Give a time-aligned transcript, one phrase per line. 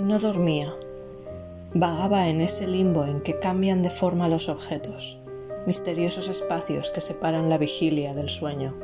[0.00, 0.74] No dormía.
[1.72, 5.18] Vagaba en ese limbo en que cambian de forma los objetos,
[5.66, 8.74] misteriosos espacios que separan la vigilia del sueño.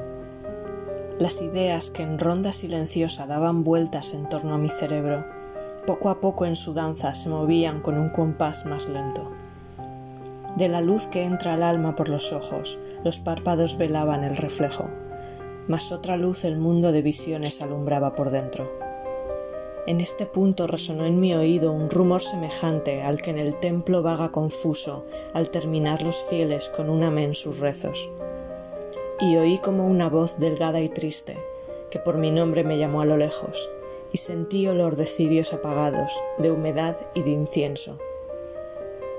[1.19, 5.25] Las ideas que en ronda silenciosa daban vueltas en torno a mi cerebro,
[5.87, 9.31] poco a poco en su danza se movían con un compás más lento.
[10.57, 14.91] De la luz que entra al alma por los ojos, los párpados velaban el reflejo,
[15.69, 18.82] mas otra luz el mundo de visiones alumbraba por dentro.
[19.85, 24.01] En este punto resonó en mi oído un rumor semejante al que en el templo
[24.01, 28.09] vaga confuso al terminar los fieles con un amén sus rezos.
[29.19, 31.37] Y oí como una voz delgada y triste,
[31.91, 33.69] que por mi nombre me llamó a lo lejos,
[34.13, 37.99] y sentí olor de cirios apagados, de humedad y de incienso.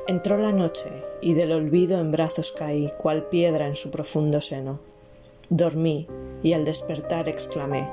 [0.08, 4.80] Entró la noche y del olvido en brazos caí, cual piedra en su profundo seno.
[5.50, 6.08] Dormí
[6.42, 7.90] y al despertar exclamé,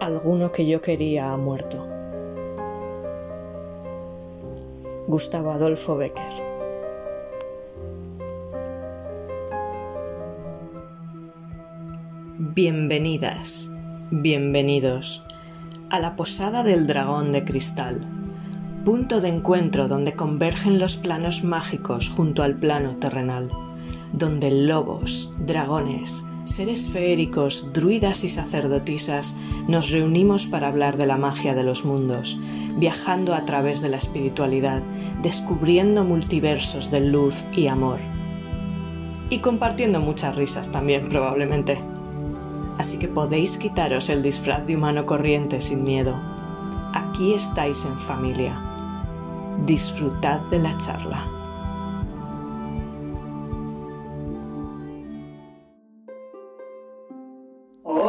[0.00, 1.95] alguno que yo quería ha muerto.
[5.06, 6.42] Gustavo Adolfo Becker.
[12.38, 13.72] Bienvenidas,
[14.10, 15.24] bienvenidos
[15.90, 18.04] a la posada del dragón de cristal
[18.86, 23.50] punto de encuentro donde convergen los planos mágicos junto al plano terrenal,
[24.12, 31.54] donde lobos, dragones, seres feéricos, druidas y sacerdotisas nos reunimos para hablar de la magia
[31.54, 32.40] de los mundos,
[32.76, 34.82] viajando a través de la espiritualidad,
[35.22, 37.98] descubriendo multiversos de luz y amor.
[39.28, 41.78] Y compartiendo muchas risas también, probablemente.
[42.78, 46.20] Así que podéis quitaros el disfraz de humano corriente sin miedo.
[46.94, 48.62] Aquí estáis en familia
[49.64, 51.35] Disfrutad de la charla.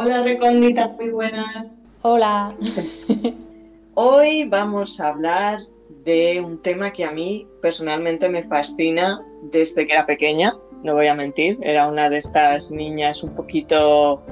[0.08, 1.76] Hola Recóndita, muy buenas.
[2.00, 2.56] Hola.
[3.94, 5.58] Hoy vamos a hablar
[6.02, 11.08] de un tema que a mí personalmente me fascina desde que era pequeña, no voy
[11.08, 14.24] a mentir, era una de estas niñas un poquito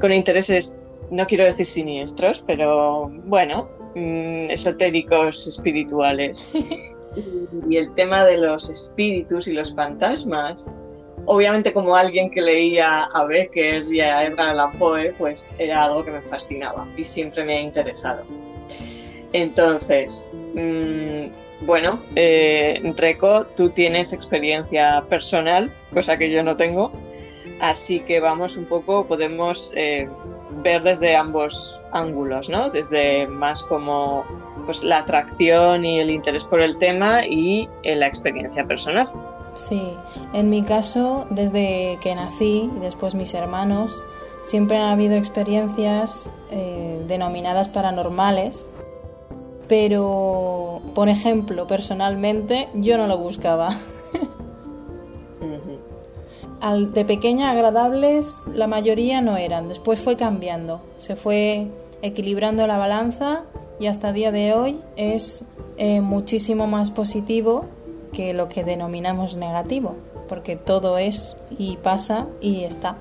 [0.00, 0.78] con intereses,
[1.10, 6.52] no quiero decir siniestros, pero bueno, Mm, esotéricos espirituales.
[7.68, 10.76] y el tema de los espíritus y los fantasmas,
[11.28, 16.02] obviamente como alguien que leía a Becker y a Edgar Allan Poe, pues era algo
[16.02, 18.24] que me fascinaba y siempre me ha interesado.
[19.34, 26.92] Entonces, mm, bueno, eh, Reco, tú tienes experiencia personal, cosa que yo no tengo,
[27.60, 30.08] así que vamos un poco, podemos eh,
[30.62, 32.70] ver desde ambos ángulos, ¿no?
[32.70, 34.24] Desde más como
[34.64, 39.10] pues, la atracción y el interés por el tema y eh, la experiencia personal.
[39.58, 39.92] Sí,
[40.32, 44.02] en mi caso, desde que nací y después mis hermanos,
[44.42, 48.68] siempre han habido experiencias eh, denominadas paranormales,
[49.68, 53.76] pero, por ejemplo, personalmente yo no lo buscaba.
[56.92, 61.68] de pequeña agradables la mayoría no eran, después fue cambiando, se fue
[62.02, 63.42] equilibrando la balanza
[63.80, 65.44] y hasta el día de hoy es
[65.76, 67.66] eh, muchísimo más positivo
[68.18, 69.94] que lo que denominamos negativo,
[70.28, 72.98] porque todo es y pasa y está.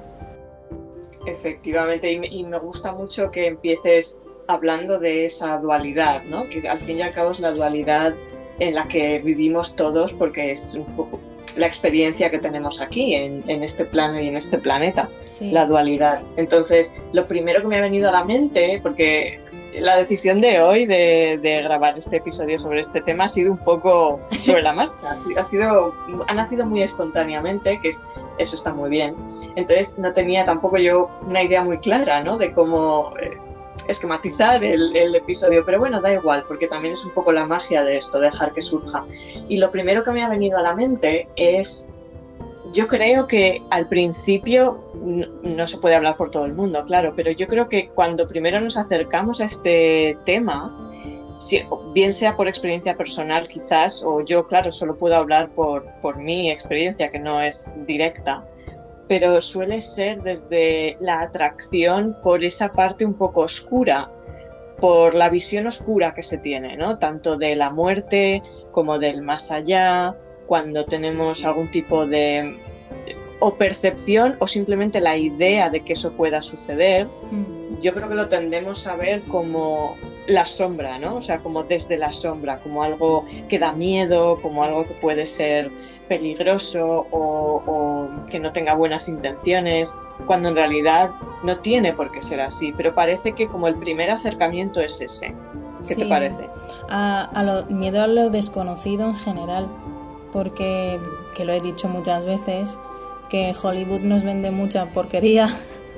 [1.25, 6.47] Efectivamente, y me, gusta mucho que empieces hablando de esa dualidad, ¿no?
[6.47, 8.13] que al fin y al cabo es la dualidad
[8.59, 11.19] en la que vivimos todos, porque es un poco
[11.55, 15.09] la experiencia que tenemos aquí, en, este plano y en este planeta,
[15.41, 16.21] la dualidad.
[16.35, 19.39] Entonces, lo primero que me ha venido a la mente, porque
[19.81, 24.19] la decisión de hoy de, grabar este episodio sobre este tema ha sido un poco
[24.43, 25.93] sobre la marcha, ha, sido,
[26.33, 28.03] nacido muy espontáneamente, que es,
[28.37, 29.15] eso está muy bien.
[29.55, 32.37] Entonces, no tenía tampoco yo una idea muy clara ¿no?
[32.37, 33.13] de cómo...
[33.21, 33.37] Eh,
[33.87, 37.97] esquematizar el, episodio, pero bueno, da igual, porque también es un poco la magia de
[37.97, 39.05] esto, dejar que surja.
[39.47, 41.93] Y lo primero que me ha venido a la mente es,
[42.73, 44.83] yo creo que al principio,
[45.43, 48.59] no, se puede hablar por todo el mundo, claro, pero yo creo que cuando primero
[48.61, 50.77] nos acercamos a este tema,
[51.93, 56.49] bien sea por experiencia personal quizás, o yo, claro, solo puedo hablar por, por mi
[56.51, 58.43] experiencia, que no es directa,
[59.07, 64.11] pero suele ser desde la atracción por esa parte un poco oscura,
[64.79, 66.99] por la visión oscura que se tiene, ¿no?
[66.99, 70.15] Tanto de la muerte como del más allá,
[70.47, 72.57] cuando tenemos algún tipo de
[73.39, 77.79] o percepción o simplemente la idea de que eso pueda suceder, mm.
[77.79, 79.95] yo creo que lo tendemos a ver como
[80.25, 81.17] la sombra, ¿no?
[81.17, 85.27] O sea, como desde la sombra, como algo que da miedo, como algo que puede
[85.27, 85.69] ser
[86.07, 89.95] peligroso o, que no tenga buenas intenciones,
[90.25, 91.11] cuando en realidad
[91.43, 95.35] no tiene por qué ser así, pero parece que como el primer acercamiento es ese.
[95.87, 96.49] ¿Qué te parece?
[96.89, 99.69] A, lo, miedo a lo desconocido en general,
[100.31, 100.99] porque,
[101.35, 102.69] que lo he dicho muchas veces,
[103.29, 105.49] que Hollywood nos vende mucha porquería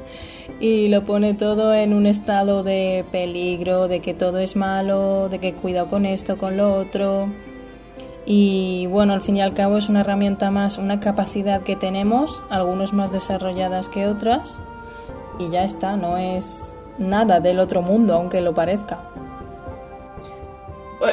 [0.60, 5.40] y lo pone todo en un estado de peligro, de que todo es malo, de
[5.40, 7.30] que cuidado con esto, con lo otro.
[8.26, 12.44] Y bueno, al fin y al cabo es una herramienta más, una capacidad que tenemos,
[12.50, 14.62] algunos más desarrolladas que otras,
[15.40, 19.00] y ya está, no es nada del otro mundo, aunque lo parezca.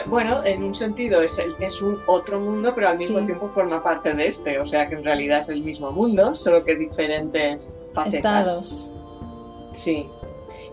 [0.06, 4.12] Bueno, en un sentido es, es un otro mundo, pero al mismo tiempo forma parte
[4.14, 8.14] de este, o sea que en realidad es el mismo mundo, solo que diferentes facetas.
[8.14, 8.90] Estados.
[9.72, 10.08] Sí.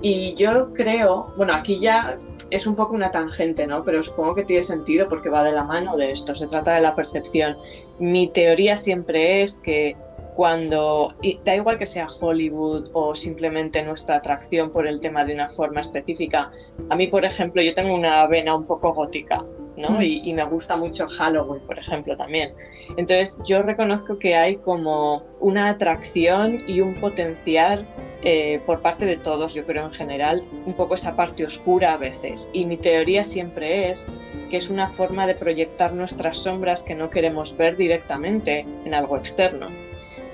[0.02, 2.20] Y yo creo, bueno, aquí ya
[2.50, 3.84] es un poco una tangente, ¿no?
[3.84, 6.82] Pero supongo que tiene sentido porque va de la mano de esto, se trata de
[6.82, 7.58] la percepción.
[8.00, 9.96] Mi teoría siempre es que
[10.34, 11.14] cuando,
[11.44, 15.82] da igual que sea Hollywood o simplemente nuestra atracción por el tema de una forma
[15.82, 16.52] específica,
[16.90, 19.46] a mí, por ejemplo, yo tengo una vena un poco gótica,
[19.78, 19.92] ¿no?
[19.92, 20.02] Mm.
[20.02, 22.54] Y, y, me gusta mucho Halloween, por ejemplo, también.
[22.98, 27.88] Entonces, yo reconozco que hay como una atracción y un potencial
[28.26, 31.98] eh, por parte de todos, yo creo en general, un poco esa parte oscura a
[31.98, 32.50] veces.
[32.54, 34.08] Y mi teoría siempre es
[34.50, 39.18] que es una forma de proyectar nuestras sombras que no queremos ver directamente en algo
[39.18, 39.68] externo.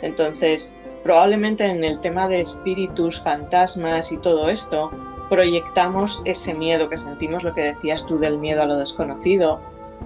[0.01, 4.92] Entonces, probablemente en el tema de espíritus, fantasmas y todo esto,
[5.30, 9.60] proyectamos ese miedo que sentimos, lo que decías tú del miedo a lo desconocido,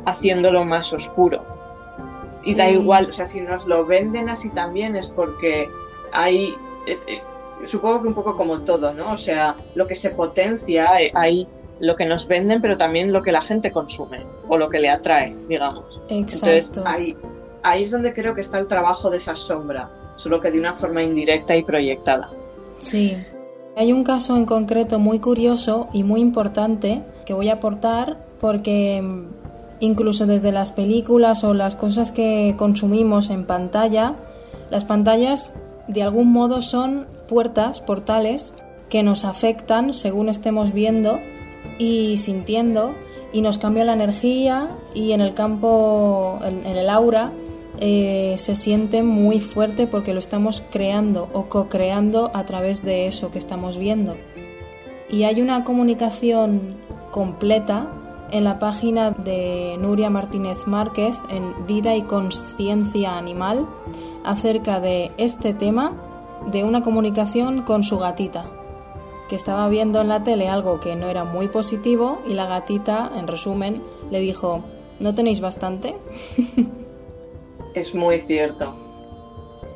[0.05, 1.43] haciéndolo más oscuro.
[2.43, 5.69] Y da igual, o sea, si nos lo venden así también es porque
[6.11, 6.53] hay,
[6.87, 7.21] eh,
[7.63, 9.13] supongo que un poco como todo, ¿no?
[9.13, 11.47] O sea, lo que se potencia, eh, hay
[11.79, 14.89] lo que nos venden, pero también lo que la gente consume o lo que le
[14.89, 16.01] atrae, digamos.
[16.09, 17.15] Entonces, ahí,
[17.63, 20.73] ahí es donde creo que está el trabajo de esa sombra, solo que de una
[20.73, 22.31] forma indirecta y proyectada.
[22.77, 23.17] Sí.
[23.75, 29.01] Hay un caso en concreto muy curioso y muy importante que voy a aportar porque
[29.01, 29.27] mm,
[29.79, 34.15] incluso desde las películas o las cosas que consumimos en pantalla,
[34.69, 35.53] las pantallas
[35.87, 38.53] de algún modo son puertas, portales,
[38.89, 41.19] que nos afectan según estemos viendo
[41.79, 42.93] y sintiendo
[43.31, 47.31] y nos cambia la energía y en el campo, en, el aura,
[47.85, 53.29] eh, se siente muy fuerte porque lo estamos creando o co-creando a través de eso
[53.29, 54.15] que estamos viendo.
[55.09, 56.77] Y hay una comunicación
[57.11, 57.89] completa
[58.31, 63.67] en la página de Nuria Martínez Márquez en Vida y Conciencia Animal
[64.23, 65.91] acerca de este tema
[66.53, 68.45] de una comunicación con su gatita,
[69.27, 73.11] que estaba viendo en la tele algo que no era muy positivo y la gatita,
[73.13, 74.61] en resumen, le dijo,
[75.01, 75.97] ¿no tenéis bastante?
[77.73, 78.75] Es muy cierto.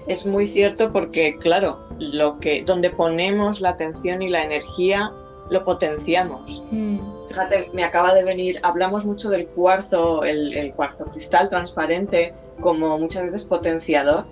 [0.07, 5.11] Es muy cierto porque, claro, lo que, donde ponemos la atención y la energía,
[5.49, 6.63] lo potenciamos.
[6.71, 6.99] Mm.
[7.27, 13.23] Fíjate, me acaba de venir, hablamos mucho del cuarzo, el cuarzo cristal transparente, como muchas
[13.23, 14.25] veces potenciador,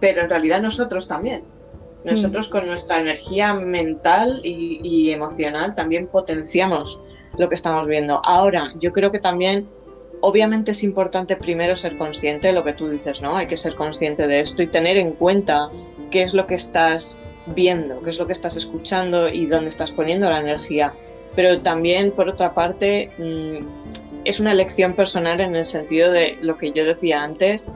[0.00, 1.44] pero en realidad nosotros también
[2.06, 7.00] nosotros con nuestra energía mental y, emocional también potenciamos
[7.36, 8.20] lo que estamos viendo.
[8.24, 9.68] Ahora, yo creo que también,
[10.20, 13.36] obviamente es importante primero ser consciente de lo que tú dices, ¿no?
[13.36, 15.70] Hay que ser consciente de esto y tener en cuenta
[16.10, 19.92] qué es lo que estás viendo, qué es lo que estás escuchando y dónde estás
[19.92, 20.94] poniendo la energía.
[21.34, 26.56] Pero también, por otra parte, mm, es una elección personal en el sentido de lo
[26.56, 27.72] que yo decía antes,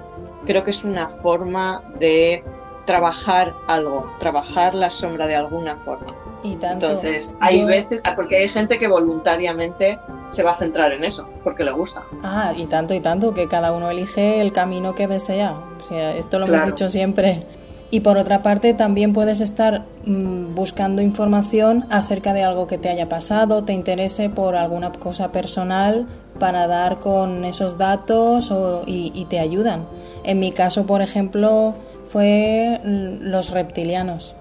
[0.47, 2.43] creo que es una forma de
[2.87, 6.17] trabajar algo, trabajar la sombra de alguna forma.
[6.43, 9.99] Y tanto, Entonces, hay veces, ah, porque hay gente que voluntariamente
[10.31, 12.05] se va a centrar en eso, porque le gusta.
[12.23, 15.53] Ah, y tanto y tanto, que cada uno elige el camino que desea.
[15.53, 17.45] O sea, esto lo hemos dicho siempre.
[17.91, 22.89] Y por otra parte, también puedes estar mm, buscando información acerca de algo que te
[22.89, 26.07] haya pasado, te interese por alguna cosa personal
[26.39, 28.53] para dar con esos datos
[28.87, 29.87] y, y te ayudan.
[30.23, 31.75] En mi caso, por ejemplo,
[32.11, 34.35] fue los reptilianos.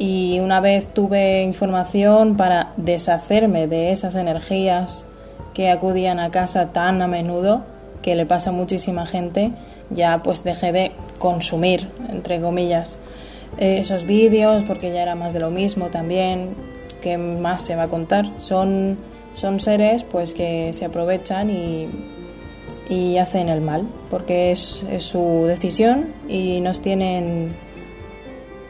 [0.00, 5.04] Y una vez tuve información para deshacerme de esas energías
[5.52, 7.64] que acudían a casa tan a menudo,
[8.00, 9.52] que le pasa a muchísima gente,
[9.90, 12.98] ya pues dejé de consumir, entre comillas,
[13.58, 16.54] esos vídeos, porque ya era más de lo mismo también,
[17.02, 18.24] que más se va a contar.
[18.38, 18.96] Son,
[19.34, 21.88] son seres pues que se aprovechan y
[22.90, 27.54] y hacen el mal, porque es, su decisión y nos tienen,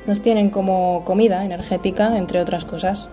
[0.07, 3.11] nos tienen como comida energética, entre otras cosas.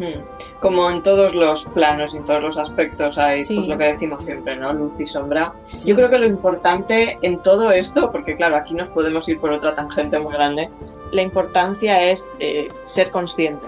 [0.00, 0.22] Hmm.
[0.60, 4.24] Como en todos los planos y en todos los aspectos hay pues lo que decimos
[4.24, 4.72] siempre, ¿no?
[4.72, 5.52] Luz y sombra.
[5.84, 9.50] Yo creo que lo importante en todo esto, porque claro, aquí nos podemos ir por
[9.52, 10.70] otra tangente muy grande,
[11.12, 13.66] la importancia es eh, ser consciente.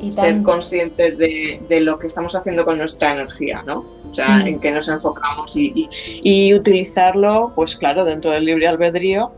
[0.00, 3.84] Y ser consciente de, de, lo que estamos haciendo con nuestra energía, ¿no?
[4.08, 4.46] O sea, hmm.
[4.46, 5.90] en qué nos enfocamos y, y,
[6.22, 9.30] y utilizarlo, pues claro, dentro del libre albedrío,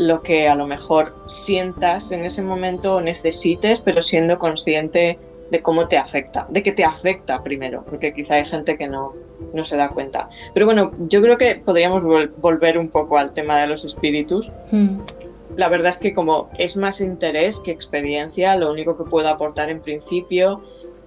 [0.00, 5.18] lo que a lo mejor sientas en ese momento o necesites, pero siendo consciente
[5.50, 9.12] de cómo te afecta, de que te afecta primero, porque quizá hay gente que no,
[9.52, 10.26] no se da cuenta.
[10.54, 12.02] Pero bueno, yo creo que podríamos
[12.38, 14.50] volver un poco al tema de los espíritus.
[14.70, 15.00] Hmm.
[15.56, 19.68] La verdad es que como es más interés que experiencia, lo único que puedo aportar
[19.68, 20.62] en principio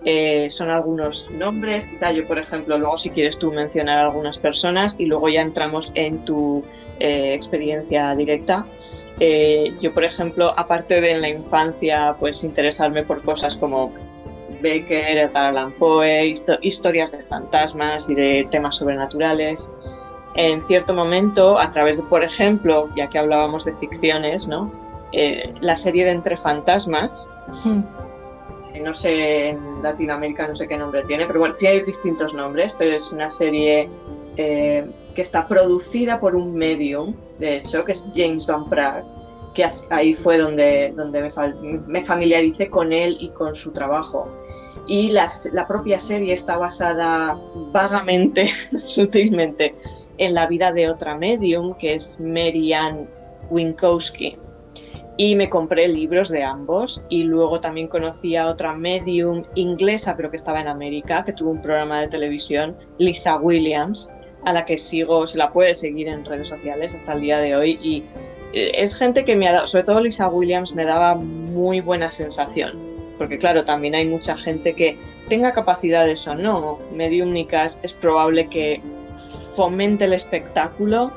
[0.06, 1.88] eh, son algunos nombres.
[1.88, 5.92] Quizá yo, por ejemplo, luego si quieres tú mencionar algunas personas y luego ya entramos
[5.96, 6.64] en tu
[7.00, 8.66] eh, experiencia directa.
[9.20, 13.94] Eh, yo, por ejemplo, aparte de en la infancia, pues interesarme por cosas como
[14.62, 19.72] Baker, Edgar Allan Poe, historias de fantasmas y de temas sobrenaturales.
[20.36, 24.72] En cierto momento, a través de, por ejemplo, ya que hablábamos de ficciones, ¿no?
[25.62, 27.30] La serie de Entre Fantasmas,
[27.64, 28.03] hmm.
[28.82, 32.96] No sé en Latinoamérica no sé qué nombre tiene, pero bueno, tiene distintos nombres, pero
[32.96, 33.90] es una serie
[34.38, 39.04] eh, que está producida por un medium, de hecho, que es James Van Praagh,
[39.54, 41.30] que ahí fue donde, donde me,
[41.86, 44.28] me familiaricé con él y con su trabajo
[44.88, 47.40] y la propia serie está basada
[47.72, 48.48] vagamente,
[48.80, 49.76] sutilmente,
[50.18, 53.10] en la vida de otra medium que es Mary Ann
[53.50, 54.38] Winkowski.
[55.18, 57.06] Y me compré libros de ambos.
[57.10, 61.52] Y luego también conocí a otra medium inglesa, pero que estaba en América, que tuvo
[61.52, 64.12] un programa de televisión, Lisa Williams,
[64.46, 67.56] a la que sigo, se la puede seguir en redes sociales hasta el día de
[67.56, 67.80] hoy.
[67.82, 68.04] Y
[68.54, 72.10] eh, es gente que me ha dado, sobre todo Lisa Williams, me daba muy buena
[72.10, 72.80] sensación.
[73.18, 74.98] Porque claro, también hay mucha gente que
[75.30, 76.80] tenga capacidades o no.
[76.92, 78.82] Mediúmnicas, es probable que
[79.56, 81.14] fomente el espectáculo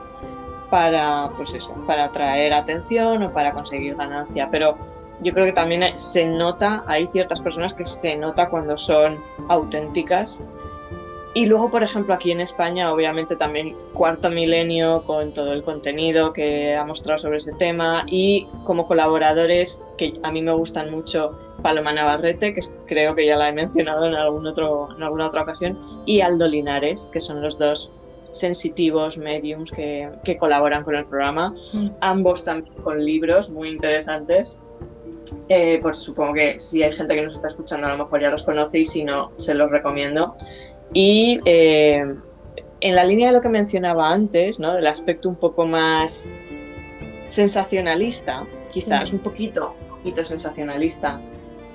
[0.71, 4.77] para, pues eso, para atraer atención o para conseguir ganancia, pero
[5.21, 10.43] yo creo que también se nota, hay ciertas personas que se nota cuando son auténticas.
[11.35, 16.33] Y luego, por ejemplo, aquí en España, obviamente también Cuarto Milenio con todo el contenido
[16.33, 21.39] que ha mostrado sobre ese tema y como colaboradores que a mí me gustan mucho,
[21.63, 25.43] Paloma Navarrete, que creo que ya la he mencionado en, algún otro, en alguna otra
[25.43, 27.93] ocasión, y Aldo Linares, que son los dos
[28.39, 31.89] sensitivos mediums que, colaboran con el programa, mm.
[32.01, 34.59] ambos también con libros muy interesantes.
[35.49, 38.31] Eh, pues supongo que si hay gente que nos está escuchando, a lo mejor ya
[38.31, 40.37] los conocéis, si no, se los recomiendo.
[40.93, 42.05] Y eh,
[42.81, 44.75] en la línea de lo que mencionaba antes, ¿no?
[44.75, 46.31] del aspecto un poco más
[47.29, 51.21] sensacionalista, quizás un poquito, un poquito sensacionalista,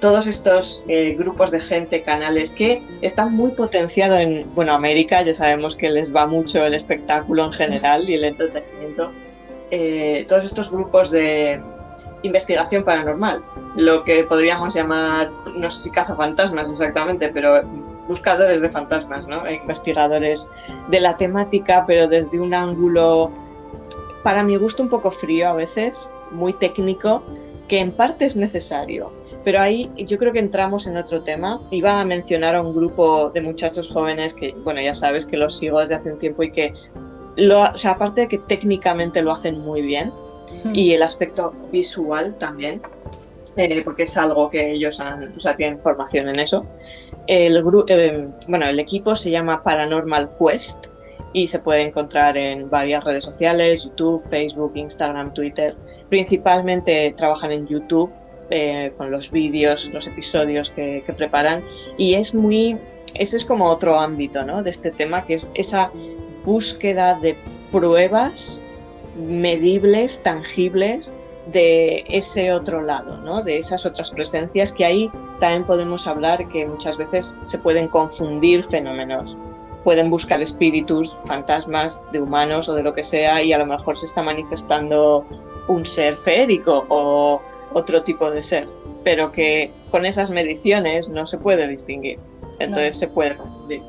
[0.02, 5.34] todos estos eh, grupos de gente, canales que están muy potenciados en, bueno, América, ya
[5.34, 9.12] sabemos que les va mucho el espectáculo en general y el entretenimiento,
[9.70, 11.62] eh, todos estos grupos de
[12.24, 13.44] investigación paranormal,
[13.76, 17.64] lo que podríamos llamar, no sé si cazafantasmas exactamente, pero
[18.08, 19.46] buscadores de fantasmas, ¿no?
[19.46, 20.50] E investigadores
[20.90, 23.32] de la temática, pero desde un ángulo,
[24.24, 27.24] para mi gusto, un poco frío a veces, muy técnico,
[27.68, 31.62] que en parte es necesario pero ahí yo creo que entramos en otro tema.
[31.72, 35.58] Iba a mencionar a un grupo de muchachos jóvenes que, bueno, ya sabes que los
[35.58, 36.74] sigo desde hace un tiempo y que,
[37.36, 40.12] lo, o sea, aparte de que técnicamente lo hacen muy bien
[40.64, 40.76] hmm.
[40.76, 42.82] y el aspecto visual también,
[43.58, 46.66] eh, porque es algo que ellos han, o sea, tienen formación en eso.
[47.28, 50.88] El, eh, bueno, el equipo se llama Paranormal Quest
[51.34, 55.76] y se puede encontrar en varias redes sociales, YouTube, Facebook, Instagram, Twitter.
[56.10, 58.12] Principalmente trabajan en YouTube
[58.52, 61.64] eh, con los vídeos, los episodios que, preparan
[61.98, 62.78] y es muy,
[63.16, 64.62] ese es como otro ámbito ¿no?
[64.62, 65.90] de este tema, que es esa
[66.44, 67.36] búsqueda de
[67.72, 68.62] pruebas
[69.16, 73.42] medibles, tangibles de ese otro lado, ¿no?
[73.42, 78.64] de esas otras presencias que ahí también podemos hablar que muchas veces se pueden confundir
[78.64, 79.38] fenómenos.
[79.84, 83.96] Pueden buscar espíritus, fantasmas de humanos o de lo que sea y a lo mejor
[83.96, 85.26] se está manifestando
[85.68, 87.42] un ser feérico o
[87.74, 88.68] otro tipo de ser,
[89.04, 92.20] pero que con esas mediciones no se puede distinguir.
[92.60, 93.82] Entonces se puede confundir.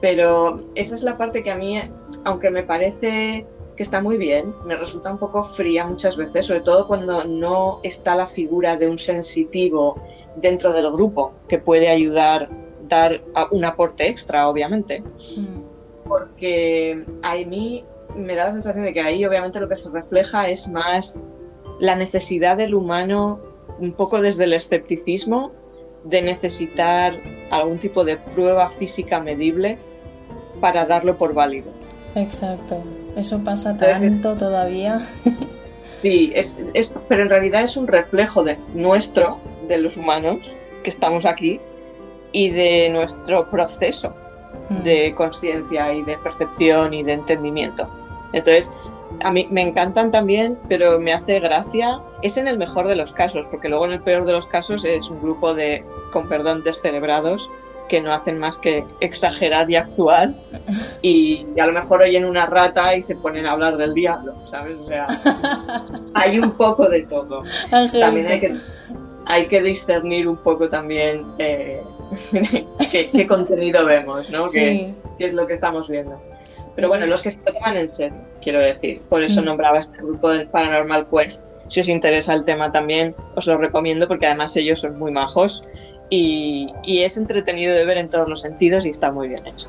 [0.00, 1.80] Pero esa es la parte que a mí,
[2.24, 3.46] aunque me parece
[3.76, 7.80] que está muy bien, me resulta un poco fría muchas veces, sobre todo cuando no
[7.82, 10.00] está la figura de un sensitivo
[10.36, 12.48] dentro del grupo que puede ayudar,
[12.88, 15.00] dar un aporte extra, obviamente.
[15.00, 16.06] Mm.
[16.06, 17.84] Porque a mí
[18.14, 21.26] me da la sensación de que ahí obviamente lo que se refleja es más
[21.78, 23.40] la necesidad del humano,
[23.78, 25.52] un poco desde el escepticismo,
[26.04, 27.14] de necesitar
[27.50, 29.78] algún tipo de prueba física medible
[30.60, 31.72] para darlo por válido.
[32.14, 32.82] Exacto,
[33.16, 35.06] eso pasa tanto todavía.
[36.02, 36.62] Sí, es,
[37.08, 39.38] pero en realidad es un reflejo de nuestro,
[39.68, 41.62] de los humanos que estamos aquí,
[42.30, 44.14] y de nuestro proceso
[44.68, 44.82] hmm.
[44.82, 47.88] de conciencia y de percepción y de entendimiento.
[48.34, 48.70] Entonces,
[49.22, 53.12] a mí me encantan también, pero me hace gracia, es en el mejor de los
[53.12, 56.62] casos, porque luego en el peor de los casos es un grupo de, con perdón,
[56.62, 57.50] descerebrados
[57.88, 60.32] que no hacen más que exagerar y actuar
[61.02, 64.78] y, a lo mejor oyen una rata y se ponen a hablar del diablo, ¿sabes?
[64.78, 65.06] O sea,
[66.14, 67.42] hay un poco de todo.
[67.70, 68.56] También hay que,
[69.26, 71.82] hay que discernir un poco también eh,
[72.90, 74.50] qué, contenido vemos, ¿no?
[74.50, 76.20] ¿Qué, es lo que estamos viendo.
[76.76, 79.00] Pero bueno, los que se lo toman en serio, quiero decir.
[79.08, 79.44] Por eso mm.
[79.44, 81.52] nombraba este grupo del Paranormal Quest.
[81.68, 85.62] Si os interesa el tema también, os lo recomiendo porque además ellos son muy majos
[86.10, 89.68] y, es entretenido de ver en todos los sentidos y está muy bien hecho.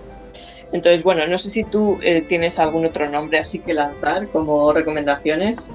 [0.72, 4.74] Entonces, bueno, no sé si tú eh, tienes algún otro nombre así que lanzar como
[4.74, 5.70] recomendaciones.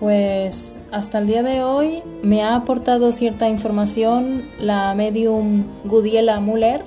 [0.00, 6.82] Pues hasta el día de hoy me ha aportado cierta información la medium Gudiela Muller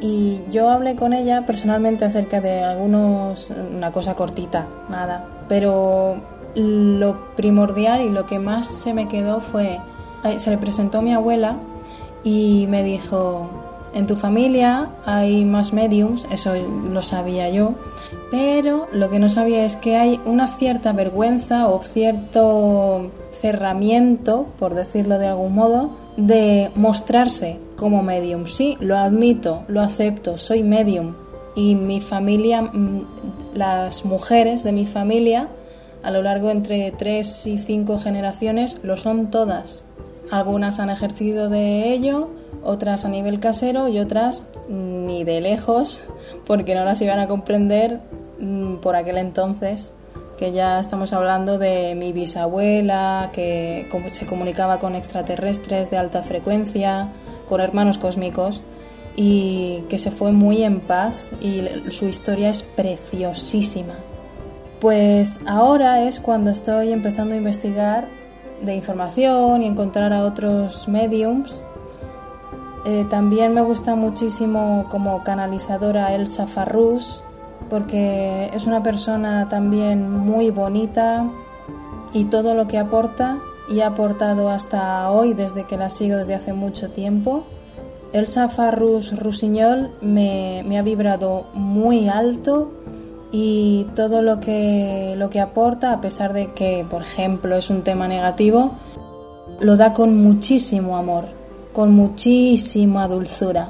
[0.00, 6.16] y yo hablé con ella personalmente acerca de algunos, una cosa cortita, nada, pero
[6.54, 9.80] lo primordial y lo que más se me quedó fue,
[10.38, 11.56] se le presentó mi abuela
[12.24, 13.48] y me dijo,
[13.94, 16.54] en tu familia hay más mediums, eso
[16.92, 17.74] lo sabía yo,
[18.30, 24.74] pero lo que no sabía es que hay una cierta vergüenza o cierto cerramiento, por
[24.74, 28.46] decirlo de algún modo, de mostrarse como medium.
[28.46, 31.14] Sí, lo admito, lo acepto, soy medium
[31.54, 35.48] y mi familia, mm, las mujeres de mi familia,
[36.02, 39.84] a lo largo entre tres y cinco generaciones, lo son todas.
[40.30, 42.30] Algunas han ejercido de ello,
[42.62, 46.02] otras a nivel casero y otras ni de lejos,
[46.46, 48.00] porque no las iban a comprender
[48.40, 49.92] mm, por aquel entonces,
[50.36, 57.08] que ya estamos hablando de mi bisabuela, que se comunicaba con extraterrestres de alta frecuencia,
[57.48, 58.62] con hermanos cósmicos,
[59.20, 63.94] y que se fue muy en paz y su historia es preciosísima.
[64.80, 68.06] Pues ahora es cuando estoy empezando a investigar
[68.62, 71.64] de información y encontrar a otros mediums.
[72.86, 77.24] Eh, también me gusta muchísimo como canalizadora Elsa Farrus,
[77.68, 81.28] porque es una persona también muy bonita
[82.12, 86.34] y todo lo que aporta y ha aportado hasta hoy desde que la sigo desde
[86.34, 87.44] hace mucho tiempo.
[88.12, 92.72] Elsa Farrus Rusiñol me, me ha vibrado muy alto
[93.30, 97.82] y todo lo que, lo que aporta, a pesar de que, por ejemplo, es un
[97.82, 98.72] tema negativo,
[99.60, 101.26] lo da con muchísimo amor,
[101.74, 103.68] con muchísima dulzura.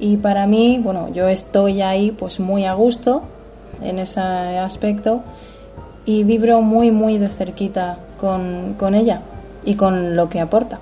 [0.00, 3.22] Y para mí, bueno, yo estoy ahí pues muy a gusto
[3.82, 5.22] en ese aspecto
[6.10, 9.22] y vibro muy, muy de cerquita con, con ella
[9.64, 10.80] y con lo que aporta.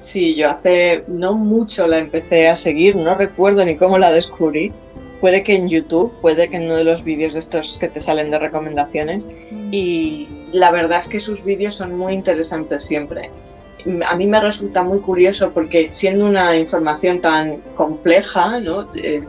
[0.00, 4.72] Sí, yo hace no mucho la empecé a seguir, no recuerdo ni cómo la descubrí,
[5.20, 8.00] puede que en YouTube, puede que en uno de los vídeos de estos que te
[8.00, 9.30] salen de recomendaciones.
[9.52, 9.68] Mm.
[9.70, 13.30] Y la verdad es que sus vídeos son muy interesantes siempre.
[14.08, 18.88] A mí me resulta muy curioso porque siendo una información tan compleja, ¿no?
[18.94, 19.22] Eh,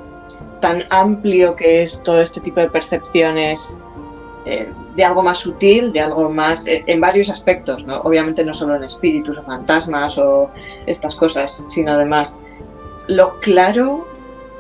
[0.59, 3.81] tan amplio que es todo este tipo de percepciones
[4.45, 7.99] eh, de algo más sutil, de algo más eh, en varios aspectos, ¿no?
[8.01, 10.49] obviamente no solo en espíritus o fantasmas o
[10.85, 12.39] estas cosas, sino además
[13.07, 14.07] lo claro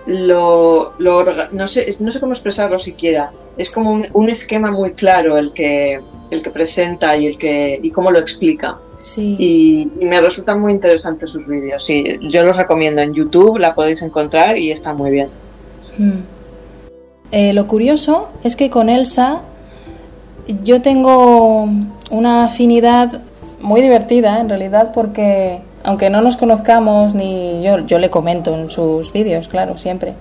[0.05, 0.93] lo,
[1.51, 3.31] no, sé, no sé cómo expresarlo siquiera.
[3.57, 7.91] Es como un, esquema muy claro el que, el que presenta y, el que, y
[7.91, 8.79] cómo lo explica.
[9.17, 11.83] Y, me resultan muy interesantes sus vídeos.
[11.83, 15.29] Sí, yo los recomiendo en YouTube, la podéis encontrar y está muy bien.
[15.97, 16.21] Hmm.
[17.31, 19.41] Eh, lo curioso es que con Elsa
[20.63, 21.67] yo tengo
[22.09, 23.21] una afinidad
[23.61, 29.11] muy divertida en realidad porque aunque no nos conozcamos, ni yo, le comento en sus
[29.11, 30.13] vídeos, claro, siempre.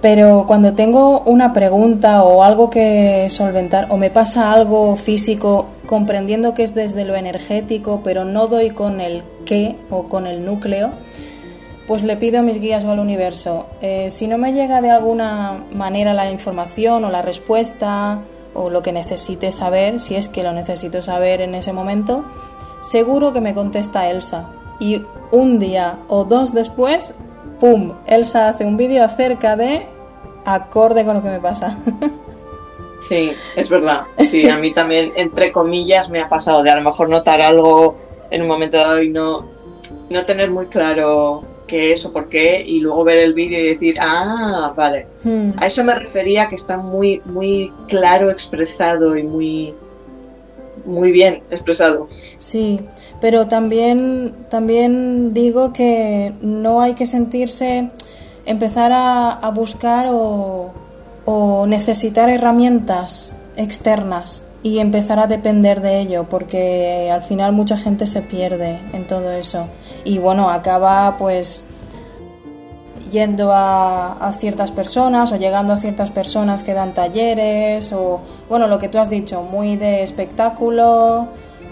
[0.00, 6.54] Pero cuando tengo una pregunta o algo que solventar o me pasa algo físico, comprendiendo
[6.54, 10.90] que es desde lo energético, pero no doy con el qué o con el núcleo,
[11.86, 14.90] pues le pido a mis guías o al universo, eh, si no me llega de
[14.90, 18.20] alguna manera la información o la respuesta
[18.54, 22.24] o lo que necesite saber, si es que lo necesito saber en ese momento,
[22.82, 27.14] seguro que me contesta Elsa, y un día o dos después,
[27.58, 27.94] ¡pum!
[28.06, 29.86] Elsa hace un vídeo acerca de
[30.44, 31.78] acorde con lo que me pasa.
[33.00, 34.02] Sí, es verdad.
[34.18, 37.96] Sí, a mí también, entre comillas, me ha pasado de a lo mejor notar algo
[38.30, 39.46] en un momento dado y no,
[40.10, 43.68] no tener muy claro qué es o por qué y luego ver el vídeo y
[43.68, 45.06] decir, ah, vale.
[45.22, 45.52] Hmm.
[45.56, 49.72] A eso me refería que está muy, muy claro expresado y muy,
[50.84, 52.06] muy bien expresado.
[52.08, 52.80] Sí,
[53.20, 57.90] pero también, también digo que no hay que sentirse,
[58.46, 60.72] empezar a, a buscar o,
[61.24, 68.06] o necesitar herramientas externas y empezar a depender de ello, porque al final mucha gente
[68.06, 69.68] se pierde en todo eso.
[70.04, 71.64] Y bueno, acaba pues
[73.10, 78.78] yendo a, ciertas personas o llegando a ciertas personas que dan talleres o, bueno, lo
[78.78, 81.28] que tú has dicho, muy de espectáculo,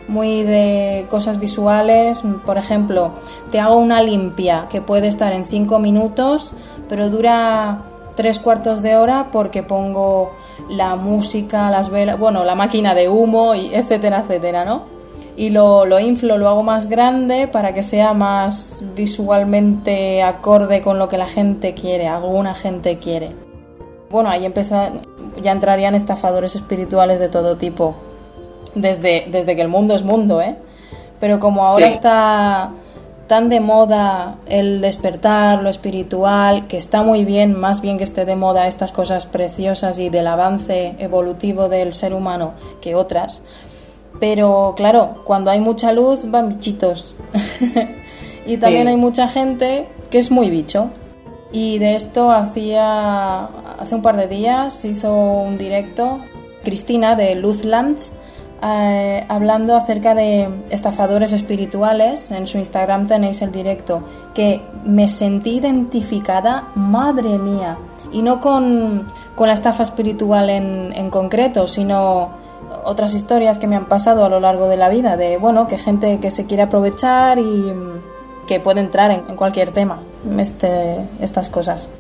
[0.09, 2.23] muy de cosas visuales.
[2.45, 3.13] Por ejemplo,
[3.51, 6.55] te hago una limpia que puede estar en cinco minutos,
[6.89, 7.83] pero dura
[8.17, 10.33] tres cuartos de hora porque pongo
[10.69, 14.98] la música, las velas, bueno, la máquina de humo, y etcétera, etcétera, ¿no?
[15.39, 20.99] Y lo, lo inflo, lo hago más grande para que sea más visualmente acorde con
[20.99, 23.31] lo que la gente quiere, alguna gente quiere.
[24.11, 24.91] Bueno, ahí empieza,
[25.41, 27.95] ya entrarían estafadores espirituales de todo tipo,
[28.75, 30.57] desde, desde que el mundo es mundo, ¿eh?
[31.21, 31.95] Pero como ahora Sí.
[31.95, 32.71] está
[33.29, 38.25] tan de moda el despertar, lo espiritual, que está muy bien, más bien que esté
[38.25, 43.43] de moda estas cosas preciosas y del avance evolutivo del ser humano que otras.
[44.21, 47.15] Pero claro, cuando hay mucha luz van bichitos.
[48.47, 48.89] y también Sí.
[48.89, 50.91] hay mucha gente que es muy bicho.
[51.53, 53.45] Y de esto hacía
[53.79, 56.19] hace un par de días hizo un directo
[56.65, 58.13] Cristina de Luzlands
[58.63, 62.31] eh, hablando acerca de estafadores espirituales.
[62.31, 64.03] En su Instagram tenéis el directo
[64.35, 67.79] que me sentí identificada, madre mía,
[68.13, 72.31] y no con, con la estafa espiritual en, en concreto, sino
[72.85, 75.79] otras historias que me han pasado a lo largo de la vida, de bueno, que
[75.79, 80.01] gente que se quiere aprovechar y mm, que puede entrar en, en cualquier tema,
[80.39, 81.91] este, estas cosas.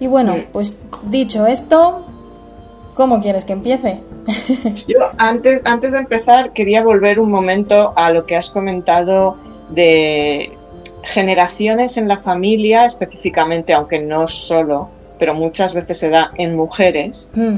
[0.00, 0.40] Y bueno, Mm.
[0.52, 2.04] pues dicho esto,
[2.94, 4.00] ¿cómo quieres que empiece?
[4.88, 9.36] Yo antes, antes de empezar quería volver un momento a lo que has comentado
[9.70, 10.56] de
[11.02, 17.30] generaciones en la familia, específicamente, aunque no solo, pero muchas veces se da en mujeres,
[17.34, 17.56] Mm,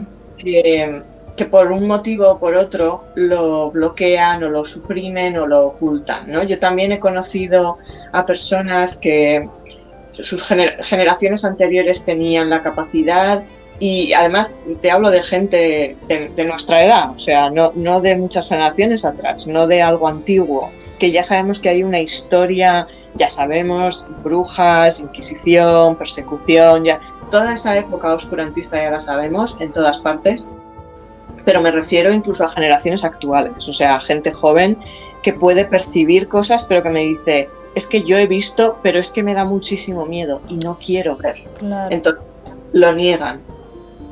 [1.36, 6.30] que por un motivo o por otro lo bloquean o lo suprimen o lo ocultan.
[6.32, 6.42] ¿no?
[6.42, 7.78] Yo también he conocido
[8.12, 9.48] a personas que
[10.12, 13.42] sus gener- generaciones anteriores tenían la capacidad
[13.78, 18.16] y además te hablo de gente de, de nuestra edad, o sea, no, no de
[18.16, 23.28] muchas generaciones atrás, no de algo antiguo, que ya sabemos que hay una historia, ya
[23.28, 30.48] sabemos, brujas, inquisición, persecución, ya toda esa época oscurantista ya la sabemos en todas partes,
[31.46, 34.76] pero me refiero incluso a generaciones actuales, o sea, gente joven
[35.22, 39.10] que puede percibir cosas, pero que me dice, es que yo he visto, pero es
[39.12, 41.36] que me da muchísimo miedo y no quiero ver.
[41.58, 41.88] claro.
[41.94, 42.22] Entonces
[42.74, 43.40] lo niegan.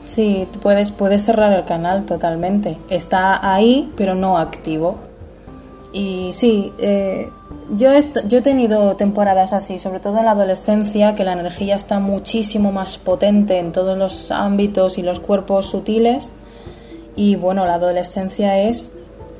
[0.06, 2.76] Sí, puedes, puedes cerrar el canal totalmente.
[2.90, 4.96] Está ahí, pero no activo.
[5.92, 7.30] Y sí, eh,
[7.74, 11.32] yo, he, est- yo he tenido temporadas así, sobre todo en la adolescencia, que la
[11.32, 16.32] energía está muchísimo más potente en todos los ámbitos y los cuerpos sutiles.
[17.16, 18.92] Y bueno, la adolescencia es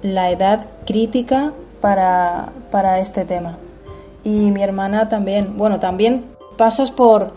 [0.02, 3.58] la edad crítica para, para este tema.
[4.22, 6.24] Y mi hermana también, bueno, también
[6.56, 7.32] pasas por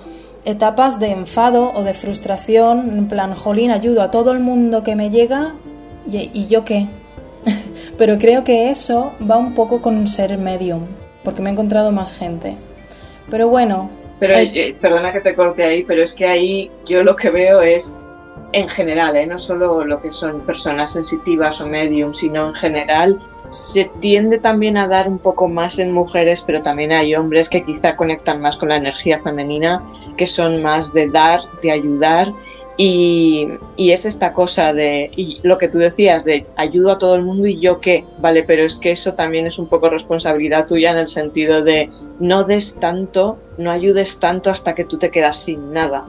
[0.45, 4.95] etapas de enfado o de frustración, en plan, jolín, ayudo a todo el mundo que
[4.95, 5.54] me llega
[6.10, 6.88] y, y yo qué.
[7.97, 10.84] Pero creo que eso va un poco con ser medium,
[11.23, 12.56] porque me he encontrado más gente.
[13.30, 17.04] Pero bueno, Pero Eh, eh, perdona que te corte ahí, pero es que ahí yo
[17.04, 18.00] lo que veo es
[18.54, 19.28] en general, ¿eh?
[19.28, 24.78] no solo lo que son personas sensitivas o medium, sino en general se tiende también
[24.78, 28.58] a dar un poco más en mujeres, pero también hay hombres que quizá conectan más
[28.58, 29.82] con la energía femenina,
[30.16, 32.34] que son más de dar, de ayudar.
[32.80, 37.48] Y, es esta cosa de, lo que tú decías, de ayudo a todo el mundo
[37.48, 40.98] y yo qué, vale, pero es que eso también es un poco responsabilidad tuya en
[40.98, 45.74] el sentido de no des tanto, no ayudes tanto hasta que tú te quedas sin
[45.74, 46.06] nada.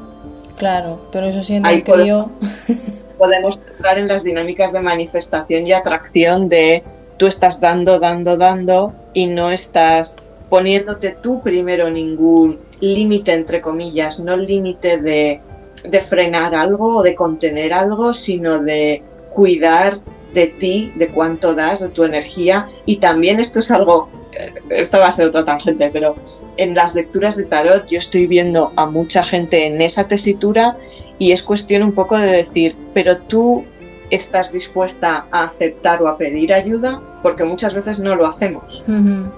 [0.59, 2.31] Claro, pero eso siento Ahí que podemos-
[2.67, 2.75] yo...
[3.19, 6.85] Podemos entrar en las dinámicas de manifestación y atracción de
[7.17, 10.19] tú estás dando, dando, dando y no estás
[10.49, 15.41] poniéndote tú primero ningún límite, entre comillas, no límite de,
[15.83, 19.03] de frenar algo o de contener algo, sino de
[19.35, 19.95] cuidar
[20.33, 22.69] de ti, de cuánto das, de tu energía.
[22.87, 26.17] Y también esto es algo, eh, esta va a ser otra tangente, pero
[26.57, 30.77] en las lecturas de tarot yo estoy viendo a mucha gente en esa tesitura
[31.19, 33.65] y es cuestión un poco de decir, pero tú
[34.11, 38.85] estás dispuesta a aceptar o a pedir ayuda, porque muchas veces no lo hacemos.
[38.87, 39.31] Ujú.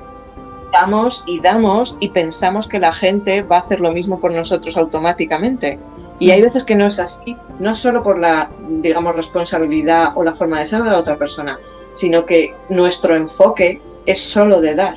[0.72, 4.76] damos y damos y pensamos que la gente va a hacer lo mismo por nosotros
[4.76, 5.81] automáticamente.
[6.21, 8.51] Y hay veces que no es así, no solo por la,
[8.83, 11.59] digamos, responsabilidad o la forma de ser de la otra persona,
[11.93, 14.97] sino que nuestro enfoque es solo de dar.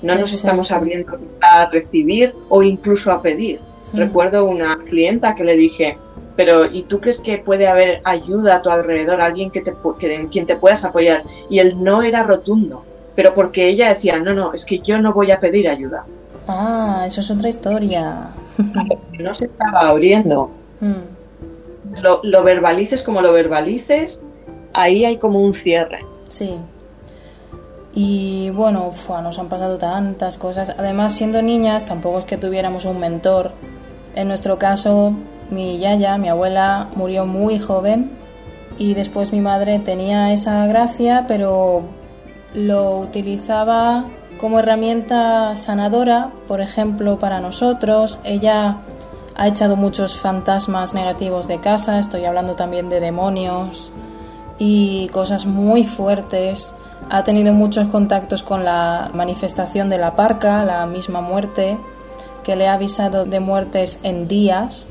[0.00, 3.60] No nos estamos abriendo a recibir o incluso a pedir.
[3.92, 5.98] Recuerdo una clienta que le dije,
[6.36, 10.14] pero ¿y tú crees que puede haber ayuda a tu alrededor, alguien que te, que,
[10.14, 11.24] en quien te puedas apoyar?
[11.48, 15.12] Y él no era rotundo, pero porque ella decía, no, no, es que yo no
[15.12, 16.04] voy a pedir ayuda.
[16.46, 18.28] Ah, eso es otra historia.
[19.18, 20.50] no se estaba abriendo.
[20.80, 22.02] Hmm.
[22.02, 24.22] Lo, lo, verbalices como lo verbalices,
[24.72, 26.04] ahí hay como un cierre.
[26.28, 26.58] Sí.
[27.94, 30.74] Y bueno, nos han pasado tantas cosas.
[30.78, 33.52] Además, siendo niñas, tampoco es que tuviéramos un mentor.
[34.16, 35.14] En nuestro caso,
[35.50, 38.10] mi yaya, mi abuela, murió muy joven
[38.78, 41.82] y después mi madre tenía esa gracia, pero
[42.54, 44.06] lo utilizaba
[44.44, 48.18] como herramienta sanadora, por ejemplo, para nosotros.
[48.24, 48.76] Ella
[49.34, 53.90] ha echado muchos fantasmas negativos de casa, estoy hablando también de demonios
[54.58, 56.74] y cosas muy fuertes.
[57.08, 61.78] Ha tenido muchos contactos con la manifestación de la parca, la misma muerte,
[62.42, 64.90] que le ha avisado de muertes en días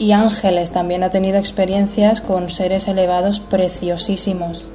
[0.00, 4.66] y ángeles también ha tenido experiencias con seres elevados preciosísimos.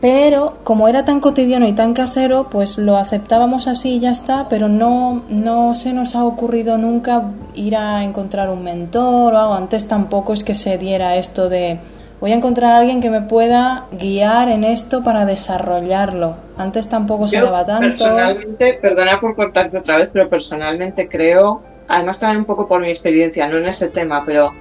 [0.00, 4.48] Pero como era tan cotidiano y tan casero, pues lo aceptábamos así y ya está,
[4.48, 9.54] pero no, no se nos ha ocurrido nunca ir a encontrar un mentor o algo.
[9.54, 11.78] Antes tampoco es que se diera esto de
[12.20, 16.36] voy a encontrar a alguien que me pueda guiar en esto para desarrollarlo.
[16.58, 17.88] Antes tampoco se daba tanto.
[17.88, 22.88] Personalmente, perdona por cortarte otra vez, pero personalmente creo además también un poco por mi
[22.88, 24.52] experiencia, no en ese tema, pero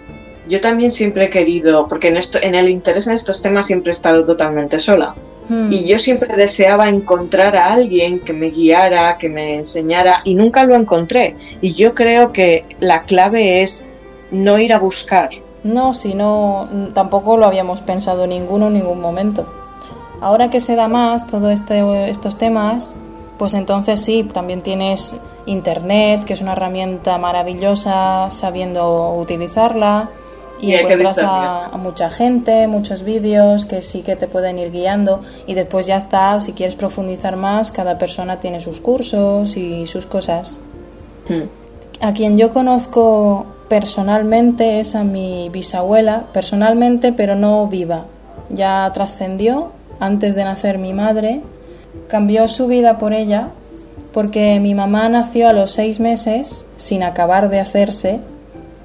[0.48, 3.92] yo también siempre he querido, porque en, esto, en el interés en estos temas siempre
[3.92, 5.16] he estado totalmente sola.
[5.50, 5.72] Hmm.
[5.72, 10.64] Y yo siempre deseaba encontrar a alguien que me guiara, que me enseñara, y nunca
[10.64, 11.36] lo encontré.
[11.62, 13.88] Y yo creo que la clave es
[14.32, 15.30] no ir a buscar.
[15.64, 19.48] No, si no, tampoco lo habíamos pensado ninguno en ningún momento.
[20.22, 22.96] Ahora que se da más todos este, estos temas,
[23.38, 30.10] pues entonces sí, también tienes Internet, que es una herramienta maravillosa sabiendo utilizarla
[30.62, 35.54] y, encuentras a, mucha gente, muchos vídeos que sí que te pueden ir guiando y
[35.54, 40.62] después ya está, si quieres profundizar más, cada persona tiene sus cursos y sus cosas.
[41.28, 41.44] Hmm.
[42.02, 48.06] A quien yo conozco personalmente es a mi bisabuela, personalmente pero no viva.
[48.50, 51.42] Ya trascendió antes de nacer mi madre,
[52.08, 53.50] cambió su vida por ella
[54.14, 58.20] porque mi mamá nació a los seis meses sin acabar de hacerse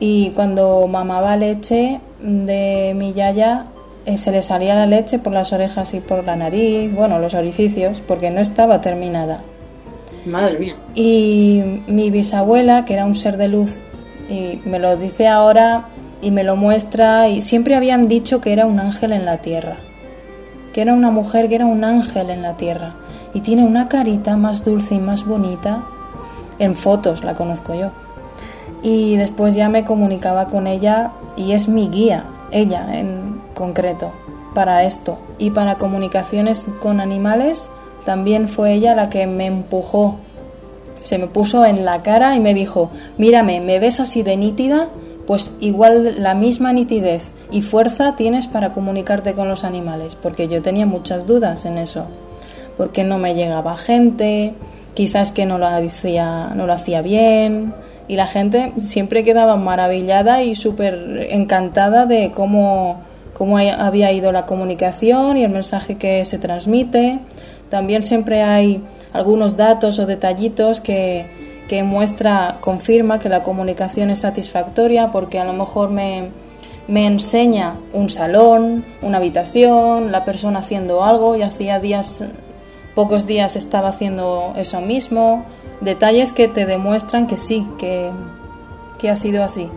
[0.01, 3.67] y cuando mamaba leche de mi yaya
[4.07, 7.35] eh, se le salía la leche por las orejas y por la nariz, bueno, los
[7.35, 9.41] orificios, porque no estaba terminada.
[10.27, 10.75] Madre mía.
[10.95, 13.77] Y mi bisabuela, que era un ser de luz,
[14.29, 15.85] y me lo dice ahora
[16.23, 19.77] y me lo muestra, y siempre habían dicho que era un ángel en la tierra,
[20.73, 22.95] que era una mujer, que era un ángel en la tierra
[23.35, 25.83] y tiene una carita más dulce y más bonita.
[26.59, 27.91] En fotos la conozco yo.
[28.83, 34.13] Y después ya me comunicaba con ella y es mi guía, ella en concreto,
[34.55, 35.19] para esto.
[35.39, 37.71] Y para comunicaciones con animales
[38.05, 40.17] también fue ella la que me empujó.
[41.03, 44.89] Se me puso en la cara y me dijo, mírame, ¿me ves así de nítida?
[45.27, 50.61] Pues igual la misma nitidez y fuerza tienes para comunicarte con los animales, porque yo
[50.63, 52.07] tenía muchas dudas en eso
[52.81, 54.55] porque no me llegaba gente,
[54.95, 57.75] quizás que no lo hacía, no lo hacía bien
[58.11, 63.03] y la gente siempre quedaba maravillada y súper encantada de cómo,
[63.35, 67.21] cómo había ido la comunicación y el mensaje que se transmite.
[67.69, 71.25] También siempre hay algunos datos o detallitos que,
[71.69, 76.31] que muestra, confirma que la comunicación es satisfactoria porque a lo mejor me,
[76.89, 82.25] me enseña un salón, una habitación, la persona haciendo algo y hacía días
[82.97, 85.45] pocos días estaba haciendo eso mismo,
[85.81, 88.11] detalles que te demuestran que sí, que,
[89.09, 89.69] ha sido así.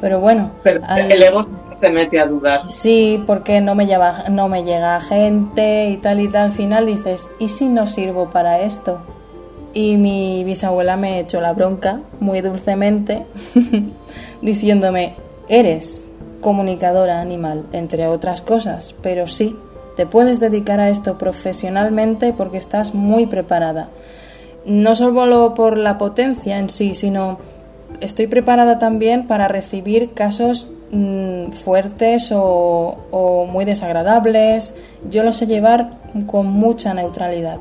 [0.00, 1.42] Pero bueno, Pero el ego
[1.76, 2.72] se mete a dudar.
[2.72, 6.46] Sí, porque no me, lleva, no me llega gente y tal y tal.
[6.46, 9.00] Al final dices, ¿y si no sirvo para esto?
[9.72, 13.26] Y mi bisabuela me echó la bronca muy dulcemente,
[14.42, 15.14] diciéndome,
[15.48, 16.10] eres
[16.40, 19.56] comunicadora animal, entre otras cosas, pero sí,
[19.96, 23.90] te puedes dedicar a esto profesionalmente porque estás muy preparada.
[24.64, 27.38] No solo por la potencia en sí, sino
[28.00, 34.74] estoy preparada también para recibir casos mm, fuertes o, muy desagradables.
[35.08, 35.90] Yo lo sé llevar
[36.26, 37.58] con mucha neutralidad.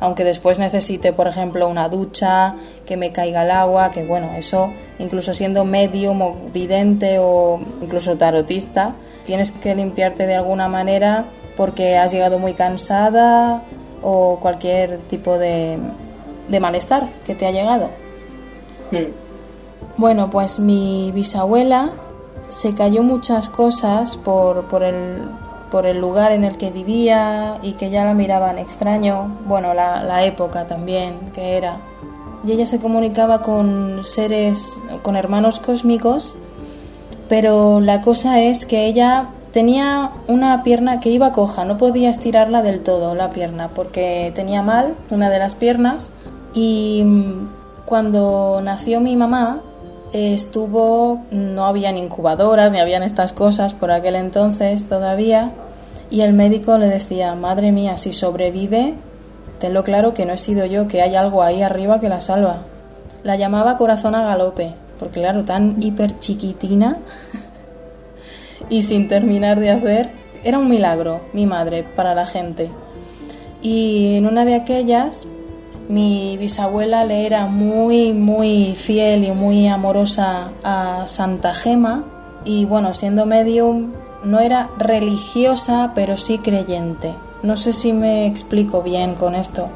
[0.00, 4.72] aunque después necesite, por ejemplo, una ducha, que me caiga el agua, que bueno, eso,
[4.98, 11.24] incluso siendo medium o vidente o incluso tarotista, tienes que limpiarte de alguna manera
[11.56, 13.62] porque has llegado muy cansada
[14.02, 15.78] o cualquier tipo de,
[16.52, 17.88] de malestar que te ha llegado.
[18.92, 19.10] Mm.
[19.96, 21.90] Bueno, pues mi bisabuela
[22.48, 25.22] se cayó muchas cosas por, por, el,
[25.70, 30.04] por el lugar en el que vivía y que ya la miraban extraño, bueno, la,
[30.04, 31.78] la época también que era.
[32.44, 36.36] Y ella se comunicaba con seres, con hermanos cósmicos,
[37.28, 42.62] pero la cosa es que ella tenía una pierna que iba coja, no podía estirarla
[42.62, 46.12] del todo la pierna porque tenía mal una de las piernas
[46.54, 47.48] y mm,
[47.84, 49.60] cuando nació mi mamá
[50.12, 55.52] estuvo, no habían incubadoras ni habían estas cosas por aquel entonces todavía,
[56.10, 58.94] y el médico le decía, madre mía, si sobrevive,
[59.58, 62.58] tenlo claro que no he sido yo, que hay algo ahí arriba que la salva.
[63.22, 66.98] La llamaba corazón a galope, porque claro, tan hiper chiquitina
[68.68, 70.10] y sin terminar de hacer,
[70.44, 72.70] era un milagro, mi madre, para la gente.
[73.62, 75.26] Y en una de aquellas,
[75.88, 82.04] mi bisabuela le era muy, muy fiel y muy amorosa a Santa Gema
[82.44, 83.92] y bueno, siendo medium
[84.24, 87.12] no era religiosa, pero sí creyente.
[87.42, 89.68] No sé si me explico bien con esto.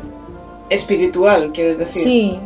[0.71, 2.03] Espiritual, quieres decir.
[2.03, 2.39] Sí,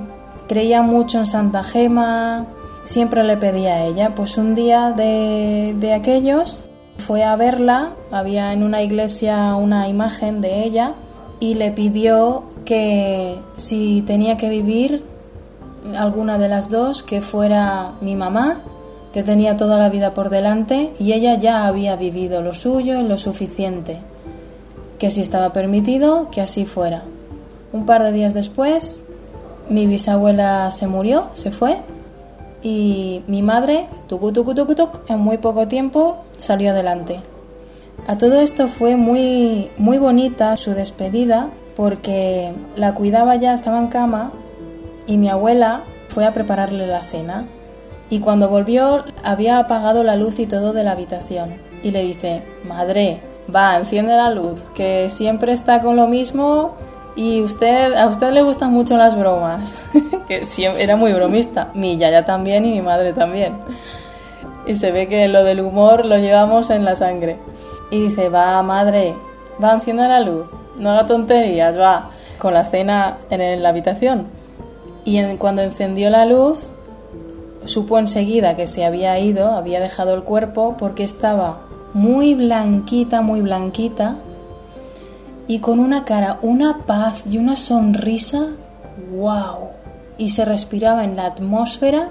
[0.48, 2.46] creía mucho en Santa Gema,
[2.84, 4.14] siempre le pedía a ella.
[4.14, 6.62] Pues un día de, de aquellos
[6.98, 10.94] fue a verla, había en una iglesia una imagen de ella
[11.38, 15.02] y le pidió que si tenía que vivir
[15.96, 18.62] alguna de las dos, que fuera mi mamá,
[19.12, 23.04] que tenía toda la vida por delante y ella ya había vivido lo suyo y
[23.04, 23.98] lo suficiente,
[24.98, 27.02] que si estaba permitido, que así fuera.
[27.72, 29.04] Un par de días después,
[29.68, 31.78] mi bisabuela se murió, se fue,
[32.62, 37.20] y mi madre, tucu, tucu, tucu, tuc, en muy poco tiempo salió adelante.
[38.06, 43.86] A todo esto fue muy, muy bonita su despedida porque la cuidaba ya, estaba en
[43.86, 44.32] cama
[45.06, 47.46] y mi abuela fue a prepararle la cena.
[48.10, 51.54] Y cuando volvió había apagado la luz y todo de la habitación.
[51.82, 53.22] Y le dice, madre,
[53.56, 56.74] va, enciende la luz, que siempre está con lo mismo
[57.16, 59.82] y usted, a usted le gustan mucho las bromas.
[60.28, 60.42] que
[60.76, 61.70] era muy bromista.
[61.72, 63.54] Mi yaya también y mi madre también.
[64.66, 67.38] Y se ve que lo del humor lo llevamos en la sangre.
[67.90, 69.14] Y dice, va, madre,
[69.64, 74.28] va, enciende la luz no haga tonterías, va, con la cena en la habitación.
[75.04, 76.72] Y cuando encendió la luz,
[77.64, 81.60] supo enseguida que se había ido, había dejado el cuerpo porque estaba
[81.92, 84.16] muy blanquita, muy blanquita
[85.46, 88.50] y con una cara, una paz y una sonrisa,
[89.16, 89.70] wow.
[90.16, 92.10] Y se respiraba en la atmósfera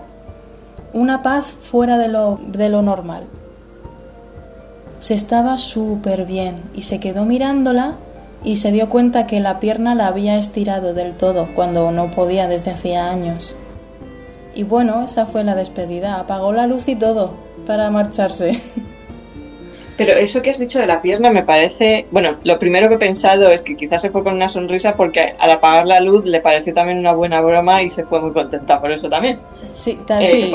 [0.93, 3.23] una paz fuera de lo, de lo normal.
[4.99, 7.93] Se estaba súper bien y se quedó mirándola
[8.43, 12.47] y se dio cuenta que la pierna la había estirado del todo cuando no podía
[12.47, 13.55] desde hacía años.
[14.55, 17.33] Y bueno, esa fue la despedida, apagó la luz y todo
[17.65, 18.61] para marcharse.
[19.97, 22.99] Pero eso que has dicho de la pierna me parece, bueno, lo primero que he
[22.99, 26.39] pensado es que quizás se fue con una sonrisa porque al apagar la luz le
[26.39, 29.41] pareció también una buena broma y se fue muy contenta por eso también.
[29.61, 30.53] Sí, eh,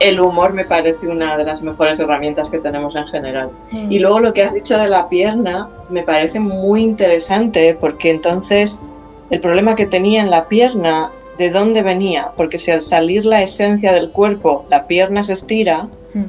[0.00, 3.50] el humor me parece una de las mejores herramientas que tenemos en general.
[3.70, 3.92] Mm.
[3.92, 8.82] Y luego lo que has dicho de la pierna me parece muy interesante porque entonces
[9.30, 12.32] el problema que tenía en la pierna, ¿de dónde venía?
[12.36, 16.24] Porque si al salir la esencia del cuerpo la pierna se estira, Mm.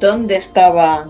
[0.00, 1.06] ¿dónde estaba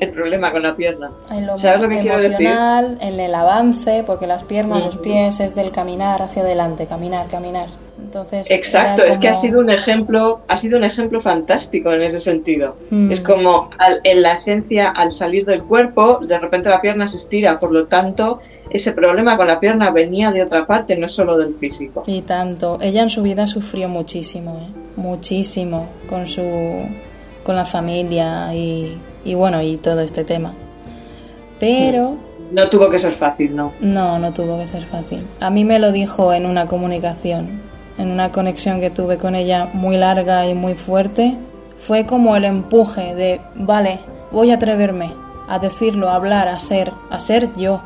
[0.00, 1.10] el problema con la pierna?
[1.40, 2.48] Lo ¿Sabes lo que quiero decir?
[2.48, 7.66] en el avance, porque las piernas, los pies es del caminar hacia adelante, caminar, caminar.
[8.06, 12.20] Entonces, Exacto, es que ha sido un ejemplo, ha sido un ejemplo fantástico en ese
[12.20, 12.76] sentido.
[12.90, 13.10] Mm.
[13.10, 17.16] Es como al- en la esencia, al salir del cuerpo, de repente la pierna se
[17.16, 18.38] estira, por lo tanto,
[18.70, 22.04] ese problema con la pierna venía de otra parte, no solo del físico.
[22.06, 22.78] Y tanto.
[22.80, 24.72] Ella en su vida sufrió muchísimo, ¿eh?
[24.96, 26.42] muchísimo con su
[27.44, 30.52] con la familia y, y bueno, y todo este tema.
[31.60, 32.16] Pero
[32.52, 33.72] No tuvo que ser fácil, ¿no?
[33.80, 35.24] no, no tuvo que ser fácil.
[35.40, 37.60] A mí me lo dijo en una comunicación,
[37.98, 41.36] en una conexión que tuve con ella muy larga y muy fuerte.
[41.86, 43.98] Fue como el empuje de, vale,
[44.32, 45.12] voy a atreverme
[45.48, 47.80] a decirlo, a hablar, a ser, a ser yo.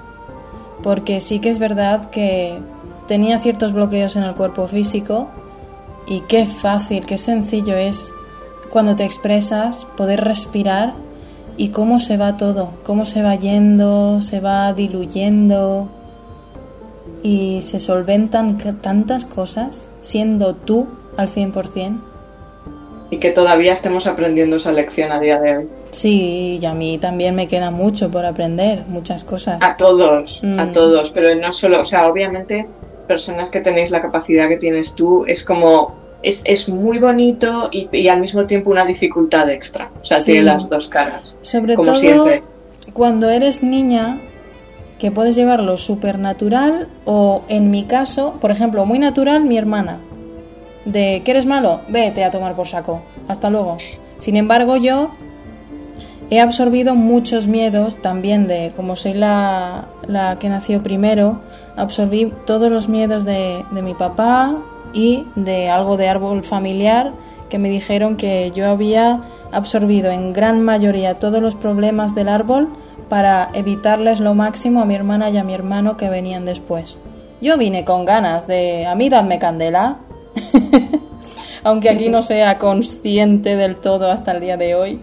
[0.82, 2.58] Porque sí que es verdad que
[3.06, 5.28] tenía ciertos bloqueos en el cuerpo físico
[6.06, 8.12] y qué fácil, qué sencillo es
[8.70, 10.94] cuando te expresas poder respirar
[11.56, 15.88] y cómo se va todo, cómo se va yendo, se va diluyendo.
[17.22, 22.00] Y se solventan tantas cosas siendo tú al 100%.
[23.12, 25.68] Y que todavía estemos aprendiendo esa lección a día de hoy.
[25.90, 29.58] Sí, y a mí también me queda mucho por aprender, muchas cosas.
[29.60, 30.72] A todos, a Mm.
[30.72, 32.68] todos, pero no solo, o sea, obviamente
[33.08, 35.92] personas que tenéis la capacidad que tienes tú, es como,
[36.22, 39.90] es, es muy bonito y, y al mismo tiempo una dificultad extra.
[40.00, 40.26] O sea, Sí.
[40.26, 42.44] tiene las dos caras, Sobre como todo siempre.
[42.92, 44.20] cuando eres niña,
[45.00, 49.98] que puedes llevarlo supernatural o en mi caso, por ejemplo, muy natural mi hermana.
[50.84, 53.00] De que eres malo, vete a tomar por saco.
[53.26, 53.78] Hasta luego.
[54.18, 55.10] Sin embargo, yo
[56.28, 61.40] he absorbido muchos miedos también de, como soy la, la que nació primero,
[61.76, 64.54] absorbí todos los miedos de, de mi papá
[64.92, 67.12] y de algo de árbol familiar
[67.48, 72.68] que me dijeron que yo había absorbido en gran mayoría todos los problemas del árbol
[73.10, 77.02] para evitarles lo máximo a mi hermana y a mi hermano que venían después.
[77.42, 79.98] Yo vine con ganas de a mí dadme candela,
[81.64, 85.02] aunque aquí no sea consciente del todo hasta el día de hoy.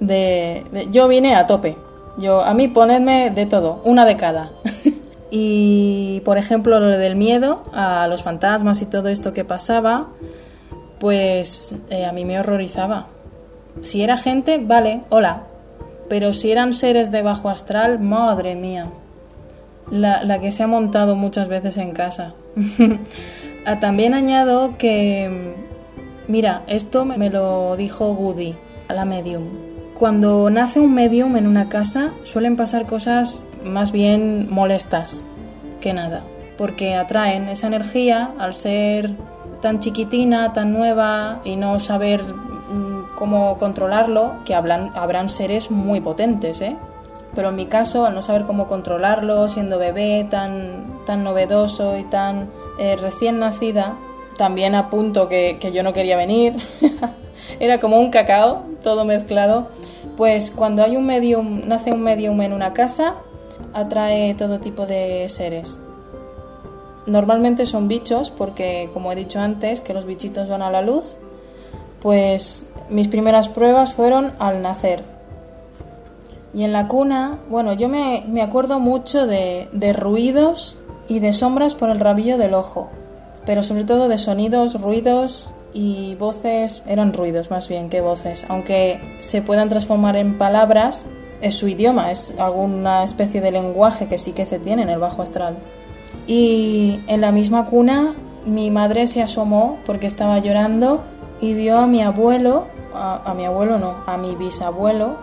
[0.00, 1.76] De, yo vine a tope.
[2.16, 4.50] Yo a mí ponedme de todo, una de cada.
[5.30, 10.08] y por ejemplo lo del miedo a los fantasmas y todo esto que pasaba,
[10.98, 13.08] pues eh, a mí me horrorizaba.
[13.82, 15.42] Si era gente, vale, hola.
[16.14, 18.86] Pero si eran seres de bajo astral, madre mía.
[19.90, 22.34] La, la que se ha montado muchas veces en casa.
[23.66, 25.54] Ah, También añado que,
[26.28, 28.54] mira, esto me lo dijo Woody,
[28.88, 29.44] a la medium.
[29.98, 35.24] Cuando nace un medium en una casa suelen pasar cosas más bien molestas
[35.80, 36.22] que nada,
[36.58, 39.12] porque atraen esa energía al ser
[39.62, 42.22] tan chiquitina, tan nueva y no saber
[43.24, 46.76] cómo controlarlo, que hablan, habrán seres muy potentes, ¿eh?
[47.34, 52.02] Pero en mi caso, al no saber cómo controlarlo, siendo bebé tan, tan novedoso y
[52.04, 53.96] tan eh, recién nacida,
[54.36, 56.56] también apunto que, que yo no quería venir.
[57.60, 59.68] Era como un cacao, todo mezclado.
[60.18, 63.14] Pues cuando hay un medium, nace un medium en una casa,
[63.72, 65.80] atrae todo tipo de seres.
[67.06, 71.16] Normalmente son bichos, porque como he dicho antes, que los bichitos van a la luz,
[72.02, 75.02] pues mis primeras pruebas fueron al nacer.
[76.54, 80.78] Y en la cuna, bueno, yo me, me acuerdo mucho de, de ruidos
[81.08, 82.88] y de sombras por el rabillo del ojo,
[83.44, 89.00] pero sobre todo de sonidos, ruidos y voces, eran ruidos más bien que voces, aunque
[89.20, 91.06] se puedan transformar en palabras,
[91.40, 95.00] es su idioma, es alguna especie de lenguaje que sí que se tiene en el
[95.00, 95.56] bajo astral.
[96.26, 98.14] Y en la misma cuna
[98.46, 101.02] mi madre se asomó porque estaba llorando
[101.44, 102.64] y vio a mi abuelo,
[102.94, 105.16] a, a mi abuelo no, a mi bisabuelo,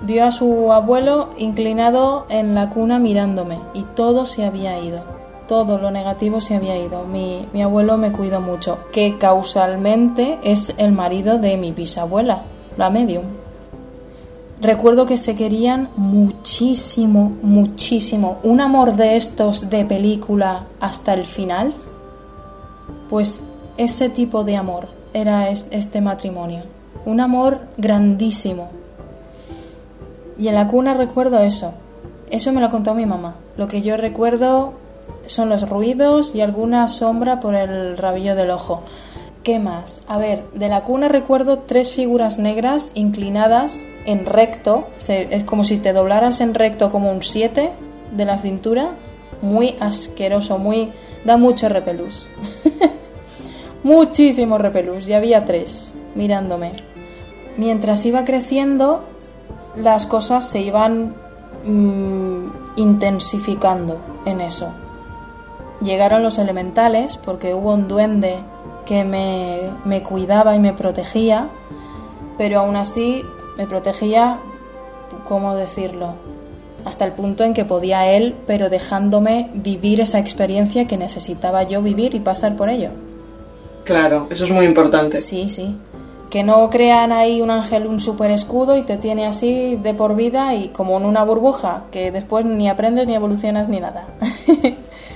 [0.00, 5.02] vio a su abuelo inclinado en la cuna mirándome y todo se había ido,
[5.46, 7.04] todo lo negativo se había ido.
[7.04, 12.42] Mi, mi abuelo me cuidó mucho, que causalmente es el marido de mi bisabuela,
[12.76, 13.24] la medium.
[14.60, 18.38] Recuerdo que se querían muchísimo, muchísimo.
[18.42, 21.72] Un amor de estos de película hasta el final.
[23.08, 23.44] Pues
[23.76, 26.62] ese tipo de amor era es- este matrimonio.
[27.04, 28.68] Un amor grandísimo.
[30.38, 31.72] Y en la cuna recuerdo eso.
[32.30, 33.36] Eso me lo contó mi mamá.
[33.56, 34.72] Lo que yo recuerdo
[35.26, 38.80] son los ruidos y alguna sombra por el rabillo del ojo.
[39.42, 40.00] ¿Qué más?
[40.06, 44.86] A ver, de la cuna recuerdo tres figuras negras inclinadas en recto.
[45.08, 47.70] Es como si te doblaras en recto como un 7
[48.16, 48.90] de la cintura.
[49.42, 50.90] Muy asqueroso, muy...
[51.24, 52.28] da mucho repelús.
[53.82, 55.08] Muchísimo repelús.
[55.08, 56.72] Y había tres mirándome.
[57.56, 59.02] Mientras iba creciendo,
[59.76, 61.14] las cosas se iban
[61.64, 64.72] mm, intensificando en eso.
[65.82, 68.36] Llegaron los elementales porque hubo un duende
[68.86, 71.48] que me, me cuidaba y me protegía,
[72.38, 73.22] pero aún así
[73.56, 74.38] me protegía,
[75.24, 76.14] ¿cómo decirlo?
[76.84, 81.82] Hasta el punto en que podía él, pero dejándome vivir esa experiencia que necesitaba yo
[81.82, 82.90] vivir y pasar por ello.
[83.84, 85.18] Claro, eso es muy importante.
[85.18, 85.76] Sí, sí.
[86.30, 90.14] Que no crean ahí un ángel, un super escudo y te tiene así de por
[90.16, 94.06] vida y como en una burbuja, que después ni aprendes ni evolucionas ni nada.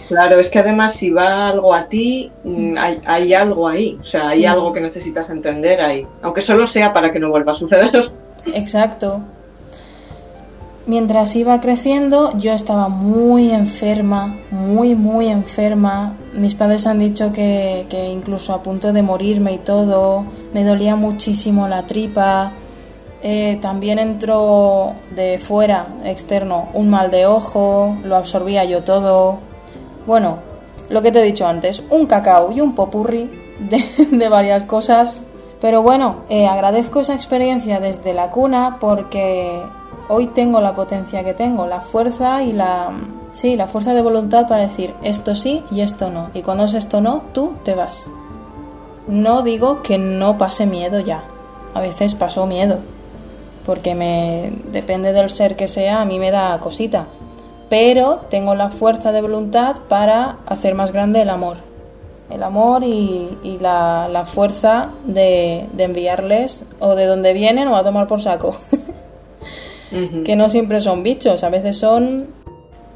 [0.08, 4.04] Claro, es que además si va algo a ti, mm, hay, hay algo ahí, o
[4.04, 4.46] sea, hay Sí.
[4.46, 8.12] algo que necesitas entender ahí, aunque solo sea para que no vuelva a suceder.
[8.54, 9.20] Exacto.
[10.86, 16.16] Mientras iba creciendo, yo estaba muy enferma, muy, muy enferma.
[16.32, 20.24] Mis padres han dicho que, que incluso a punto de morirme y todo.
[20.54, 22.52] Me dolía muchísimo la tripa.
[23.20, 27.96] Eh, también entró de fuera, externo, un mal de ojo.
[28.04, 29.38] Lo absorbía yo todo.
[30.06, 30.38] Bueno,
[30.88, 33.28] lo que te he dicho antes, un cacao y un popurri
[34.12, 35.20] de, varias cosas.
[35.60, 39.62] Pero bueno, eh, agradezco esa experiencia desde la cuna porque
[40.08, 42.90] hoy tengo la potencia que tengo, la fuerza y la...
[43.32, 46.30] Sí, la fuerza de voluntad para decir esto sí y esto no.
[46.32, 48.10] Y cuando es esto no, tú te vas.
[49.08, 51.22] No digo que no pase miedo ya.
[51.74, 52.78] A veces pasó miedo.
[53.66, 57.06] Porque me depende del ser que sea, a mí me da cosita
[57.68, 61.56] pero tengo la fuerza de voluntad para hacer más grande el amor.
[62.30, 68.20] El amor y, la, fuerza de, enviarles o de donde vienen o a tomar por
[68.20, 68.56] saco.
[69.90, 72.28] Que no siempre son bichos, a veces son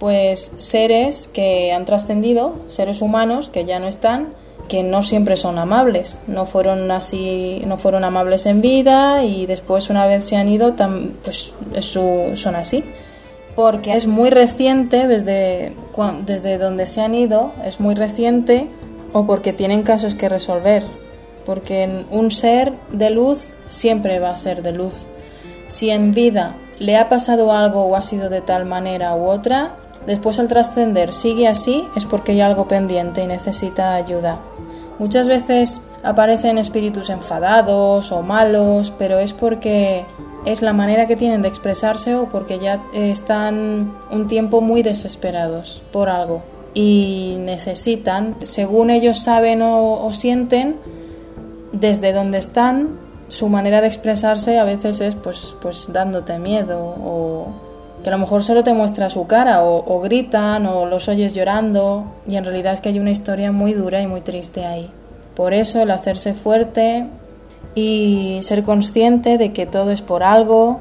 [0.00, 4.28] pues seres que han trascendido, seres humanos que ya no están,
[4.66, 9.90] que no siempre son amables, no fueron así, no fueron amables en vida y después
[9.90, 10.74] una vez se han ido,
[11.22, 11.52] pues
[12.34, 12.82] son así.
[13.54, 15.72] Porque es muy reciente desde,
[16.24, 18.68] desde donde se han ido, es muy reciente
[19.12, 20.84] o porque tienen casos que resolver,
[21.44, 25.06] porque un ser de luz siempre va a ser de luz.
[25.68, 29.76] Si en vida le ha pasado algo o ha sido de tal manera u otra,
[30.06, 34.38] después al trascender sigue así, es porque hay algo pendiente y necesita ayuda.
[34.98, 40.04] Muchas veces aparecen espíritus enfadados o malos, pero es porque
[40.44, 45.82] es la manera que tienen de expresarse o porque ya están un tiempo muy desesperados
[45.92, 46.42] por algo
[46.74, 50.76] y necesitan, según ellos saben o, sienten,
[51.72, 52.98] desde donde están,
[53.30, 57.46] su manera de expresarse a veces es pues, pues dándote miedo o
[58.02, 61.34] que a lo mejor solo te muestra su cara o, o gritan o los oyes
[61.34, 64.90] llorando y en realidad es que hay una historia muy dura y muy triste ahí.
[65.34, 67.06] Por eso el hacerse fuerte,
[67.74, 70.80] y ser consciente de que todo es por algo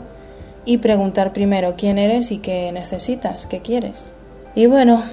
[0.66, 4.14] y preguntar primero quién eres y qué necesitas, qué quieres.
[4.56, 5.04] Y bueno,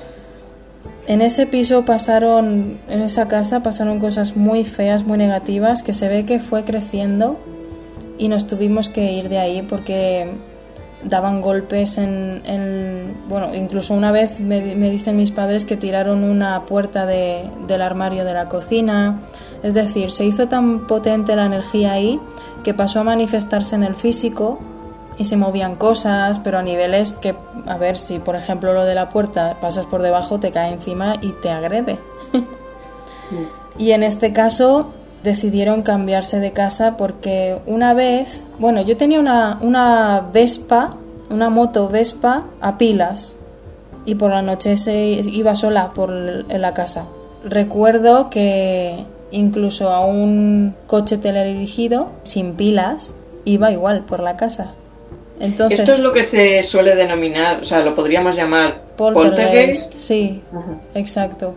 [1.07, 6.09] en ese piso pasaron, en esa casa pasaron cosas muy feas, muy negativas, que se
[6.09, 7.39] ve que fue creciendo
[8.19, 10.27] y nos tuvimos que ir de ahí porque
[11.05, 17.07] daban golpes en, bueno, incluso una vez me, dicen mis padres que tiraron una puerta
[17.07, 19.21] del armario de la cocina,
[19.63, 22.19] es decir, se hizo tan potente la energía ahí
[22.65, 24.59] que pasó a manifestarse en el físico
[25.19, 27.35] y se movían cosas, pero a niveles que,
[27.67, 31.17] a ver, si por ejemplo lo de la puerta pasas por debajo, te cae encima
[31.21, 31.99] y te agrede.
[33.79, 34.93] Y en este caso
[35.23, 40.97] decidieron cambiarse de casa porque una vez, bueno, yo tenía una, una Vespa,
[41.31, 43.39] una moto Vespa a pilas
[44.05, 47.07] y por la noche se iba sola por la casa.
[47.45, 53.15] Recuerdo que incluso a un coche teledirigido sin pilas
[53.45, 54.73] iba igual por la casa.
[55.41, 59.95] Entonces, Esto es lo que se suele denominar, o sea, lo podríamos llamar poltergeist.
[59.99, 60.43] Sí,
[60.95, 61.55] exacto.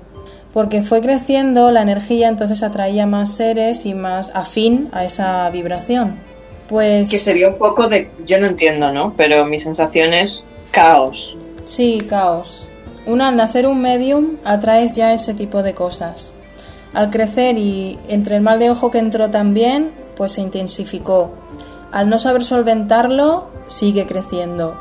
[0.53, 6.19] Porque fue creciendo la energía, entonces atraía más seres y más afín a esa vibración.
[6.67, 7.09] Pues.
[7.09, 8.09] Que sería un poco de.
[8.25, 9.13] Yo no entiendo, ¿no?
[9.15, 11.37] Pero mi sensación es caos.
[11.65, 12.67] Sí, caos.
[13.05, 16.33] Una, al nacer un medium atraes ya ese tipo de cosas.
[16.93, 21.31] Al crecer y entre el mal de ojo que entró también, pues se intensificó.
[21.91, 24.75] Al no saber solventarlo, sigue creciendo.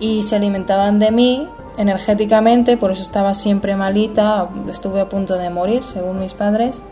[0.00, 5.50] Y se alimentaban de mí energéticamente, por eso estaba siempre malita, estuve a punto de
[5.50, 6.82] morir, según mis padres.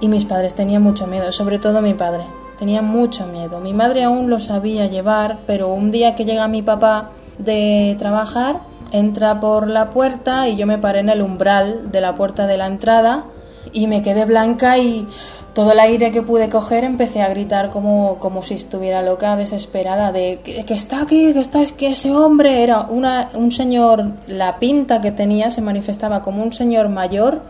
[0.00, 2.24] Y mis padres tenían mucho miedo, sobre todo mi padre,
[2.58, 3.60] tenía mucho miedo.
[3.60, 8.60] Mi madre aún lo sabía llevar, pero un día que llega mi papá de trabajar,
[8.92, 12.56] entra por la puerta y yo me paré en el umbral de la puerta de
[12.56, 13.24] la entrada
[13.72, 15.08] y me quedé blanca y
[15.54, 20.10] todo el aire que pude coger empecé a gritar como, como si estuviera loca, desesperada,
[20.10, 25.00] de que, está aquí, que está que ese hombre era una, un señor, la pinta
[25.00, 27.40] que tenía se manifestaba como un señor mayor,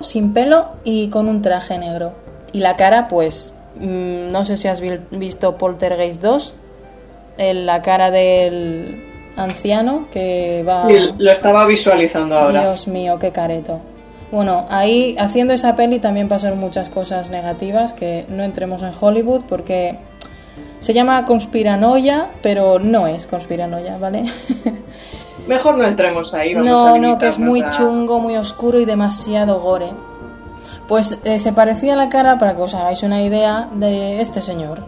[0.00, 2.12] sin pelo y con un traje negro.
[2.52, 6.54] Y la cara, pues, mm, no sé si has visto Poltergeist 2,
[7.38, 9.02] en la cara del
[9.36, 10.86] anciano que va...
[11.16, 12.60] lo estaba visualizando ahora.
[12.60, 13.80] Dios mío, qué careto.
[14.34, 19.42] Bueno, ahí haciendo esa peli también pasaron muchas cosas negativas que no entremos en Hollywood
[19.48, 19.96] porque
[20.80, 24.24] se llama conspiranoia, pero no es conspiranoia, ¿vale?
[25.46, 26.52] Mejor no entremos ahí.
[26.52, 29.90] Vamos no, no, que es muy chungo, muy oscuro y demasiado gore.
[30.88, 34.84] Pues eh, se parecía la cara, para que os hagáis una idea, de este señor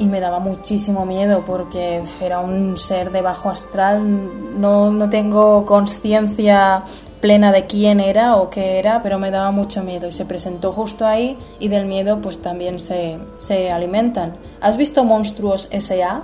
[0.00, 5.66] y me daba muchísimo miedo porque era un ser de bajo astral, no, no tengo
[5.66, 6.82] conciencia
[7.20, 10.72] plena de quién era o qué era, pero me daba mucho miedo y se presentó
[10.72, 14.34] justo ahí y del miedo pues también se, se alimentan.
[14.60, 16.22] ¿Has visto Monstruos S.A.?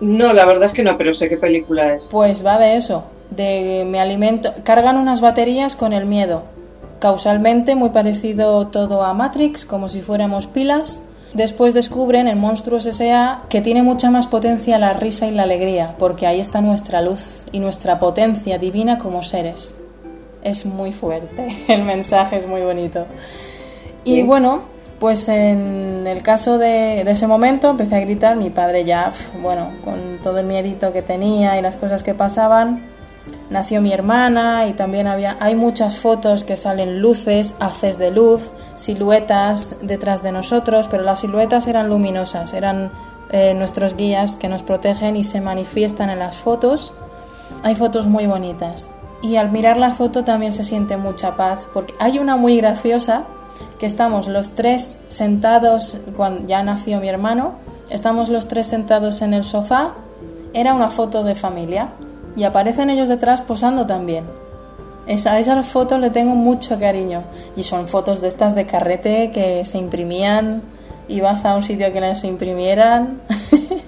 [0.00, 2.08] No, la verdad es que no, pero sé qué película es.
[2.10, 3.04] Pues va de eso.
[3.30, 6.44] de me alimento, cargan unas baterías con el miedo.
[6.98, 11.02] Causalmente muy parecido todo a Matrix, como si fuéramos pilas.
[11.34, 13.42] Después descubren en Monstruos S.A.
[13.50, 17.42] que tiene mucha más potencia la risa y la alegría, porque ahí está nuestra luz
[17.52, 19.76] y nuestra potencia divina como seres.
[20.46, 23.04] Es muy fuerte, el mensaje es muy bonito.
[24.04, 24.62] Y bueno,
[25.00, 29.10] pues en el caso de, ese momento empecé a gritar, mi padre ya,
[29.42, 32.84] bueno, con todo el miedito que tenía y las cosas que pasaban,
[33.50, 38.52] nació mi hermana y también había, hay muchas fotos que salen luces, haces de luz,
[38.76, 42.92] siluetas detrás de nosotros, pero las siluetas eran luminosas, eran
[43.32, 46.94] eh, nuestros guías que nos protegen y se manifiestan en las fotos.
[47.64, 48.92] Hay fotos muy bonitas.
[49.26, 53.24] Y al mirar la foto también se siente mucha paz, porque hay una muy graciosa
[53.76, 57.54] que estamos los tres sentados, cuando ya nació mi hermano,
[57.90, 59.94] estamos los tres sentados en el sofá,
[60.52, 61.88] era una foto de familia
[62.36, 64.26] y aparecen ellos detrás posando también.
[65.08, 67.24] Esa, esa foto le tengo mucho cariño
[67.56, 70.62] y son fotos de estas de carrete que se imprimían,
[71.08, 73.22] ibas a un sitio que les imprimieran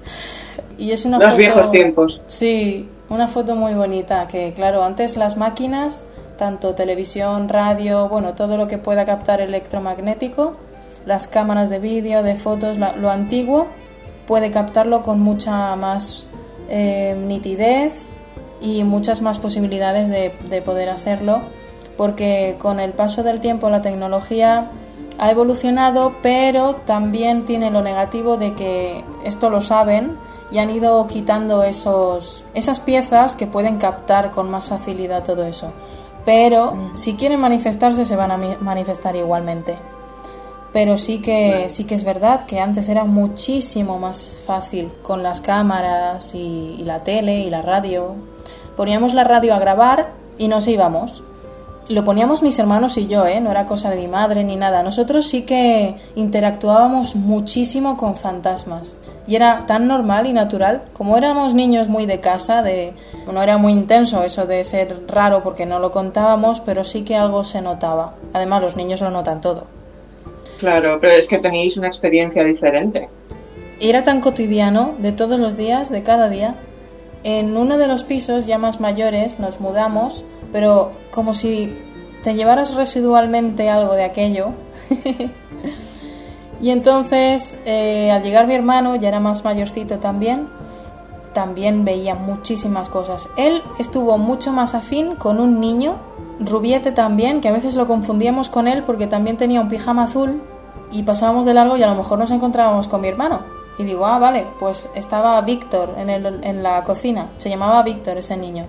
[0.78, 2.22] y es una Los viejos tiempos.
[2.26, 6.07] Sí, una foto muy bonita que claro, antes las máquinas
[6.39, 10.57] tanto televisión, radio, bueno, todo lo que pueda captar electromagnético,
[11.05, 13.67] las cámaras de vídeo, de fotos, lo antiguo
[14.27, 16.27] puede captarlo con mucha más
[16.71, 18.07] eh, nitidez
[18.61, 21.41] y muchas más posibilidades de, de poder hacerlo,
[21.97, 24.71] porque con el paso del tiempo la tecnología
[25.19, 30.17] ha evolucionado, pero también tiene lo negativo de que esto lo saben
[30.51, 35.72] y han ido quitando esos, esas piezas que pueden captar con más facilidad todo eso
[36.28, 39.78] pero si quieren manifestarse se van a manifestar igualmente.
[40.74, 45.40] Pero sí que sí que es verdad que antes era muchísimo más fácil con las
[45.40, 48.14] cámaras y la tele y la radio.
[48.76, 51.22] Poníamos la radio a grabar y nos íbamos
[51.89, 53.41] lo poníamos mis hermanos y yo, ¿eh?
[53.41, 54.82] no era cosa de mi madre ni nada.
[54.82, 60.82] Nosotros sí que interactuábamos muchísimo con fantasmas y era tan normal y natural.
[60.93, 62.93] Como éramos niños muy de casa, de
[63.30, 67.16] no era muy intenso eso de ser raro porque no lo contábamos, pero sí que
[67.16, 68.14] algo se notaba.
[68.32, 69.66] Además, los niños lo notan todo.
[70.59, 73.09] Claro, pero es que tenéis una experiencia diferente.
[73.80, 76.57] Era tan cotidiano, de todos los días, de cada día.
[77.22, 81.72] En uno de los pisos ya más mayores nos mudamos pero como si
[82.22, 84.51] te llevaras residualmente algo de aquello.
[86.61, 90.49] y entonces, eh, al llegar mi hermano, ya era más mayorcito también,
[91.32, 93.28] también veía muchísimas cosas.
[93.36, 95.96] Él estuvo mucho más afín con un niño,
[96.40, 100.42] rubiete también, que a veces lo confundíamos con él porque también tenía un pijama azul
[100.90, 103.40] y pasábamos de largo y a lo mejor nos encontrábamos con mi hermano.
[103.78, 108.36] Y digo, ah, vale, pues estaba Víctor en, en la cocina, se llamaba Víctor ese
[108.36, 108.66] niño.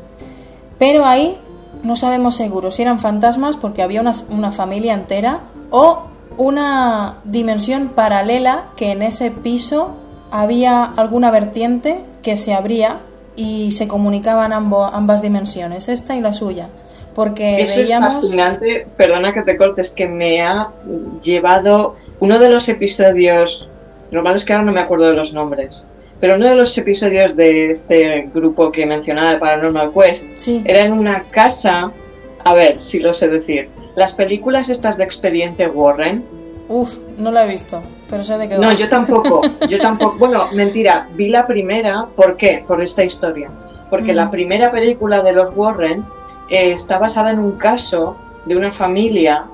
[0.77, 1.39] Pero ahí
[1.84, 6.03] no sabemos seguro si eran fantasmas porque había una, una familia entera o
[6.38, 9.95] una dimensión paralela que en ese piso
[10.32, 12.99] había alguna vertiente que se abría
[13.36, 16.67] y se comunicaban ambas dimensiones, esta y la suya.
[17.15, 20.69] Porque Eso es fascinante, perdona que te cortes, que me ha
[21.21, 23.69] llevado uno de los episodios,
[24.11, 25.89] lo malo es que ahora no me acuerdo de los nombres,
[26.20, 30.93] pero uno de los episodios de este grupo que mencionaba de Paranormal Quest era en
[30.93, 31.91] una casa,
[32.43, 36.26] a ver si lo sé decir, las películas estas de Expediente Warren.
[36.67, 40.17] Uf, no la he visto, pero sé de qué No, yo tampoco, yo tampoco.
[40.17, 42.63] Bueno, mentira, vi la primera, ¿por qué?
[42.67, 43.49] Por esta historia.
[43.89, 44.32] Porque la mm.
[44.32, 46.05] primera película de los Warren
[46.49, 49.45] eh, está basada en un caso de una familia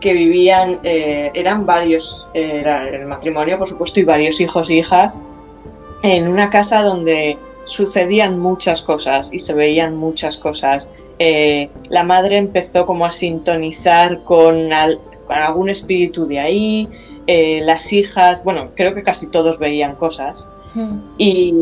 [0.00, 4.74] que vivían, eh, eran varios, eh, era el matrimonio por supuesto y varios hijos e
[4.74, 5.22] hijas
[6.02, 10.90] en una casa donde sucedían muchas cosas y se veían muchas cosas.
[11.18, 14.70] Eh, la madre empezó como a sintonizar con,
[15.28, 16.88] algún espíritu de ahí,
[17.26, 20.50] eh, las hijas, bueno, creo que casi todos veían cosas.
[20.74, 21.00] Hmm.
[21.18, 21.52] Y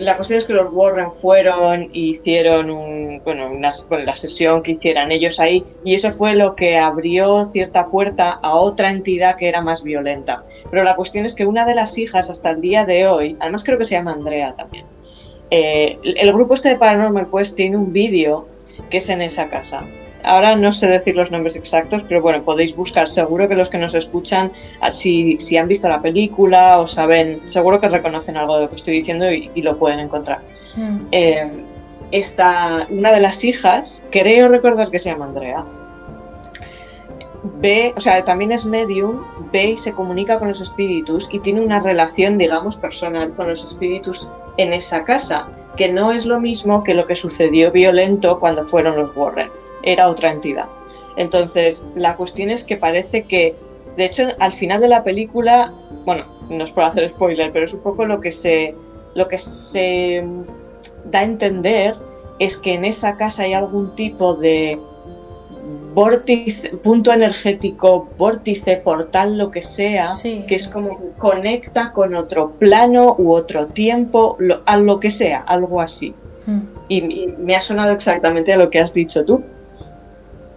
[0.00, 5.12] la cuestión es que los Warren fueron e hicieron un, bueno, la sesión que hicieran
[5.12, 9.60] ellos ahí y eso fue lo que abrió cierta puerta a otra entidad que era
[9.60, 10.42] más violenta.
[10.70, 13.62] Pero la cuestión es que una de las hijas hasta el día de hoy, además
[13.62, 14.86] creo que se llama Andrea también,
[15.50, 18.48] eh, el grupo este de Paranormal pues tiene un vídeo
[18.88, 19.84] que es en esa casa
[20.24, 23.08] Ahora no sé decir los nombres exactos, pero bueno, podéis buscar.
[23.08, 27.40] Seguro que los que nos escuchan, ah, si, si han visto la película o saben,
[27.48, 30.40] seguro que reconocen algo de lo que estoy diciendo y, lo pueden encontrar.
[30.76, 30.98] Mm.
[31.12, 31.50] Eh,
[32.12, 35.64] esta, una de las hijas, creo recordar que se llama Andrea,
[37.60, 41.60] ve, o sea, también es medium, ve y se comunica con los espíritus y tiene
[41.60, 45.48] una relación, digamos, personal con los espíritus en esa casa.
[45.76, 49.50] que no es lo mismo que lo que sucedió violento cuando fueron los Warren.
[49.82, 50.68] Era otra entidad.
[51.16, 53.54] Entonces, la cuestión es que parece que,
[53.96, 55.72] de hecho, al final de la película,
[56.04, 58.74] bueno, no es por hacer spoiler, pero es un poco lo que se,
[59.14, 60.24] lo que se
[61.10, 61.96] da a entender
[62.38, 64.80] es que en esa casa hay algún tipo de
[65.94, 72.52] vórtice, punto energético, vórtice, portal, lo que sea, que es como que conecta con otro
[72.58, 76.14] plano u otro tiempo, a lo que sea, algo así.
[76.46, 76.60] Hmm.
[76.88, 79.42] Y, me ha sonado exactamente a lo que has dicho tú.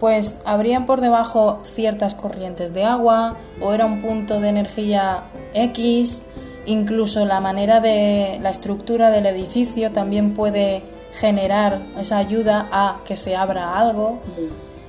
[0.04, 5.22] Pues habrían por debajo ciertas corrientes de agua o era un punto de energía
[5.54, 6.26] X,
[6.66, 10.82] incluso la manera de la estructura del edificio también puede
[11.14, 14.18] generar esa ayuda a que se abra algo.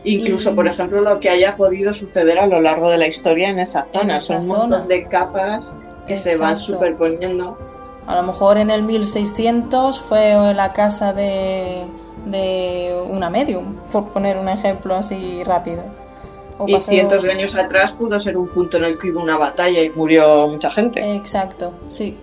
[0.04, 3.60] Incluso, por ejemplo, lo que haya podido suceder a lo largo de la historia en
[3.60, 4.20] esa zona.
[4.20, 7.58] Son un montón de capas que se van superponiendo.
[8.06, 11.86] A lo mejor en el 1600 fue la casa de,
[12.26, 15.84] de una medium, por poner un ejemplo así rápido.
[16.68, 19.82] y cientos de años atrás pudo ser un punto en el que hubo una batalla
[19.82, 21.16] y murió mucha gente.
[21.16, 22.18] Exacto, sí.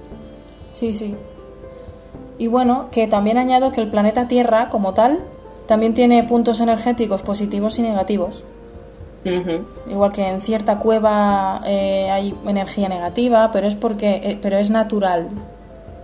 [0.73, 1.15] Sí, sí.
[2.39, 5.21] Y bueno, que también añado que el planeta Tierra, como tal,
[5.67, 8.45] también tiene puntos energéticos positivos y negativos.
[9.89, 14.71] Igual que en cierta cueva eh, hay energía negativa, pero es porque eh, pero es
[14.71, 15.29] natural.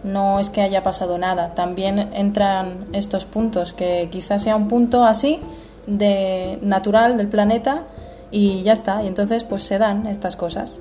[0.04, 1.54] No es que haya pasado nada.
[1.54, 5.40] También entran estos puntos, que quizás sea un punto así
[5.86, 7.84] de natural del planeta
[8.30, 9.02] y ya está.
[9.02, 10.76] Y entonces pues se dan estas cosas.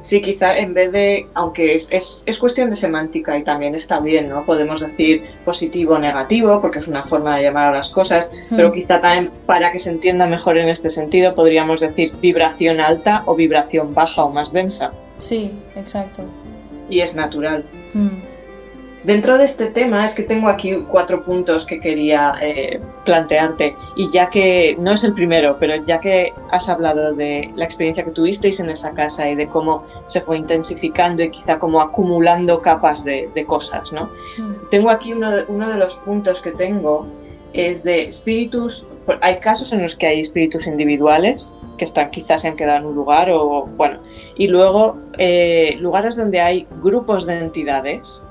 [0.00, 4.28] Sí, quizá en vez de, aunque es, es, cuestión de semántica y también está bien,
[4.28, 4.44] ¿no?
[4.44, 8.72] Podemos decir positivo o negativo, porque es una forma de llamar a las cosas, pero
[8.72, 13.34] quizá también para que se entienda mejor en este sentido podríamos decir vibración alta o
[13.34, 14.92] vibración baja o más densa.
[15.18, 16.22] Sí, exacto.
[16.88, 17.64] Y es natural.
[17.92, 18.27] Hmm.
[19.04, 24.10] Dentro de este tema es que tengo aquí cuatro puntos que quería eh, plantearte y
[24.10, 28.10] ya que no es el primero, pero ya que has hablado de la experiencia que
[28.10, 33.04] tuvisteis en esa casa y de cómo se fue intensificando y quizá como acumulando capas
[33.04, 34.10] de, cosas, ¿no?
[34.36, 34.68] Mm.
[34.70, 37.06] Tengo aquí uno de, uno de los puntos que tengo
[37.52, 38.88] es de espíritus,
[39.20, 42.86] hay casos en los que hay espíritus individuales que están quizás se han quedado en
[42.86, 44.00] un lugar o bueno,
[44.36, 48.26] y luego eh, lugares donde hay grupos de entidades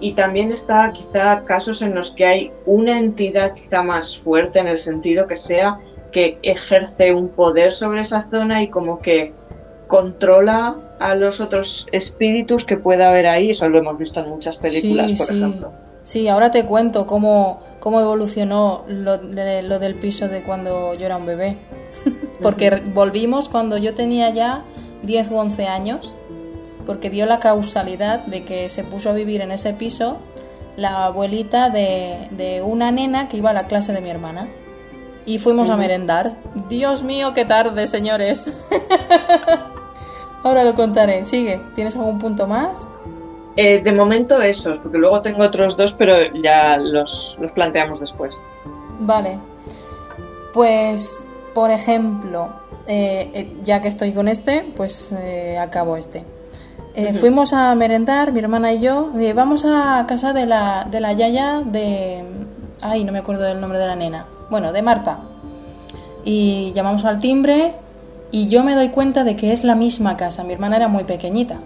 [0.00, 4.68] y también está quizá casos en los que hay una entidad quizá más fuerte en
[4.68, 5.78] el sentido que sea
[6.12, 9.32] que ejerce un poder sobre esa zona y como que
[9.86, 13.50] controla a los otros espíritus que pueda haber ahí.
[13.50, 15.72] Eso lo hemos visto en muchas películas, por ejemplo.
[16.04, 21.16] Sí, ahora te cuento cómo, cómo evolucionó lo, lo, del piso de cuando yo era
[21.16, 21.58] un bebé.
[22.42, 24.62] Porque volvimos cuando yo tenía ya
[25.02, 26.14] 10 u 11 años
[26.88, 30.16] porque dio la causalidad de que se puso a vivir en ese piso
[30.78, 34.48] la abuelita de, una nena que iba a la clase de mi hermana.
[35.26, 36.36] Y fuimos a merendar.
[36.70, 38.50] Dios mío, qué tarde, señores.
[40.42, 41.26] Ahora lo contaré.
[41.26, 41.60] Sigue.
[41.74, 42.88] ¿Tienes algún punto más?
[43.60, 48.40] Eh, de momento esos, porque luego tengo otros dos, pero ya los, planteamos después.
[49.00, 49.36] Vale.
[50.54, 52.50] Pues, por ejemplo,
[52.86, 55.12] eh, eh, ya que estoy con este, pues
[55.60, 56.22] acabo este.
[56.94, 59.10] Eh, fuimos a merendar, mi hermana y yo.
[59.18, 62.22] Y vamos a casa de la, de la yaya de.
[62.80, 64.26] Ay, no me acuerdo del nombre de la nena.
[64.50, 65.18] Bueno, de Marta.
[66.24, 67.74] Y llamamos al timbre
[68.30, 70.44] y yo me doy cuenta de que es la misma casa.
[70.44, 71.58] Mi hermana era muy pequeñita.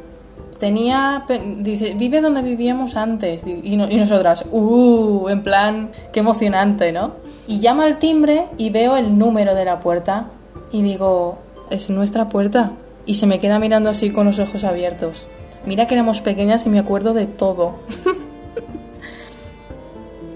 [0.63, 1.25] Tenía.
[1.57, 3.43] Dice, vive donde vivíamos antes.
[3.45, 5.29] Y, y nosotras, ¡uh!
[5.29, 7.15] En plan, qué emocionante, ¿no?
[7.49, 10.29] Y llama al timbre y veo el número de la puerta.
[10.71, 11.39] Y digo,
[11.69, 12.75] es nuestra puerta
[13.07, 15.27] y se me queda mirando así con los ojos abiertos.
[15.67, 17.81] Mira que éramos pequeñas y me acuerdo de todo.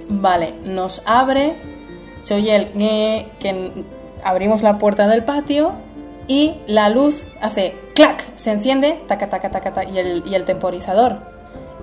[0.08, 1.54] vale, nos abre,
[2.24, 2.72] se oye el
[3.38, 3.84] que
[4.24, 5.85] abrimos la puerta del patio
[6.28, 11.20] y la luz hace clac, se enciende, taca, taca, taca, y, el, y el temporizador.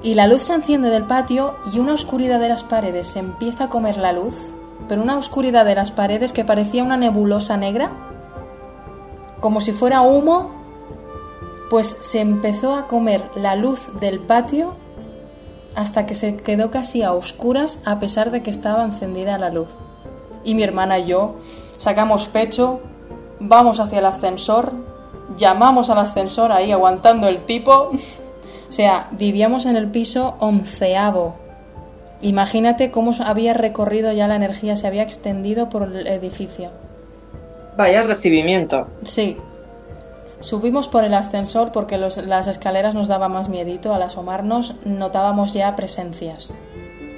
[0.01, 3.65] Y la luz se enciende del patio y una oscuridad de las paredes se empieza
[3.65, 4.35] a comer la luz,
[4.87, 7.91] pero una oscuridad de las paredes que parecía una nebulosa negra,
[9.39, 10.63] como si fuera humo
[11.73, 14.75] pues se empezó a comer la luz del patio
[15.73, 19.69] hasta que se quedó casi a oscuras a pesar de que estaba encendida la luz.
[20.43, 21.35] Y mi hermana y yo
[21.77, 22.81] sacamos pecho,
[23.43, 24.71] vamos hacia el ascensor,
[25.37, 27.91] llamamos al ascensor ahí aguantando el tipo.
[28.69, 31.35] o sea, vivíamos en el piso onceavo.
[32.21, 36.69] Imagínate cómo había recorrido ya la energía, se había extendido por el edificio.
[37.77, 38.87] Vaya recibimiento.
[39.03, 39.37] Sí,
[40.39, 43.93] Subimos por el ascensor porque las escaleras nos daba más miedito.
[43.93, 46.53] Al asomarnos notábamos ya presencias.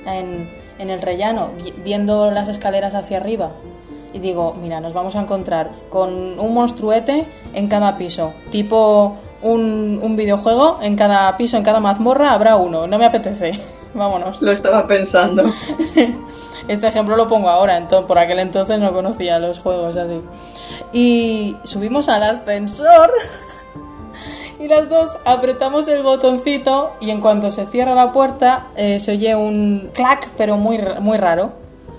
[0.05, 0.47] en,
[0.77, 3.49] en el rellano, vi- viendo las escaleras hacia arriba.
[4.15, 8.31] Y digo, mira, nos vamos a encontrar con un monstruete en cada piso.
[8.49, 12.87] Tipo un, un videojuego, en cada piso, en cada mazmorra habrá uno.
[12.87, 13.59] No me apetece.
[13.93, 14.41] Vámonos.
[14.41, 15.43] Lo estaba pensando.
[16.67, 20.19] Este ejemplo lo pongo ahora, entonces, por aquel entonces no conocía los juegos así.
[20.91, 23.11] Y subimos al ascensor
[24.59, 29.11] y las dos apretamos el botoncito y en cuanto se cierra la puerta eh, se
[29.11, 31.51] oye un clac, pero muy, muy raro.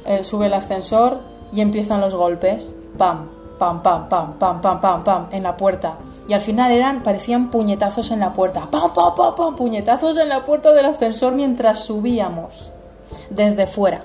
[0.05, 2.77] Eh, sube el ascensor y empiezan los golpes.
[2.97, 3.29] Pam,
[3.59, 5.97] pam, pam, pam, pam, pam, pam, pam, en la puerta.
[6.29, 8.69] Y al final eran, parecían puñetazos en la puerta.
[8.71, 12.73] Pam, pam, pam, pam, puñetazos en la puerta del ascensor mientras subíamos
[13.31, 14.03] desde fuera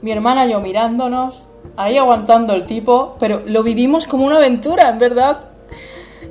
[0.00, 1.46] mi hermana y yo mirándonos,
[1.76, 5.42] ahí aguantando el tipo, pero lo vivimos como una aventura, en verdad.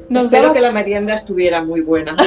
[0.09, 2.17] Nos Espero daba- que la merienda estuviera muy buena.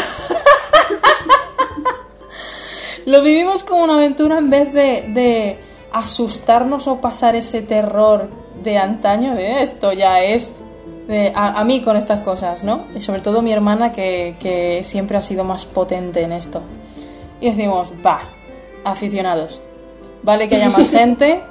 [3.07, 5.59] Lo vivimos como una aventura en vez de, de
[5.95, 8.29] asustarnos o pasar ese terror
[8.63, 10.57] de antaño, de esto ya es...
[11.09, 12.83] de- a, a mí con estas cosas, ¿no?
[12.95, 16.61] Y sobre todo mi hermana que, que siempre ha sido más potente en esto.
[17.41, 18.21] Y decimos, va,
[18.85, 19.61] aficionados.
[20.23, 21.43] Vale que haya más gente,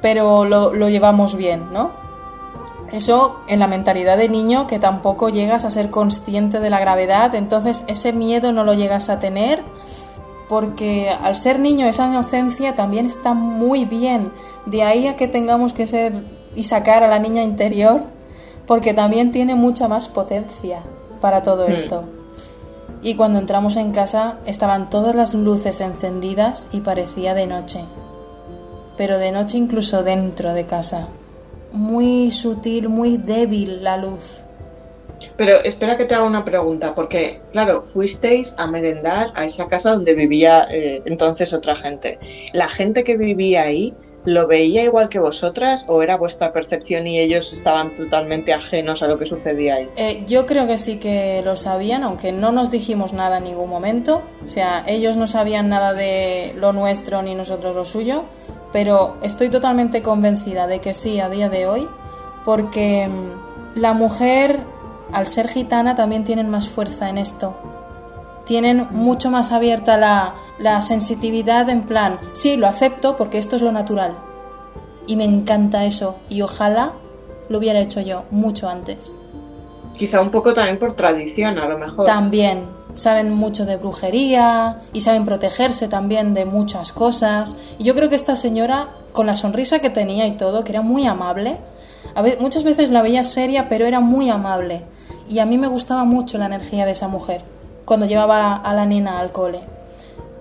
[0.00, 1.92] pero lo, lo llevamos bien, ¿no?
[2.92, 7.34] Eso en la mentalidad de niño que tampoco llegas a ser consciente de la gravedad,
[7.36, 9.62] entonces ese miedo no lo llegas a tener
[10.50, 14.32] porque al ser niño esa inocencia también está muy bien.
[14.66, 16.12] De ahí a que tengamos que ser
[16.56, 18.02] y sacar a la niña interior,
[18.66, 20.80] porque también tiene mucha más potencia
[21.20, 21.72] para todo Hmm.
[21.72, 22.02] esto.
[23.00, 27.84] Y cuando entramos en casa estaban todas las luces encendidas y parecía de noche.
[28.96, 31.06] Pero de noche incluso dentro de casa.
[31.72, 34.42] Muy sutil, muy débil la luz.
[35.36, 39.92] Pero espera que te haga una pregunta, porque, claro, fuisteis a merendar a esa casa
[39.92, 42.18] donde vivía eh, entonces otra gente.
[42.52, 43.94] ¿La gente que vivía ahí
[44.24, 49.08] lo veía igual que vosotras o era vuestra percepción y ellos estaban totalmente ajenos a
[49.08, 49.88] lo que sucedía ahí?
[49.96, 53.70] Eh, yo creo que sí que lo sabían, aunque no nos dijimos nada en ningún
[53.70, 54.22] momento.
[54.46, 58.24] O sea, ellos no sabían nada de lo nuestro ni nosotros lo suyo,
[58.72, 61.88] pero estoy totalmente convencida de que sí a día de hoy,
[62.44, 64.60] porque mm, la mujer,
[65.12, 67.54] al ser gitana, también tienen más fuerza en esto.
[68.46, 73.62] Tienen mucho más abierta la, la sensitividad en plan, sí, lo acepto porque esto es
[73.62, 74.14] lo natural.
[75.06, 76.16] Y me encanta eso.
[76.28, 76.92] Y ojalá
[77.48, 79.16] lo hubiera hecho yo mucho antes.
[79.96, 82.06] Quizá un poco también por tradición, a lo mejor.
[82.06, 87.56] También saben mucho de brujería y saben protegerse también de muchas cosas.
[87.78, 90.82] Y yo creo que esta señora, con la sonrisa que tenía y todo, que era
[90.82, 91.58] muy amable,
[92.14, 94.84] a ve- muchas veces la veía seria, pero era muy amable.
[95.30, 97.42] Y a mí me gustaba mucho la energía de esa mujer
[97.84, 99.60] cuando llevaba a la nena al cole.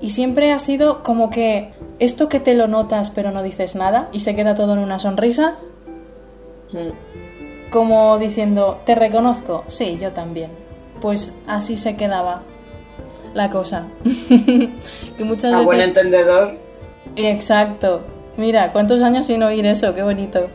[0.02, 4.10] Y siempre ha sido como que esto que te lo notas pero no dices nada
[4.12, 5.56] y se queda todo en una sonrisa,
[6.72, 7.70] Mm.
[7.72, 10.52] como diciendo, te reconozco, sí, yo también.
[11.02, 12.42] Pues así se quedaba
[13.34, 13.88] la cosa.
[15.18, 16.58] que muchas A buen entendedor.
[17.16, 18.02] Exacto.
[18.38, 20.48] Mira, cuántos años sin oír eso, qué bonito.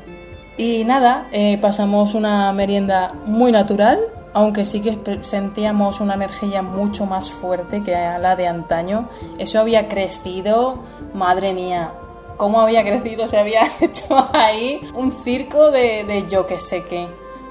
[0.56, 4.00] Y nada, eh, pasamos una merienda muy natural,
[4.34, 9.08] aunque sí que sentíamos una energía mucho más fuerte que la de antaño.
[9.38, 10.80] Eso había crecido,
[11.14, 11.92] madre mía,
[12.36, 17.06] cómo había crecido, se había hecho ahí un circo de, de yo que sé qué.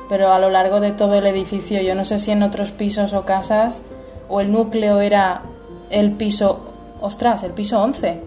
[0.10, 3.14] Pero a lo largo de todo el edificio, yo no sé si en otros pisos
[3.14, 3.86] o casas,
[4.28, 5.44] o el núcleo era
[5.90, 6.60] el piso,
[7.02, 8.22] ostras, el piso 11.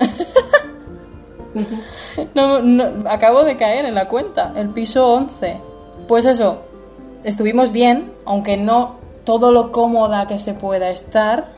[2.34, 5.60] No, no, acabo de caer en la cuenta, el piso 11.
[6.06, 6.60] Pues eso,
[7.24, 11.48] estuvimos bien, aunque no todo lo cómoda que se pueda estar,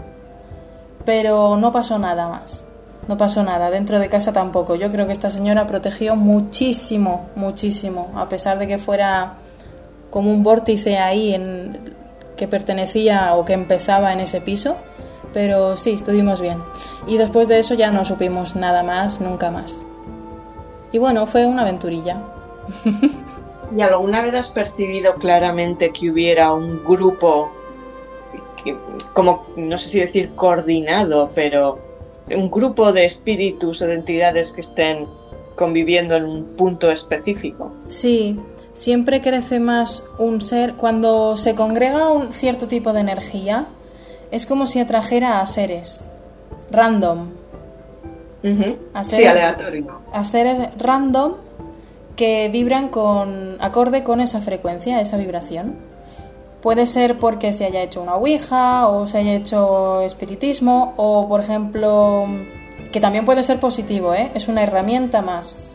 [1.04, 2.66] pero no pasó nada más.
[3.08, 4.76] No pasó nada, dentro de casa tampoco.
[4.76, 9.34] Yo creo que esta señora protegió muchísimo, muchísimo, a pesar de que fuera
[10.10, 11.94] como un vórtice ahí en,
[12.36, 14.76] que pertenecía o que empezaba en ese piso.
[15.32, 16.58] Pero sí, estuvimos bien.
[17.06, 19.80] Y después de eso ya no supimos nada más, nunca más.
[20.92, 22.20] Y bueno, fue una aventurilla.
[23.76, 27.50] ¿Y alguna vez has percibido claramente que hubiera un grupo,
[28.62, 28.76] que-
[29.14, 31.78] como no sé si decir coordinado, pero
[32.36, 35.06] un grupo de espíritus o de entidades que estén
[35.56, 37.72] conviviendo en un punto específico?
[37.88, 38.38] Sí,
[38.74, 40.74] siempre crece más un ser.
[40.74, 43.66] Cuando se congrega un cierto tipo de energía,
[44.30, 46.04] es como si atrajera a seres
[46.70, 47.28] random.
[48.94, 50.00] A Sí, aleatorio.
[50.12, 51.34] a seres random
[52.52, 55.76] vibran con acorde con esa frecuencia, esa vibración.
[56.60, 61.40] Puede ser porque se haya hecho una ouija o se haya hecho espiritismo o por
[61.40, 62.26] ejemplo
[62.92, 64.30] que también puede ser positivo, ¿eh?
[64.34, 65.74] Es una herramienta más.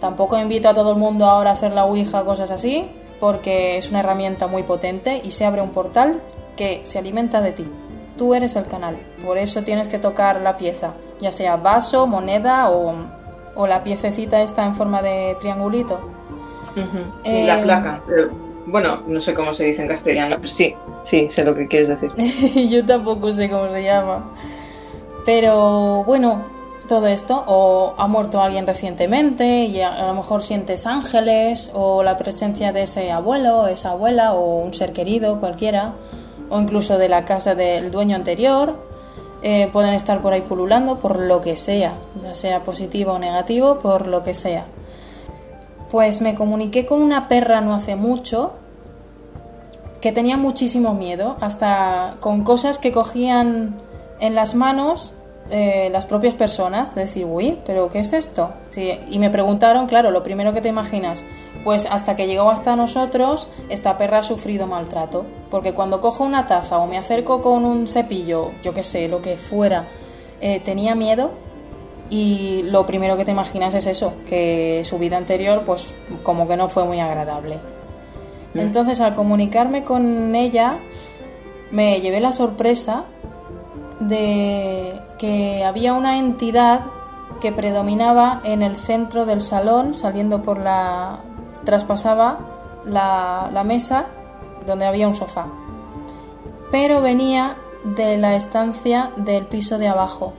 [0.00, 2.88] Tampoco invito a todo el mundo ahora a hacer la Ouija, cosas así,
[3.20, 6.22] porque es una herramienta muy potente y se abre un portal
[6.56, 7.66] que se alimenta de ti.
[8.16, 12.70] Tú eres el canal, por eso tienes que tocar la pieza, ya sea vaso, moneda
[12.70, 12.94] o,
[13.60, 16.00] o la piececita esta en forma de triangulito.
[17.24, 18.02] Sí, la eh, placa.
[18.66, 21.88] bueno, no sé cómo se dice en castellano, pero sí, sí, sé lo que quieres
[21.88, 22.10] decir.
[22.70, 24.32] Yo tampoco sé cómo se llama.
[25.26, 26.42] Pero bueno,
[26.88, 32.16] todo esto, o ha muerto alguien recientemente y a, lo mejor sientes ángeles, o la
[32.16, 35.92] presencia de ese abuelo, esa abuela, o un ser querido, cualquiera,
[36.48, 38.89] o incluso de la casa del dueño anterior,
[39.42, 43.78] eh, pueden estar por ahí pululando por lo que sea, ya sea positivo o negativo,
[43.78, 44.66] por lo que sea.
[45.90, 48.54] Pues me comuniqué con una perra no hace mucho
[50.00, 53.76] que tenía muchísimo miedo, hasta con cosas que cogían
[54.18, 55.14] en las manos
[55.50, 58.52] eh, las propias personas, decir, uy, pero ¿qué es esto?
[58.76, 61.24] y me preguntaron, claro, lo primero que te imaginas,
[61.64, 66.46] pues hasta que llegó hasta nosotros, esta perra ha sufrido maltrato, porque cuando cojo una
[66.46, 69.84] taza o me acerco con un cepillo, yo qué sé, lo que fuera,
[70.40, 71.32] eh, tenía miedo
[72.08, 75.86] y lo primero que te imaginas es eso, que su vida anterior pues
[76.22, 77.58] como que no fue muy agradable.
[78.54, 78.58] Mm.
[78.58, 80.78] Entonces al comunicarme con ella
[81.70, 83.04] me llevé la sorpresa
[84.00, 86.80] de que había una entidad
[87.40, 91.20] que predominaba en el centro del salón, saliendo por la...
[91.64, 92.38] traspasaba
[92.84, 94.06] la, la mesa
[94.66, 95.46] donde había un sofá.
[96.70, 100.32] Pero venía de la estancia del piso de abajo,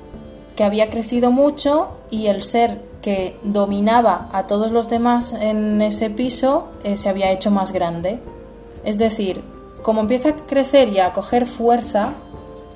[0.55, 6.09] que había crecido mucho y el ser que dominaba a todos los demás en ese
[6.09, 8.19] piso eh, se había hecho más grande.
[8.83, 9.43] Es decir,
[9.81, 12.13] como empieza a crecer y a coger fuerza,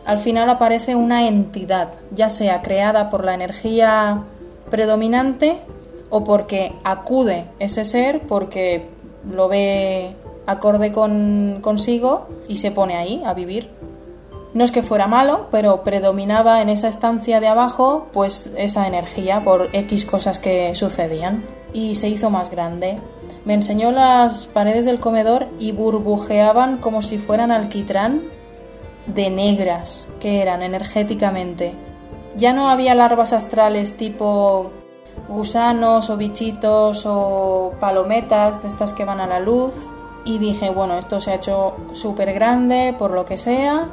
[0.05, 4.23] al final aparece una entidad, ya sea creada por la energía
[4.69, 5.61] predominante
[6.15, 8.87] o porque acude ese ser porque
[9.29, 13.69] lo ve acorde con consigo y se pone ahí a vivir.
[14.53, 19.41] No es que fuera malo, pero predominaba en esa estancia de abajo pues esa energía
[19.41, 21.43] por X cosas que sucedían
[21.73, 22.97] y se hizo más grande.
[23.43, 28.21] Me enseñó las paredes del comedor y burbujeaban como si fueran alquitrán
[29.05, 31.73] de negras que eran energéticamente.
[32.37, 34.71] Ya no había larvas astrales tipo
[35.27, 39.73] gusanos o bichitos o palometas de estas que van a la luz
[40.23, 43.89] y dije, bueno, esto se ha hecho súper grande por lo que sea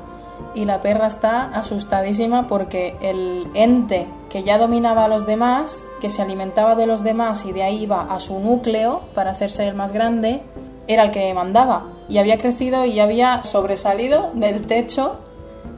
[0.54, 6.10] y la perra está asustadísima porque el ente que ya dominaba a los demás, que
[6.10, 9.74] se alimentaba de los demás y de ahí iba a su núcleo para hacerse el
[9.74, 10.42] más grande,
[10.86, 15.16] era el que mandaba y había crecido y había sobresalido del techo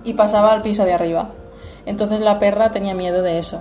[0.04, 1.30] y pasaba al piso de arriba.
[1.86, 3.60] Entonces la perra tenía miedo de eso.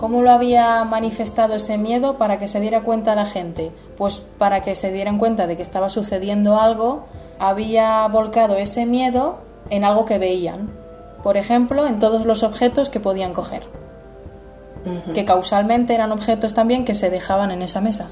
[0.00, 3.70] ¿Cómo lo había manifestado ese miedo para que se diera cuenta la gente?
[3.98, 7.04] Pues para que se dieran cuenta de que estaba sucediendo algo,
[7.38, 10.70] había volcado ese miedo en algo que veían.
[11.22, 13.64] Por ejemplo, en todos los objetos que podían coger.
[15.12, 18.08] Que causalmente eran objetos también que se dejaban en esa mesa.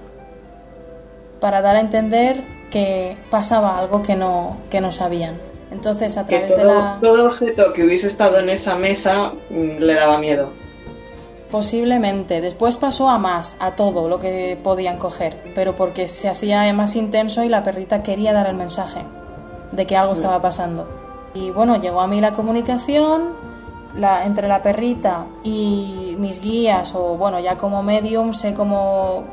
[1.40, 5.36] Para dar a entender que pasaba algo que no, que no sabían.
[5.70, 6.98] Entonces, a través de la.
[7.00, 10.50] Todo objeto que hubiese estado en esa mesa mm, le daba miedo.
[11.50, 12.40] Posiblemente.
[12.40, 16.94] Después pasó a más, a todo lo que podían coger, pero porque se hacía más
[16.96, 19.00] intenso y la perrita quería dar el mensaje
[19.72, 20.86] de que algo estaba pasando.
[21.34, 23.34] Y bueno, llegó a mí la comunicación
[23.96, 29.24] la, entre la perrita y mis guías, o bueno, ya como medium sé cómo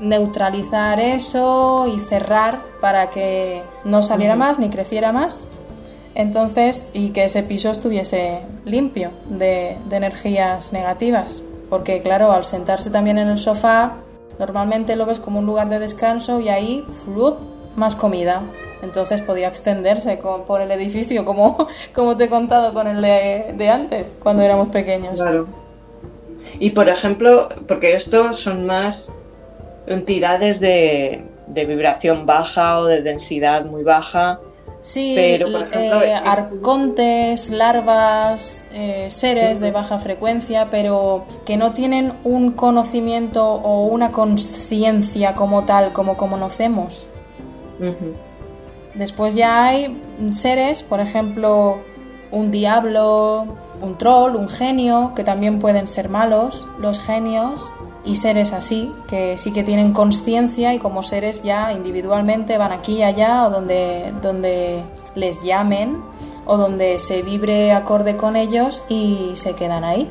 [0.00, 5.46] neutralizar eso y cerrar para que no saliera más ni creciera más.
[6.14, 11.42] Entonces, y que ese piso estuviese limpio de, energías negativas.
[11.70, 13.96] Porque claro, al sentarse también en el sofá,
[14.38, 17.38] normalmente lo ves como un lugar de descanso y ahí, flup,
[17.76, 18.42] más comida.
[18.82, 23.68] Entonces podía extenderse por el edificio, como, como te he contado con el de, de
[23.68, 25.14] antes, cuando éramos pequeños.
[25.14, 25.48] Claro.
[26.58, 29.14] Y por ejemplo, porque estos son más
[29.86, 34.40] entidades de, vibración baja o de densidad muy baja.
[34.84, 42.52] Sí, pero, eh, arcontes, larvas, eh, seres de baja frecuencia, pero que no tienen un
[42.52, 47.06] conocimiento o una conciencia como tal, como conocemos.
[48.94, 49.98] Después ya hay
[50.32, 51.78] seres, por ejemplo,
[52.30, 53.46] un diablo,
[53.80, 56.66] un troll, un genio, que también pueden ser malos.
[56.78, 57.72] Los genios
[58.04, 62.98] y seres así, que sí que tienen conciencia y como seres ya individualmente van aquí
[62.98, 64.82] y allá o donde, donde
[65.14, 66.02] les llamen
[66.44, 70.08] o donde se vibre acorde con ellos y se quedan ahí.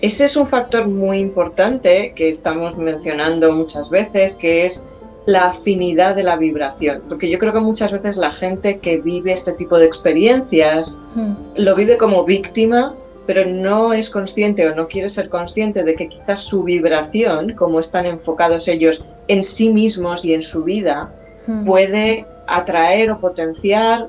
[0.00, 4.88] ese es un factor muy importante que estamos mencionando muchas veces, que es
[5.26, 9.32] la afinidad de la vibración, porque yo creo que muchas veces la gente que vive
[9.32, 11.32] este tipo de experiencias Hmm.
[11.56, 12.92] lo vive como víctima,
[13.26, 17.80] pero no es consciente o no quiere ser consciente de que quizás su vibración, como
[17.80, 21.12] están enfocados ellos en sí mismos y en su vida,
[21.46, 21.64] Hmm.
[21.64, 24.06] puede atraer o potenciar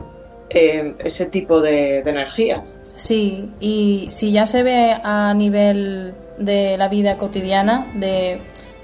[0.50, 2.82] eh, ese tipo de, de energías.
[2.96, 8.40] Sí, y si ya se ve a nivel de la vida cotidiana, de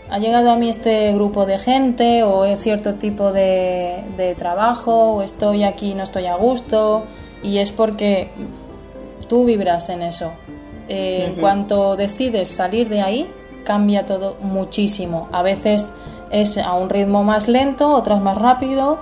[0.09, 5.13] ha llegado a mí este grupo de gente o es cierto tipo de, de trabajo
[5.13, 7.05] o estoy aquí y no estoy a gusto
[7.41, 8.27] y es porque
[9.32, 10.34] tú vibras en eso.
[10.89, 13.32] Eh, En cuanto decides salir de ahí,
[13.63, 15.29] cambia todo muchísimo.
[15.32, 15.93] A veces
[16.32, 18.99] es a un ritmo más lento, otras más rápido,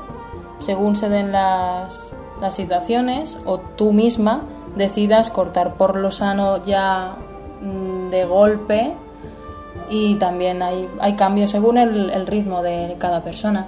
[0.59, 4.43] según se den las, las situaciones, o tú misma
[4.75, 7.15] decidas cortar por lo sano ya
[7.61, 8.93] mm, de golpe
[9.89, 13.65] y también hay, hay cambios según el, el ritmo de cada persona.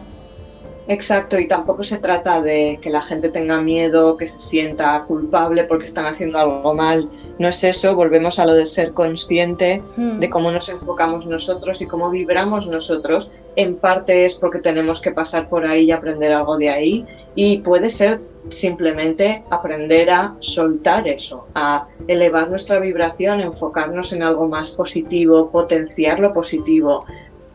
[0.88, 5.64] Exacto, y tampoco se trata de que la gente tenga miedo, que se sienta culpable
[5.66, 7.08] porque están haciendo algo mal.
[7.40, 10.20] No es eso, volvemos a lo de ser consciente Hmm.
[10.20, 13.32] de cómo nos enfocamos nosotros y cómo vibramos nosotros.
[13.56, 17.06] En parte es porque tenemos que pasar por ahí y aprender algo de ahí.
[17.36, 24.48] Y puede ser simplemente aprender a soltar eso, a elevar nuestra vibración, enfocarnos en algo
[24.48, 27.06] más positivo, potenciar lo positivo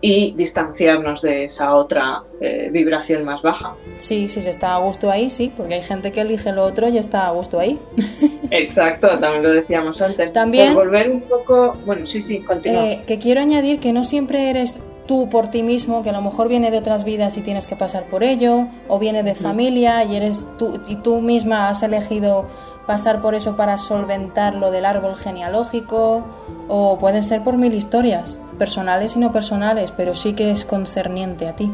[0.07, 3.74] y distanciarnos de esa otra eh, vibración más baja.
[3.98, 6.88] Sí, si se está a gusto ahí, sí, porque hay gente que elige lo otro
[6.88, 7.78] y está a gusto ahí.
[8.50, 10.32] Exacto, también lo decíamos antes.
[10.32, 12.86] También- Por volver un poco, bueno, sí, sí, continúa.
[12.86, 16.20] Eh, que quiero añadir que no siempre eres tú por ti mismo, que a lo
[16.20, 20.04] mejor viene de otras vidas y tienes que pasar por ello, o viene de familia
[20.04, 22.46] y eres tú y tú misma has elegido
[22.87, 26.24] pasar por eso para solventar lo del árbol genealógico,
[26.68, 31.49] o puede ser por mil historias, personales y no personales, pero sí que es concerniente
[31.49, 31.70] a ti.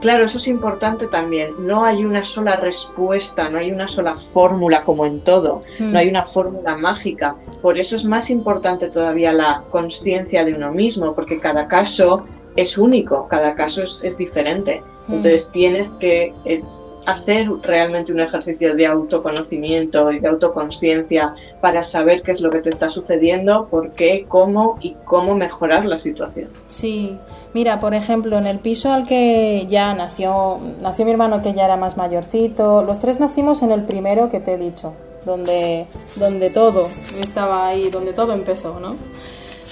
[0.00, 1.54] Claro, eso es importante también.
[1.66, 5.92] No hay una sola respuesta, no hay una sola fórmula como en todo, Mm.
[5.92, 7.34] no hay una fórmula mágica.
[7.60, 12.24] Por eso es más importante todavía la conciencia de uno mismo, porque cada caso
[12.56, 14.82] es único, cada caso es, es diferente.
[15.08, 15.14] Mm.
[15.14, 22.22] Entonces tienes que es, hacer realmente un ejercicio de autoconocimiento y de autoconciencia para saber
[22.22, 26.48] qué es lo que te está sucediendo, por qué, cómo y cómo mejorar la situación.
[26.68, 27.18] Sí,
[27.54, 31.64] mira, por ejemplo, en el piso al que ya nació, nació mi hermano que ya
[31.64, 34.94] era más mayorcito, los tres nacimos en el primero que te he dicho,
[35.24, 35.86] donde,
[36.16, 36.88] donde todo
[37.20, 38.96] estaba ahí, donde todo empezó, ¿no?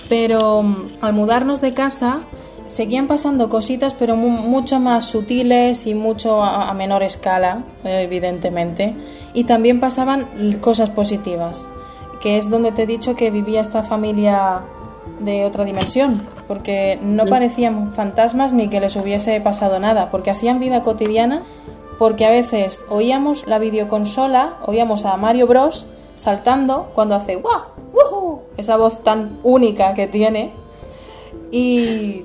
[0.08, 2.20] Pero mm, al mudarnos de casa
[2.70, 8.94] seguían pasando cositas, pero mu- mucho más sutiles y mucho a, a menor escala, evidentemente.
[9.34, 10.26] Y también pasaban
[10.60, 11.68] cosas positivas,
[12.20, 14.60] que es donde te he dicho que vivía esta familia
[15.18, 20.60] de otra dimensión, porque no parecían fantasmas ni que les hubiese pasado nada, porque hacían
[20.60, 21.42] vida cotidiana,
[21.98, 27.62] porque a veces oíamos la videoconsola, oíamos a Mario Bros saltando cuando hace ¡guau!
[27.92, 28.40] ¡Wuhu!
[28.56, 30.52] esa voz tan única que tiene
[31.50, 32.24] y,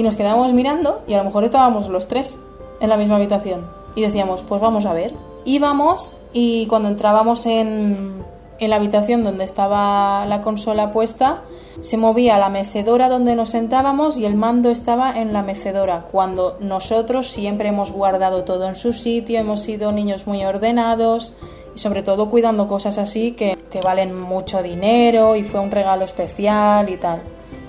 [0.00, 2.38] y nos quedábamos mirando y a lo mejor estábamos los tres
[2.80, 3.66] en la misma habitación.
[3.94, 5.12] Y decíamos pues vamos a ver
[5.44, 8.24] íbamos y cuando entrábamos en,
[8.58, 11.42] en la habitación donde estaba la consola puesta
[11.80, 16.56] se movía la mecedora donde nos sentábamos y el mando estaba en la mecedora cuando
[16.60, 21.34] nosotros siempre hemos guardado todo en su sitio hemos sido niños muy ordenados
[21.76, 26.06] y sobre todo cuidando cosas así que, que valen mucho dinero y fue un regalo
[26.06, 27.22] especial y tal.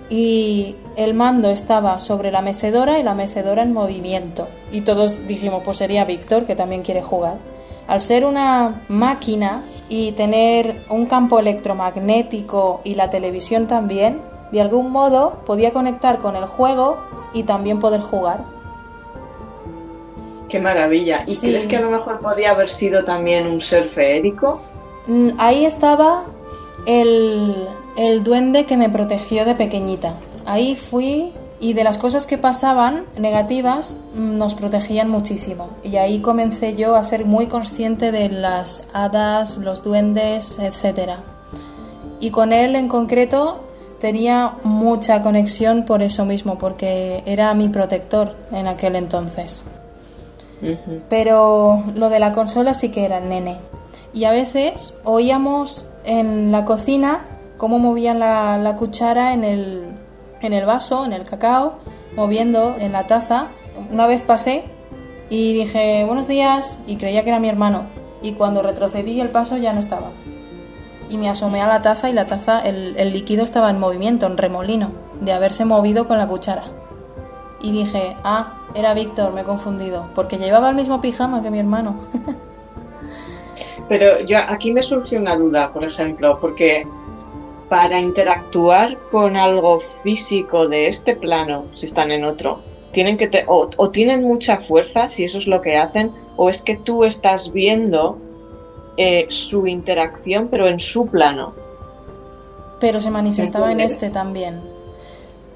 [0.10, 4.48] Y el mando estaba sobre la mecedora y la mecedora en movimiento.
[4.72, 7.38] Y todos dijimos, pues sería Víctor, que también quiere jugar.
[7.88, 14.92] Al ser una máquina y tener un campo electromagnético y la televisión también, de algún
[14.92, 16.98] modo podía conectar con el juego
[17.34, 18.44] y también poder jugar.
[20.50, 21.24] Qué maravilla.
[21.28, 21.48] ¿Y Sí.
[21.48, 24.62] crees que a lo mejor podía haber sido también un ser feérico?
[25.08, 26.26] Mm, Ahí estaba
[26.86, 30.16] el, el duende que me protegió de pequeñita.
[30.52, 35.70] Ahí fui y de las cosas que pasaban negativas mm, nos protegían muchísimo.
[35.84, 41.14] Y ahí comencé yo a ser muy consciente de las hadas, los duendes, etc.
[42.20, 43.64] Y con él en concreto
[44.00, 49.64] tenía mucha conexión por eso mismo, porque era mi protector en aquel entonces
[51.10, 53.58] pero lo de la consola sí que era el nene.
[54.14, 57.22] Y a veces oíamos en la cocina
[57.58, 59.84] cómo movían la, la cuchara en el,
[60.42, 61.76] en el vaso, en el cacao,
[62.16, 63.48] moviendo en la taza.
[63.92, 64.64] Una vez pasé
[65.30, 67.84] y dije buenos días y creía que era mi hermano.
[68.22, 70.12] Y cuando retrocedí el paso ya no estaba.
[71.10, 74.38] y me asomé a la taza y la taza, el, líquido estaba en movimiento, en
[74.38, 76.64] remolino, de haberse movido con la cuchara.
[77.62, 81.60] Y dije, ah, era Víctor, me he confundido, porque llevaba el mismo pijama que mi
[81.60, 81.96] hermano.
[83.90, 86.88] Pero yo aquí me surge una duda, por ejemplo, porque
[87.72, 92.60] para interactuar con algo físico de este plano, si están en otro,
[92.92, 96.76] tienen que o, tienen mucha fuerza, si eso es lo que hacen, o es que
[96.76, 98.18] tú estás viendo
[98.98, 101.54] eh, su interacción, pero en su plano.
[102.82, 104.60] Pero se manifestaba en este también.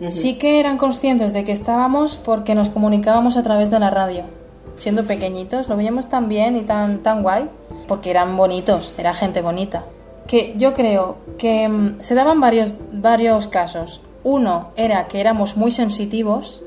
[0.08, 4.24] Sí que eran conscientes de que estábamos porque nos comunicábamos a través de la radio.
[4.78, 7.50] Siendo pequeñitos, lo veíamos tan bien y tan, tan guay,
[7.90, 9.84] porque eran bonitos, era gente bonita.
[10.28, 14.02] Que yo creo que mm, se daban varios, varios casos.
[14.24, 16.62] Uno era que éramos muy sensitivos.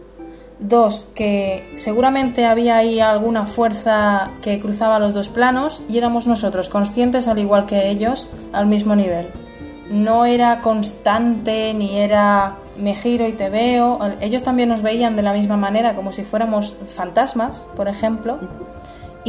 [0.61, 6.69] Dos, que seguramente había ahí alguna fuerza que cruzaba los dos planos y éramos nosotros
[6.69, 9.29] conscientes al igual que ellos al mismo nivel.
[9.91, 13.99] No era constante ni era me giro y te veo.
[14.21, 18.39] Ellos también nos veían de la misma manera, como si fuéramos fantasmas, por ejemplo.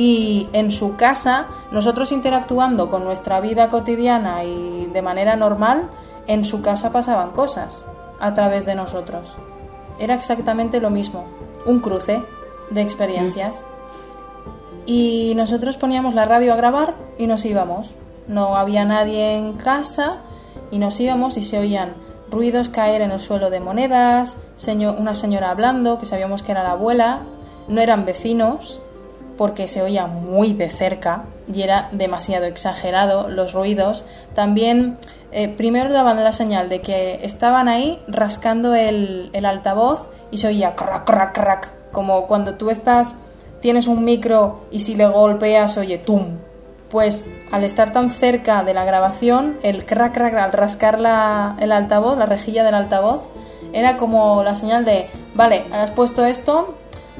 [0.01, 5.89] Y en su casa, nosotros interactuando con nuestra vida cotidiana y de manera normal,
[6.25, 7.85] en su casa pasaban cosas
[8.17, 9.35] a través de nosotros.
[9.99, 11.25] Era exactamente lo mismo,
[11.65, 12.23] un cruce
[12.69, 13.65] de experiencias.
[14.85, 17.91] Y nosotros poníamos la radio a grabar y nos íbamos.
[18.29, 20.19] No había nadie en casa
[20.71, 21.95] y nos íbamos y se oían
[22.31, 24.37] ruidos caer en el suelo de monedas,
[24.97, 27.23] una señora hablando, que sabíamos que era la abuela,
[27.67, 28.81] no eran vecinos,
[29.39, 34.03] porque se oía muy de cerca y era demasiado exagerado los ruidos.
[34.35, 34.97] También
[35.31, 40.47] eh, primero daban la señal de que estaban ahí rascando el, el altavoz y se
[40.47, 43.15] oía crack, crack, crack, como cuando tú estás,
[43.61, 46.39] tienes un micro y si le golpeas oye tum,
[46.89, 51.71] pues al estar tan cerca de la grabación, el crack crack al rascar la, el
[51.71, 53.29] altavoz, la rejilla del altavoz,
[53.71, 56.75] era como la señal de, vale, has puesto esto,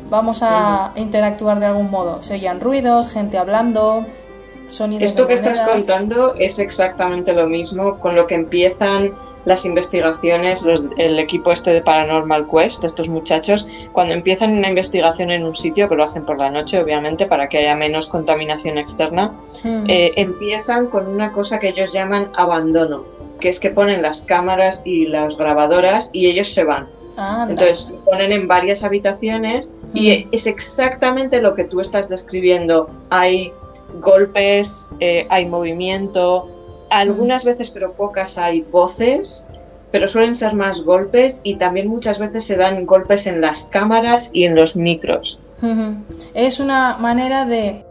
[0.10, 2.22] vamos a interactuar de algún modo.
[2.22, 4.06] Se oían ruidos, gente hablando,
[4.70, 5.04] sonidos.
[5.04, 9.14] Esto que estás contando es exactamente lo mismo con lo que empiezan
[9.46, 10.64] las investigaciones,
[10.98, 15.88] el equipo este de Paranormal Quest, estos muchachos, cuando empiezan una investigación en un sitio,
[15.88, 19.34] que lo hacen por la noche, obviamente, para que haya menos contaminación externa,
[19.64, 19.90] hmm.
[19.90, 23.06] eh, empiezan con una cosa que ellos llaman abandono,
[23.40, 26.88] que es que ponen las cámaras y las grabadoras y ellos se van.
[27.50, 32.90] Entonces ponen en varias habitaciones y es exactamente lo que tú estás describiendo.
[33.10, 33.52] Hay
[34.02, 36.48] golpes, eh, hay movimiento,
[36.90, 39.48] algunas veces, pero pocas, hay voces,
[39.92, 44.32] pero suelen ser más golpes y también muchas veces se dan golpes en las cámaras
[44.34, 45.40] y en los micros.
[46.34, 47.84] Es una manera de,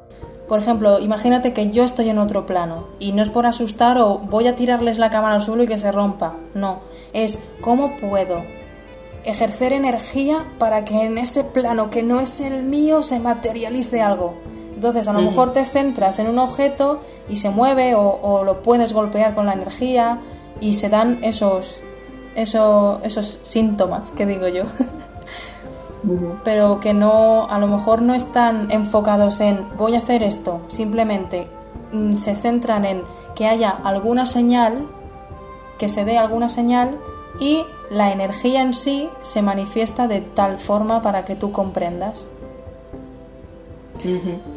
[0.49, 4.19] por ejemplo, imagínate que yo estoy en otro plano y no es por asustar o
[4.19, 6.81] voy a tirarles la cámara al suelo y que se rompa, no,
[7.13, 8.43] es cómo puedo
[9.31, 14.35] ejercer energía para que en ese plano que no es el mío se materialice algo.
[14.75, 18.93] Entonces, a lo mejor te centras en un objeto y se mueve o, lo puedes
[18.93, 20.21] golpear con la energía
[20.61, 21.83] y se dan esos,
[22.37, 24.65] esos, esos síntomas, que digo yo.
[26.45, 31.49] Pero que no, a lo mejor no están enfocados en voy a hacer esto, simplemente
[31.93, 33.03] mm, se centran en
[33.35, 34.87] que haya alguna señal,
[35.77, 36.99] que se dé alguna señal
[37.41, 42.29] y la energía en sí se manifiesta de tal forma para que tú comprendas.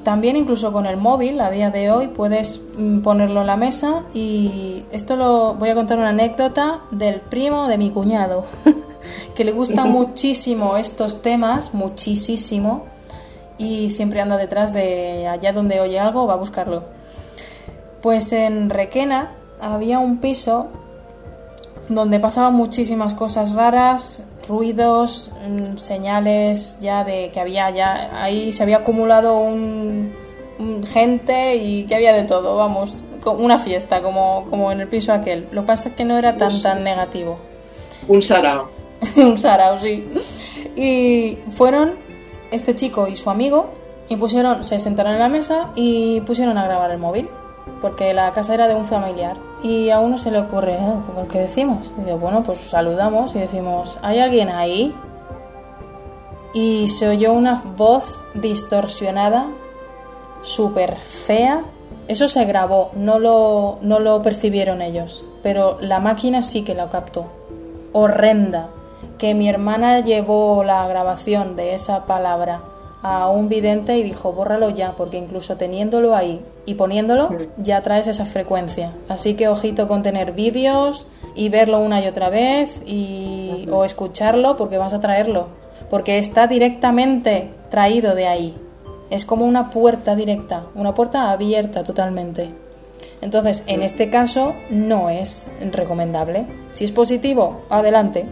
[0.03, 4.03] También incluso con el móvil, a día de hoy, puedes mm, ponerlo en la mesa
[4.13, 8.45] y esto lo voy a contar una anécdota del primo de mi cuñado,
[9.35, 12.85] que le gusta muchísimo estos temas, muchísimo,
[13.57, 16.83] y siempre anda detrás de allá donde oye algo, va a buscarlo.
[18.01, 20.67] Pues en Requena había un piso
[21.89, 28.63] donde pasaban muchísimas cosas raras, ruidos, mm, señales ya de que había ya ahí se
[28.63, 30.13] había acumulado un,
[30.85, 35.47] gente y que había de todo, vamos, una fiesta como, como en el piso aquel.
[35.51, 37.39] Lo que pasa es que no era tan tan negativo.
[38.07, 38.69] Un sarao.
[39.15, 40.07] un sarao, sí.
[40.75, 41.95] Y fueron
[42.51, 43.71] este chico y su amigo
[44.07, 47.27] y pusieron, se sentaron en la mesa y pusieron a grabar el móvil
[47.81, 49.37] porque la casa era de un familiar.
[49.63, 51.93] Y a uno se le ocurre, oh, ¿qué decimos?
[51.97, 54.93] Y bueno, pues saludamos y decimos, ¿hay alguien ahí?
[56.53, 59.47] Y se oyó una voz distorsionada,
[60.41, 61.63] súper fea.
[62.07, 66.89] Eso se grabó, no lo, no lo percibieron ellos, pero la máquina sí que lo
[66.89, 67.25] captó.
[67.93, 68.69] Horrenda.
[69.17, 72.70] Que mi hermana llevó la grabación de esa palabra
[73.01, 78.07] a un vidente y dijo, bórralo ya, porque incluso teniéndolo ahí y poniéndolo, ya traes
[78.07, 78.93] esa frecuencia.
[79.09, 84.55] Así que ojito con tener vídeos y verlo una y otra vez y, o escucharlo
[84.55, 85.47] porque vas a traerlo,
[85.89, 88.55] porque está directamente traído de ahí.
[89.09, 92.51] Es como una puerta directa, una puerta abierta totalmente.
[93.21, 96.45] Entonces, en este caso no es recomendable.
[96.71, 98.25] Si es positivo, adelante.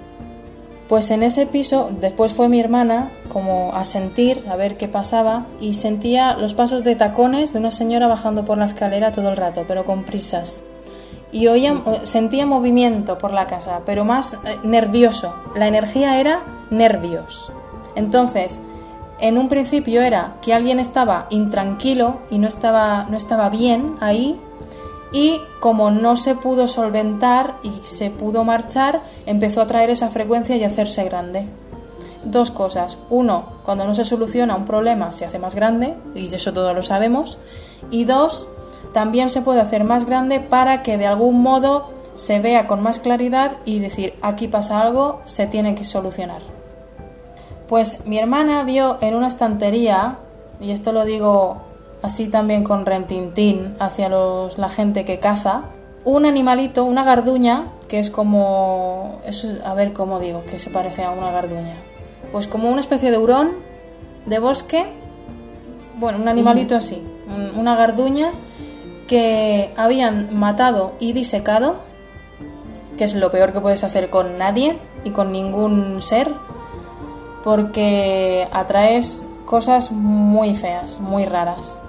[0.89, 5.45] Pues en ese piso después fue mi hermana como a sentir, a ver qué pasaba,
[5.61, 9.37] y sentía los pasos de tacones de una señora bajando por la escalera todo el
[9.37, 10.63] rato, pero con prisas.
[11.31, 15.35] Y oía, sentía movimiento por la casa, pero más eh, nervioso.
[15.55, 16.41] La energía era
[16.71, 17.53] nervios.
[17.95, 18.59] Entonces,
[19.19, 24.41] en un principio era que alguien estaba intranquilo y no estaba, no estaba bien ahí,
[25.11, 30.55] y como no se pudo solventar y se pudo marchar, empezó a traer esa frecuencia
[30.55, 31.47] y a hacerse grande.
[32.23, 32.97] Dos cosas.
[33.09, 36.83] Uno, cuando no se soluciona un problema se hace más grande, y eso todos lo
[36.83, 37.37] sabemos.
[37.89, 38.49] Y dos,
[38.93, 42.99] también se puede hacer más grande para que de algún modo se vea con más
[42.99, 46.41] claridad y decir, aquí pasa algo, se tiene que solucionar.
[47.67, 50.17] Pues mi hermana vio en una estantería,
[50.59, 51.68] y esto lo digo
[52.01, 55.63] así también con rentintín hacia los, la gente que caza,
[56.03, 59.19] un animalito, una garduña, que es como,
[59.65, 61.75] a ver cómo digo, que se parece a una garduña,
[62.31, 63.51] pues como una especie de hurón
[64.25, 64.85] de bosque,
[65.97, 67.03] bueno, un animalito así,
[67.57, 68.31] una garduña
[69.07, 71.77] que habían matado y disecado,
[72.97, 76.31] que es lo peor que puedes hacer con nadie y con ningún ser,
[77.43, 81.81] porque atraes cosas muy feas, muy raras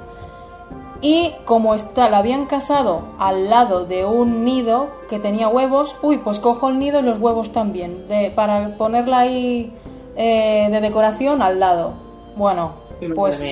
[1.03, 6.19] y como está, la habían cazado al lado de un nido que tenía huevos, uy,
[6.19, 9.73] pues cojo el nido y los huevos también, de, para ponerla ahí
[10.17, 11.95] eh, de decoración al lado.
[12.37, 12.75] Bueno,
[13.15, 13.47] pues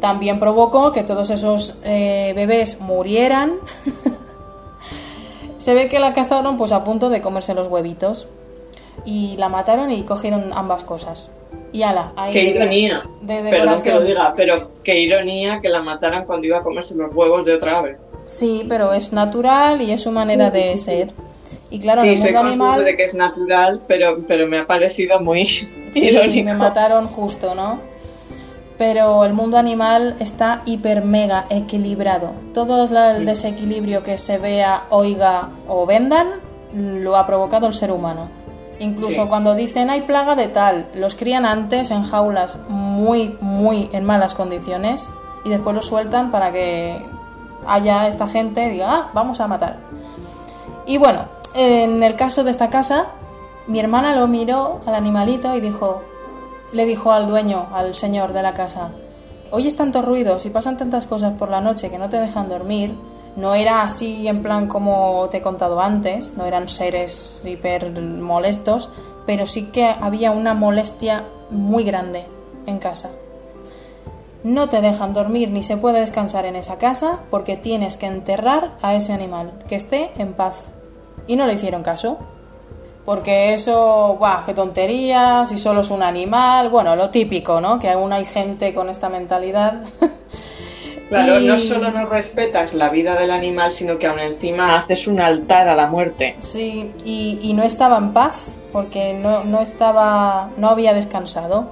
[0.00, 3.54] también provocó que todos esos eh, bebés murieran.
[5.58, 8.26] Se ve que la cazaron pues a punto de comerse los huevitos.
[9.04, 11.30] Y la mataron y cogieron ambas cosas.
[11.72, 13.02] Y ala, ahí Qué ironía.
[13.26, 17.12] Perdón que lo diga, pero qué ironía que la mataran cuando iba a comerse los
[17.12, 17.96] huevos de otra ave.
[18.24, 21.12] Sí, pero es natural y es su manera de ser.
[21.70, 22.84] Y claro, sí, soy animal...
[22.84, 26.44] de que es natural, pero, pero me ha parecido muy sí, irónico.
[26.44, 27.80] me mataron justo, ¿no?
[28.76, 32.32] Pero el mundo animal está hiper mega equilibrado.
[32.54, 36.28] Todo el desequilibrio que se vea, oiga o vendan
[36.72, 38.28] lo ha provocado el ser humano.
[38.80, 44.04] Incluso cuando dicen hay plaga de tal, los crían antes en jaulas muy, muy en
[44.04, 45.10] malas condiciones
[45.44, 46.98] y después los sueltan para que
[47.66, 49.80] haya esta gente diga, ah, vamos a matar.
[50.86, 53.08] Y bueno, en el caso de esta casa,
[53.66, 56.02] mi hermana lo miró al animalito y dijo,
[56.72, 58.92] le dijo al dueño, al señor de la casa,
[59.50, 62.94] oyes tantos ruidos y pasan tantas cosas por la noche que no te dejan dormir,
[63.36, 68.90] no era así en plan como te he contado antes, no eran seres hiper molestos,
[69.26, 72.26] pero sí que había una molestia muy grande
[72.66, 73.10] en casa.
[74.42, 78.76] No te dejan dormir ni se puede descansar en esa casa porque tienes que enterrar
[78.80, 80.56] a ese animal, que esté en paz.
[81.26, 82.18] Y no le hicieron caso.
[83.04, 84.44] Porque eso, ¡buah!
[84.44, 85.48] ¡Qué tonterías!
[85.48, 86.70] Si solo es un animal.
[86.70, 87.78] Bueno, lo típico, ¿no?
[87.78, 89.82] Que aún hay gente con esta mentalidad
[91.10, 95.20] Claro, no solo no respetas la vida del animal, sino que aún encima haces un
[95.20, 96.36] altar a la muerte.
[96.38, 98.36] Sí, y, no estaba en paz
[98.72, 101.66] porque no, no, estaba, no había descansado.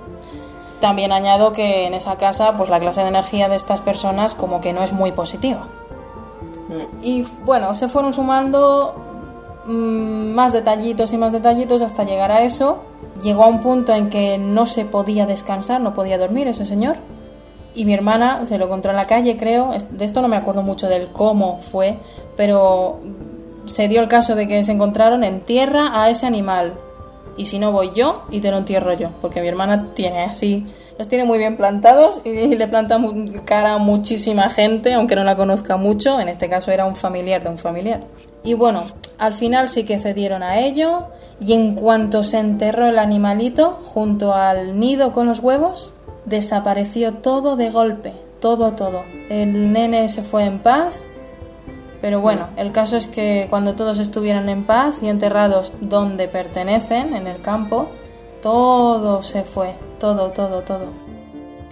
[0.80, 4.60] También añado que en esa casa, pues la clase de energía de estas personas como
[4.60, 5.68] que no es muy positiva.
[6.68, 7.04] Mm.
[7.04, 8.96] Y bueno, se fueron sumando
[9.66, 12.82] mm, más detallitos y más detallitos hasta llegar a eso.
[13.22, 16.96] Llegó a un punto en que no se podía descansar, no podía dormir ese señor
[17.74, 19.72] y mi hermana se lo encontró en la calle, creo.
[19.90, 21.98] De esto no me acuerdo mucho del cómo fue,
[22.36, 23.00] pero
[23.66, 26.74] se dio el caso de que se encontraron en tierra a ese animal.
[27.36, 30.66] Y si no voy yo y te lo entierro yo, porque mi hermana tiene así,
[30.98, 33.00] los tiene muy bien plantados y le planta
[33.44, 36.18] cara a muchísima gente, aunque no la conozca mucho.
[36.20, 38.00] En este caso era un familiar de un familiar.
[38.42, 38.84] Y bueno,
[39.18, 41.08] al final sí que cedieron a ello
[41.40, 45.94] y en cuanto se enterró el animalito junto al nido con los huevos,
[46.28, 49.02] desapareció todo de golpe, todo, todo.
[49.28, 51.00] El nene se fue en paz,
[52.00, 57.14] pero bueno, el caso es que cuando todos estuvieran en paz y enterrados donde pertenecen,
[57.14, 57.88] en el campo,
[58.42, 60.86] todo se fue, todo, todo, todo.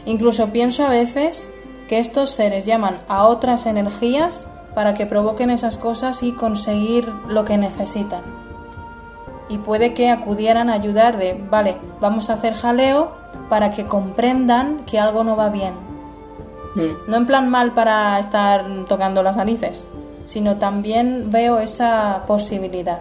[0.04, 1.50] Incluso pienso a veces
[1.88, 7.44] que estos seres llaman a otras energías para que provoquen esas cosas y conseguir lo
[7.44, 8.22] que necesitan.
[9.48, 13.12] Y puede que acudieran a ayudar de, vale, vamos a hacer jaleo,
[13.48, 15.74] para que comprendan que algo no va bien.
[16.74, 17.10] Mm.
[17.10, 19.88] No en plan mal para estar tocando las narices,
[20.24, 23.00] sino también veo esa posibilidad.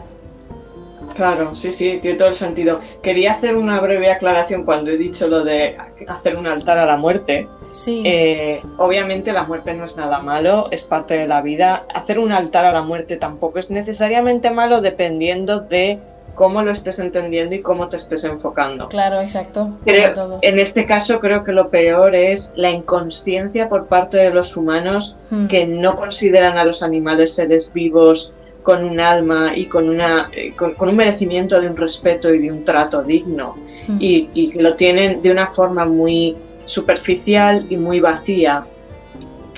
[1.13, 2.81] Claro, sí, sí, tiene todo el sentido.
[3.01, 5.77] Quería hacer una breve aclaración cuando he dicho lo de
[6.07, 7.47] hacer un altar a la muerte.
[7.73, 11.85] Sí, Eh, obviamente la muerte no es nada malo, es parte de la vida.
[11.93, 15.99] Hacer un altar a la muerte tampoco es necesariamente malo dependiendo de
[16.35, 18.87] cómo lo estés entendiendo y cómo te estés enfocando.
[18.89, 19.77] claro, exacto.
[19.85, 20.39] Creo- todo.
[20.41, 25.17] en este caso creo que lo peor es la inconsciencia por parte de los humanos
[25.31, 25.47] Mm.
[25.47, 28.33] que no consideran a los animales seres vivos
[28.63, 32.39] con un alma y con, una, eh, con, con un merecimiento de un respeto y
[32.39, 33.55] de un trato digno
[33.87, 33.97] Mm.
[33.99, 36.35] y, y que lo tienen de una forma muy
[36.65, 38.65] superficial y muy vacía.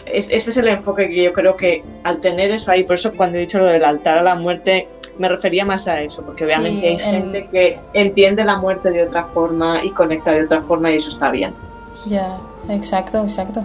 [0.05, 3.13] Es- ese es el enfoque que yo creo que al tener eso ahí, por eso
[3.15, 4.87] cuando he dicho lo del altar a la muerte,
[5.19, 8.91] me refería más a eso, porque Sí, obviamente hay en- gente que entiende la muerte
[8.91, 11.53] de otra forma y conecta de otra forma y eso está bien.
[12.05, 12.37] Ya,
[12.69, 13.63] exacto, exacto.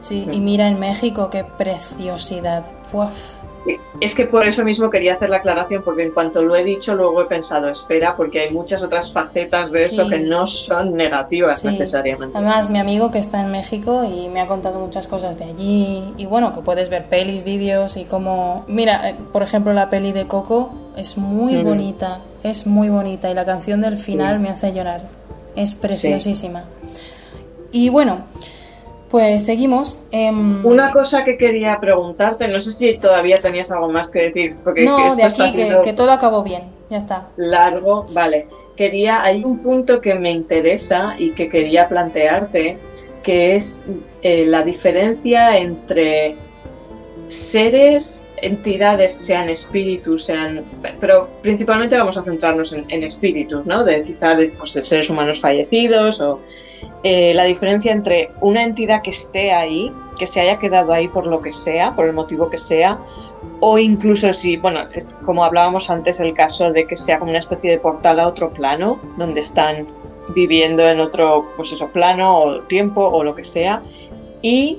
[0.00, 2.64] Sí, y mira en México qué preciosidad.
[2.92, 3.12] Puaf.
[4.00, 6.94] Es que por eso mismo quería hacer la aclaración, porque en cuanto lo he dicho,
[6.94, 10.10] luego he pensado, espera, porque hay muchas otras facetas de eso Sí.
[10.10, 11.68] que no son negativas Sí.
[11.68, 12.36] necesariamente.
[12.38, 16.14] Además, mi amigo que está en México y me ha contado muchas cosas de allí.
[16.16, 18.64] Y bueno, que puedes ver pelis, vídeos y como...
[18.68, 22.20] Mira, eh, por ejemplo, la peli de Coco es muy bonita.
[22.42, 23.30] Es muy bonita.
[23.30, 25.02] Y la canción del final me hace llorar.
[25.56, 26.64] Es preciosísima.
[27.72, 28.22] Y bueno,
[29.10, 30.00] pues seguimos.
[30.10, 34.56] Em, Una cosa que quería preguntarte, no sé si todavía tenías algo más que decir,
[34.62, 36.62] porque no, esto de está aquí, que, siendo que todo acabó bien.
[36.90, 37.26] Ya está.
[37.36, 38.06] largo.
[38.12, 42.78] Vale, quería, hay un punto que me interesa y que quería plantearte,
[43.22, 43.84] que es
[44.22, 46.36] eh, la diferencia entre
[47.28, 50.64] seres, entidades, sean espíritus, sean,
[50.98, 53.84] pero principalmente vamos a centrarnos en, espíritus, ¿no?
[53.84, 56.40] De quizá de, pues, de seres humanos fallecidos o
[57.02, 61.26] eh, la diferencia entre una entidad que esté ahí, que se haya quedado ahí por
[61.26, 62.98] lo que sea, por el motivo que sea,
[63.60, 64.80] o incluso si, bueno,
[65.24, 68.52] como hablábamos antes, el caso de que sea como una especie de portal a otro
[68.52, 69.84] plano, donde están
[70.34, 73.80] viviendo en otro, pues eso, plano o tiempo o lo que sea,
[74.42, 74.78] y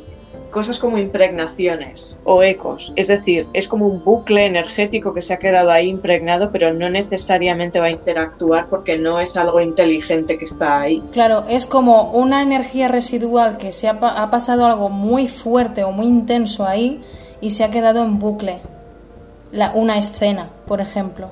[0.52, 5.38] cosas como impregnaciones o ecos, es decir, es como un bucle energético que se ha
[5.40, 10.46] quedado ahí impregnado, pero no necesariamente va a interactuar porque no es algo inteligente que
[10.46, 11.02] está ahí.
[11.12, 15.92] Claro, es como una energía residual que se ha, ha pasado algo muy fuerte o
[15.92, 17.02] muy intenso ahí
[17.42, 18.60] y se ha quedado en bucle.
[19.52, 21.30] La- una escena, por ejemplo,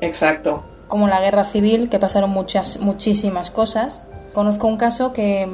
[0.00, 0.62] Exacto.
[0.88, 4.06] como la guerra civil, que pasaron muchas, muchísimas cosas.
[4.32, 5.48] Conozco un caso que,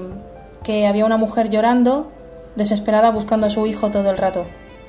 [0.62, 2.10] que había una mujer llorando,
[2.56, 4.44] desesperada, buscando a su hijo todo el rato.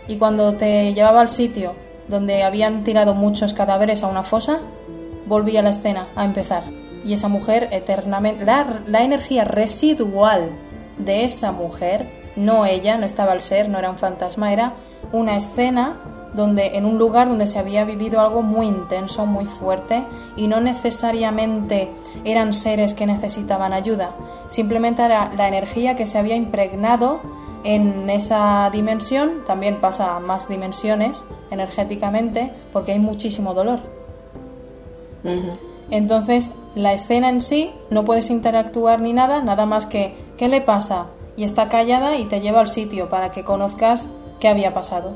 [0.07, 1.75] Y cuando te llevaba al sitio
[2.07, 4.59] donde habían tirado muchos cadáveres a una fosa,
[5.25, 6.63] volvía la escena a empezar.
[7.05, 8.45] Y esa mujer eternamente...
[8.45, 10.51] La, la energía residual
[10.97, 14.73] de esa mujer, no ella, no estaba el ser, no era un fantasma, era
[15.11, 15.97] una escena
[16.33, 20.03] donde en un lugar donde se había vivido algo muy intenso, muy fuerte
[20.35, 21.89] y no necesariamente
[22.23, 24.11] eran seres que necesitaban ayuda,
[24.47, 27.19] simplemente era la energía que se había impregnado
[27.63, 33.79] en esa dimensión, también pasa a más dimensiones energéticamente porque hay muchísimo dolor.
[35.89, 40.61] Entonces, la escena en sí no puedes interactuar ni nada, nada más que ¿qué le
[40.61, 41.07] pasa?
[41.37, 44.09] Y está callada y te lleva al sitio para que conozcas
[44.39, 45.13] qué había pasado.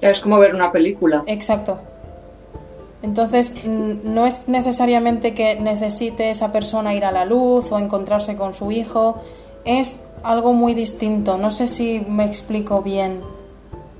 [0.00, 1.24] Es como ver una película.
[1.26, 1.78] Exacto.
[3.02, 8.52] Entonces, no es necesariamente que necesite esa persona ir a la luz o encontrarse con
[8.52, 9.16] su hijo,
[9.64, 11.38] es algo muy distinto.
[11.38, 13.20] No sé si me explico bien.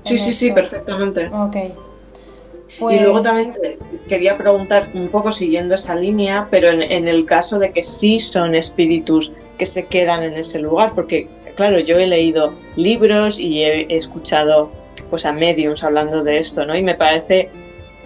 [0.03, 1.27] Sí, sí, sí, perfectamente.
[1.33, 1.55] Ok.
[1.55, 3.77] Y Pues- luego también te-
[4.07, 8.19] quería preguntar un poco siguiendo esa línea, pero en, en el caso de que sí
[8.19, 13.63] son espíritus que se quedan en ese lugar, porque claro, yo he leído libros y
[13.63, 14.69] he, he escuchado
[15.09, 16.75] pues a mediums hablando de esto, ¿no?
[16.75, 17.49] Y me parece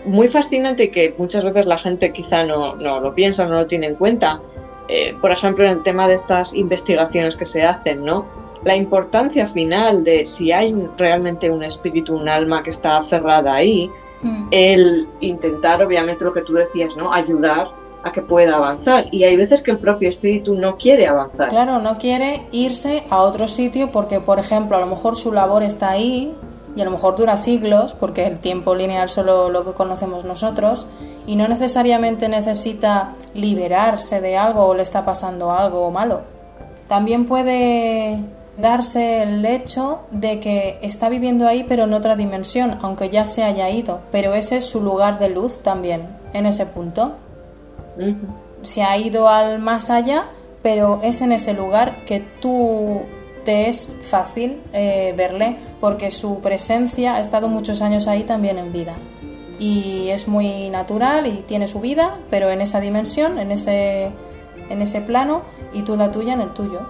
[0.05, 3.67] muy fascinante que muchas veces la gente quizá no, no lo piensa o no lo
[3.67, 4.41] tiene en cuenta.
[4.87, 8.25] Eh, por ejemplo, en el tema de estas investigaciones que se hacen, ¿no?
[8.63, 13.89] La importancia final de si hay realmente un espíritu, un alma que está aferrada ahí,
[14.23, 14.47] Mm.
[14.51, 17.11] el intentar, obviamente, lo que tú decías, ¿no?
[17.11, 17.69] Ayudar
[18.03, 19.07] a que pueda avanzar.
[19.11, 21.49] Y hay veces que el propio espíritu no quiere avanzar.
[21.49, 25.63] Claro, no quiere irse a otro sitio porque, por ejemplo, a lo mejor su labor
[25.63, 26.33] está ahí
[26.75, 30.87] y a lo mejor dura siglos, porque el tiempo lineal solo lo que conocemos nosotros,
[31.25, 36.21] y no necesariamente necesita liberarse de algo o le está pasando algo malo.
[36.87, 38.19] También puede
[38.57, 43.43] darse el hecho de que está viviendo ahí pero en otra dimensión, aunque ya se
[43.43, 47.15] haya ido, pero ese es su lugar de luz también, en ese punto
[48.61, 50.25] se ha ido al más allá,
[50.61, 53.01] pero es en ese lugar que tú
[53.43, 58.71] te es fácil eh, verle porque su presencia ha estado muchos años ahí también en
[58.71, 58.93] vida.
[59.61, 64.09] Y es muy natural y tiene su vida, pero en esa dimensión, en ese,
[64.69, 66.81] en ese plano, y tú la tuya en el tuyo.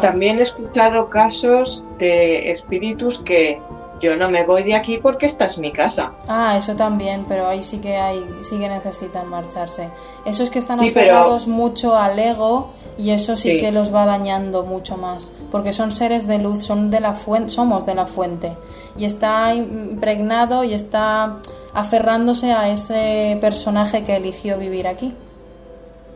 [0.00, 3.60] También he escuchado casos de espíritus que
[3.98, 6.12] yo no me voy de aquí porque esta es mi casa.
[6.28, 9.90] Ah, eso también, pero ahí sí que hay, sí que necesitan marcharse.
[10.24, 12.70] Eso es que están aferrados mucho al ego
[13.00, 16.90] y eso sí, que los va dañando mucho más, porque son seres de luz, son
[16.90, 18.52] de la fuente, somos de la fuente
[18.96, 21.38] y está impregnado y está
[21.72, 25.14] aferrándose a ese personaje que eligió vivir aquí.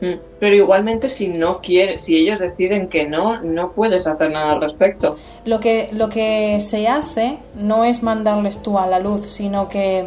[0.00, 0.18] Mm.
[0.38, 4.60] Pero igualmente si no quieres, si ellos deciden que no, no puedes hacer nada al
[4.60, 5.16] respecto.
[5.46, 10.06] Lo que, lo que se hace no es mandarles tú a la luz, sino que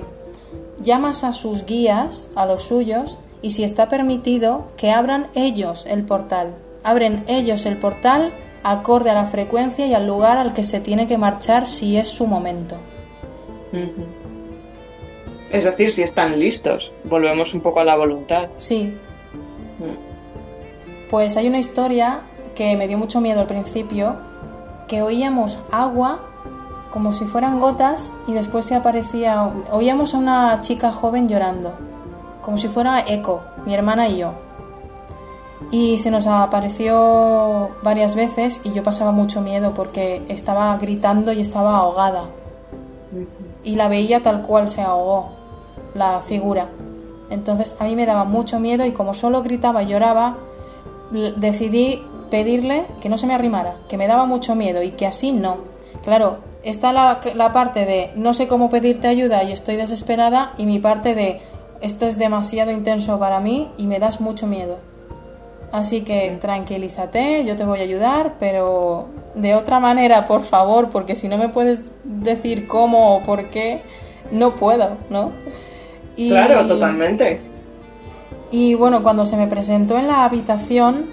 [0.81, 6.03] llamas a sus guías, a los suyos, y si está permitido, que abran ellos el
[6.03, 6.53] portal.
[6.87, 8.31] Abren ellos el portal
[8.63, 12.07] acorde a la frecuencia y al lugar al que se tiene que marchar si es
[12.07, 12.77] su momento.
[15.51, 16.93] Es decir, si están listos.
[17.03, 18.47] Volvemos un poco a la voluntad.
[18.57, 18.93] Sí,
[21.09, 22.21] pues hay una historia
[22.55, 24.15] que me dio mucho miedo al principio,
[24.87, 26.21] que oíamos agua
[26.89, 31.73] como si fueran gotas y después se aparecía, oíamos a una chica joven llorando,
[32.41, 34.46] como si fuera eco, mi hermana y yo.
[35.71, 41.41] Y se nos apareció varias veces y yo pasaba mucho miedo porque estaba gritando y
[41.41, 42.25] estaba ahogada.
[43.63, 45.29] Y la veía tal cual se ahogó,
[45.93, 46.69] la figura.
[47.29, 50.37] Entonces a mí me daba mucho miedo y como solo gritaba y lloraba,
[51.37, 55.31] decidí pedirle que no se me arrimara, que me daba mucho miedo y que así
[55.31, 55.57] no.
[56.03, 60.65] Claro, está la, la, parte de no sé cómo pedirte ayuda y estoy desesperada y
[60.65, 61.41] mi parte de
[61.81, 64.77] esto es demasiado intenso para mí y me das mucho miedo.
[65.71, 71.15] Así que tranquilízate, yo te voy a ayudar, pero de otra manera, por favor, porque
[71.15, 73.81] si no me puedes decir cómo o por qué,
[74.31, 75.31] no puedo, ¿no?
[76.15, 77.41] Claro, totalmente.
[78.49, 81.05] Y bueno, cuando se me presentó en la habitación,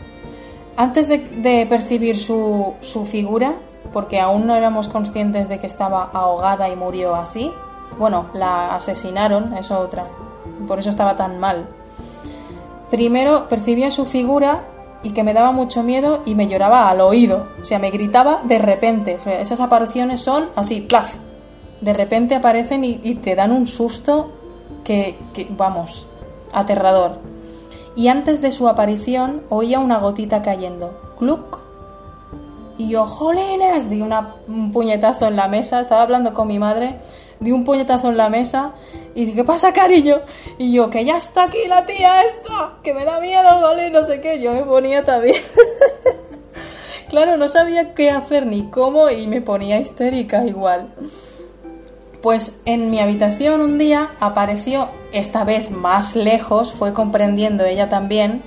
[0.76, 3.54] antes de, percibir su, su, figura,
[3.92, 7.52] porque aún no éramos conscientes de que estaba ahogada y murió así,
[7.98, 10.06] bueno, la asesinaron, eso otra,
[10.66, 11.66] por eso estaba tan mal.
[12.94, 14.68] Primero percibía su figura
[15.02, 18.42] y que me daba mucho miedo y me lloraba al oído, o sea, me gritaba
[18.44, 19.18] de repente.
[19.40, 21.12] esas apariciones son así, plaf,
[21.80, 24.30] de repente aparecen y, te dan un susto
[24.84, 25.18] que,
[25.50, 26.06] vamos,
[26.52, 27.18] aterrador.
[27.96, 31.16] Y antes de su aparición oía una gotita cayendo.
[31.18, 31.62] ¡Cluc!
[32.78, 33.86] Y yo, ¡jolines!
[34.46, 35.80] Un puñetazo en la mesa.
[35.80, 37.00] Estaba hablando con mi madre.
[37.40, 38.72] Di un puñetazo en la mesa.
[39.14, 40.20] Y dije, ¿qué pasa, cariño?
[40.58, 42.74] Y yo, que ya está aquí la tía esta.
[42.82, 44.40] Que me da miedo, jolín, no sé qué.
[44.40, 45.42] Yo me ponía también.
[47.08, 49.10] claro, no sabía qué hacer ni cómo.
[49.10, 50.94] Y me ponía histérica igual.
[52.24, 58.42] Pues en mi habitación un día apareció, esta vez más lejos, fue comprendiendo ella también,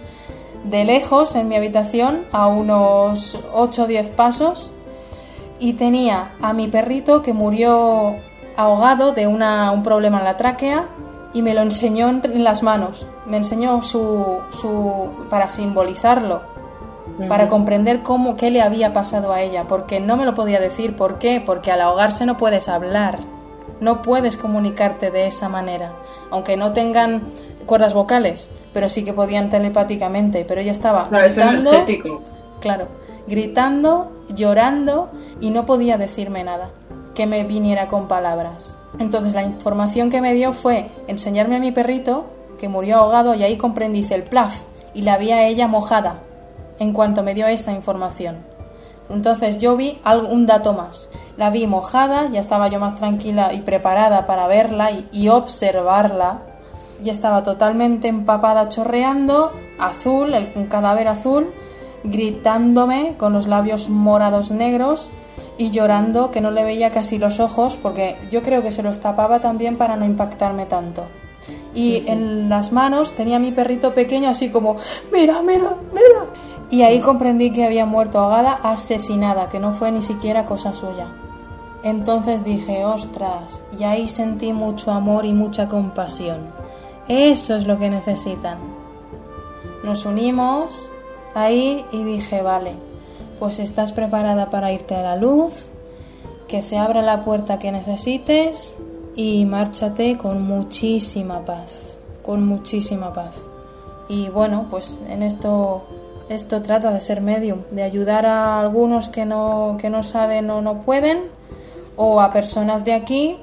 [0.63, 4.73] de lejos en mi habitación, a unos 8 o 10 pasos,
[5.59, 8.15] y tenía a mi perrito que murió
[8.57, 10.87] ahogado de una, un problema en la tráquea
[11.31, 16.41] y me lo enseñó en las manos, me enseñó su, su para simbolizarlo,
[17.29, 20.95] para comprender cómo qué le había pasado a ella, porque no me lo podía decir,
[20.95, 21.41] ¿por qué?
[21.43, 23.19] Porque al ahogarse no puedes hablar.
[23.79, 25.91] No puedes comunicarte de esa manera,
[26.31, 27.21] aunque no tengan
[27.67, 31.85] cuerdas vocales, pero sí que podían telepáticamente, pero ella estaba gritando,
[32.59, 32.87] claro,
[33.27, 36.71] gritando, llorando y no podía decirme nada
[37.17, 38.75] que me viniera con palabras.
[38.99, 42.27] Entonces la información que me dio fue enseñarme a mi perrito
[42.59, 44.61] que murió ahogado y ahí comprendí el plaf
[44.93, 46.19] y la vi a ella mojada
[46.77, 48.45] en cuanto me dio esa información.
[49.09, 49.99] Entonces yo vi
[50.29, 51.09] un dato más.
[51.37, 56.43] La vi mojada, ya estaba yo más tranquila y preparada para verla y, observarla.
[57.01, 61.51] Ya estaba totalmente empapada, chorreando, azul, el, un cadáver azul,
[62.03, 65.09] gritándome con los labios morados negros
[65.57, 68.99] y llorando que no le veía casi los ojos porque yo creo que se los
[68.99, 71.05] tapaba también para no impactarme tanto.
[71.73, 74.75] Y en las manos tenía mi perrito pequeño así como,
[75.11, 76.25] mira, mira, mira.
[76.69, 81.07] Y ahí comprendí que había muerto ahogada, asesinada, que no fue ni siquiera cosa suya.
[81.83, 86.51] Entonces dije, ostras, y ahí sentí mucho amor y mucha compasión.
[87.07, 88.57] Eso es lo que necesitan.
[89.83, 90.91] Nos unimos
[91.33, 92.73] ahí y dije, vale,
[93.39, 95.65] pues estás preparada para irte a la luz,
[96.47, 98.75] que se abra la puerta que necesites
[99.15, 103.45] y márchate con muchísima paz, con muchísima paz.
[104.09, 105.83] Y bueno, pues en esto
[106.29, 110.61] esto trata de ser medium, de ayudar a algunos que no, que no saben o
[110.61, 111.19] no pueden,
[111.95, 113.37] o a personas de aquí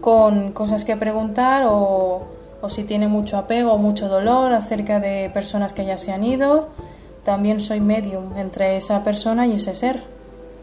[0.00, 2.22] con cosas que preguntar o,
[2.62, 6.24] o si tiene mucho apego o mucho dolor acerca de personas que ya se han
[6.24, 6.68] ido.
[7.30, 10.02] También soy medium entre esa persona y ese ser.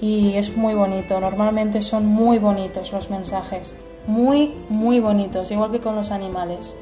[0.01, 5.79] Y es muy bonito, normalmente son muy bonitos los mensajes, muy, muy bonitos, igual que
[5.79, 6.75] con los animales.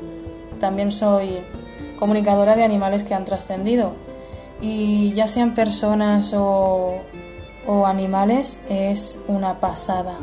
[0.60, 1.38] También soy
[2.00, 3.92] comunicadora de animales que han trascendido
[4.60, 7.02] y ya sean personas o,
[7.86, 10.16] animales, es una pasada.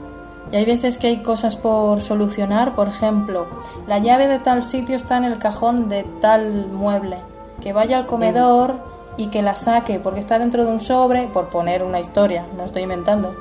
[0.51, 3.47] Y hay veces que hay cosas por solucionar, por ejemplo,
[3.87, 7.19] la llave de tal sitio está en el cajón de tal mueble.
[7.61, 11.49] Que vaya al comedor y que la saque porque está dentro de un sobre, por
[11.49, 13.35] poner una historia, no estoy inventando.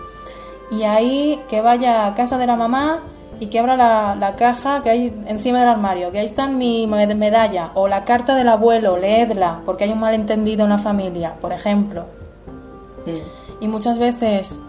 [0.71, 3.01] Y ahí que vaya a casa de la mamá
[3.39, 7.71] y que abra la, caja que hay encima del armario, que ahí está mi medalla,
[7.73, 12.05] o la carta del abuelo, leedla, porque hay un malentendido en la familia, por ejemplo.
[13.59, 14.61] Y muchas veces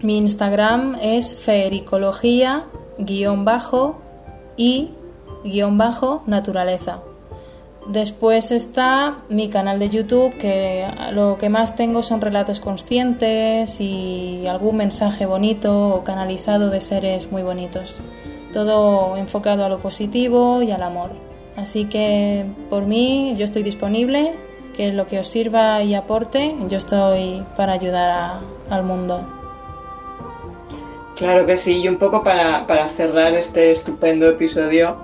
[0.00, 2.66] Mi Instagram es fericología
[7.86, 14.46] Después está mi canal de YouTube, que lo que más tengo son relatos conscientes y
[14.46, 17.98] algún mensaje bonito o canalizado de seres muy bonitos.
[18.52, 21.10] Todo enfocado a lo positivo y al amor.
[21.56, 24.34] Así que por mí yo estoy disponible
[24.74, 28.40] que lo que os sirva y aporte, yo estoy para ayudar
[28.70, 29.24] al mundo.
[31.16, 34.96] Claro que sí, y un poco para, cerrar este estupendo episodio,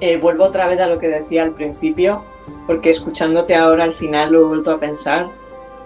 [0.00, 2.22] eh, vuelvo otra vez a lo que decía al principio,
[2.66, 5.28] porque escuchándote ahora al final lo he vuelto a pensar.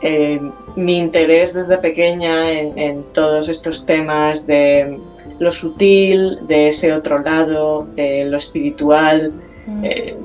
[0.00, 0.40] Eh,
[0.74, 4.98] mi interés desde pequeña en, todos estos temas de
[5.38, 9.32] lo sutil, de ese otro lado, de lo espiritual,
[9.66, 9.84] mm.
[9.84, 10.16] eh,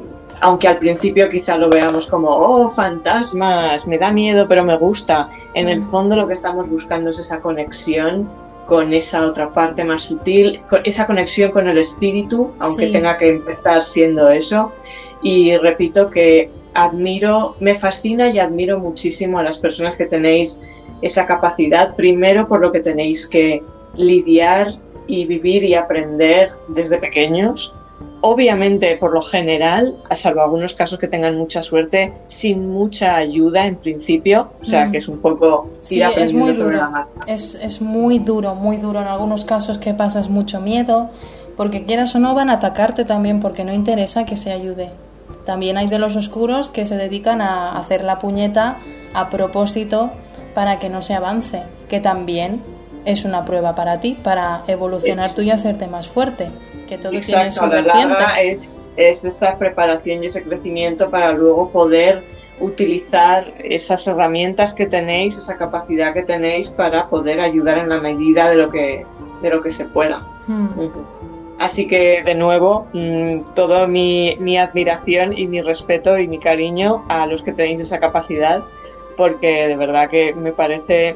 [0.42, 5.28] aunque al principio quizá lo veamos como, oh, fantasmas, me da miedo, pero me gusta.
[5.54, 5.82] En el mm.
[5.82, 8.28] fondo lo que estamos buscando es esa conexión
[8.68, 13.82] con esa otra parte más sutil, esa conexión con el espíritu, aunque tenga que empezar
[13.82, 14.74] siendo eso.
[15.24, 20.62] Y repito que admiro, me fascina y admiro muchísimo a las personas que tenéis
[21.02, 23.64] esa capacidad, primero por lo que tenéis que
[23.96, 24.68] lidiar
[25.08, 27.74] y vivir y aprender desde pequeños,
[28.22, 33.66] Obviamente, por lo general, a salvo algunos casos que tengan mucha suerte, sin mucha ayuda
[33.66, 34.92] en principio, o sea mm.
[34.92, 36.80] que es un poco ir es muy duro.
[37.28, 39.02] Es, es muy duro, muy duro.
[39.02, 41.10] En algunos casos que pasas mucho miedo,
[41.56, 44.90] porque quieras o no van a atacarte también porque no interesa que se ayude.
[45.46, 48.78] También hay de los oscuros que se dedican a hacer la puñeta
[49.14, 50.12] a propósito
[50.56, 52.62] para que no se avance, que también
[53.06, 56.50] es una prueba para ti, para evolucionar tú y hacerte más fuerte
[56.88, 62.24] que todo Exacto, la es, es esa preparación y ese crecimiento para luego poder
[62.60, 68.50] utilizar esas herramientas que tenéis, esa capacidad que tenéis para poder ayudar en la medida
[68.50, 69.06] de lo que,
[69.42, 70.26] de lo que se pueda.
[70.48, 70.90] Hmm.
[71.60, 77.04] Así que de nuevo, mm, toda mi, mi, admiración y mi respeto y mi cariño
[77.10, 78.64] a los que tenéis esa capacidad,
[79.16, 81.16] porque de verdad que me parece,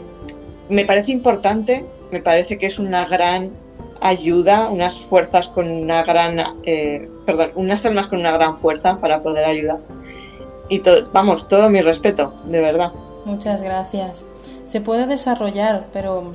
[0.69, 3.53] me parece importante, me parece que es una gran
[4.02, 9.22] ayuda, unas fuerzas con una gran, eh, perdón, unas almas con una gran fuerza para
[9.22, 9.80] poder ayudar.
[10.69, 10.82] Y
[11.14, 12.91] vamos, todo mi respeto, de verdad.
[13.26, 14.26] Muchas gracias.
[14.65, 16.34] Se puede desarrollar, pero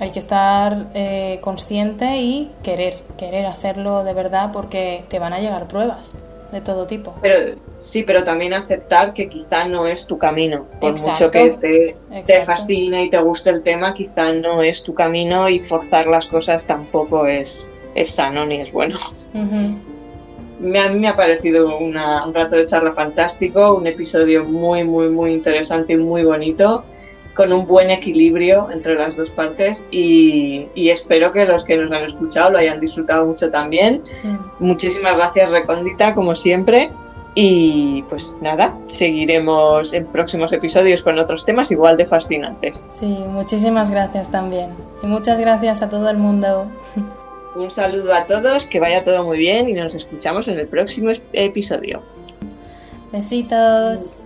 [0.00, 5.40] hay que estar eh, consciente y querer, querer hacerlo de verdad porque te van a
[5.40, 6.16] llegar pruebas.
[6.54, 7.16] De todo tipo.
[7.20, 10.66] Pero sí, pero también aceptar que quizá no es tu camino.
[10.80, 14.94] Por mucho que te, te, fascine y te guste el tema, quizá no es tu
[14.94, 18.96] camino y forzar las cosas tampoco es, es sano ni es bueno.
[20.60, 21.94] me, a mí me ha parecido un
[22.32, 26.84] rato de charla fantástico, un episodio muy, muy, muy interesante y muy bonito
[27.34, 32.04] con un buen equilibrio entre las dos partes y, espero que los que nos han
[32.04, 34.02] escuchado lo hayan disfrutado mucho también.
[34.22, 34.64] Mm.
[34.64, 36.90] Muchísimas gracias Recóndita, como siempre.
[37.36, 42.86] Y pues nada, seguiremos en próximos episodios con otros temas igual de fascinantes.
[43.00, 44.70] Sí, muchísimas gracias también.
[45.02, 46.66] Y muchas gracias a todo el mundo.
[47.56, 51.10] Un saludo a todos, que vaya todo muy bien y nos escuchamos en el próximo
[51.32, 52.02] episodio.
[53.12, 54.16] Besitos.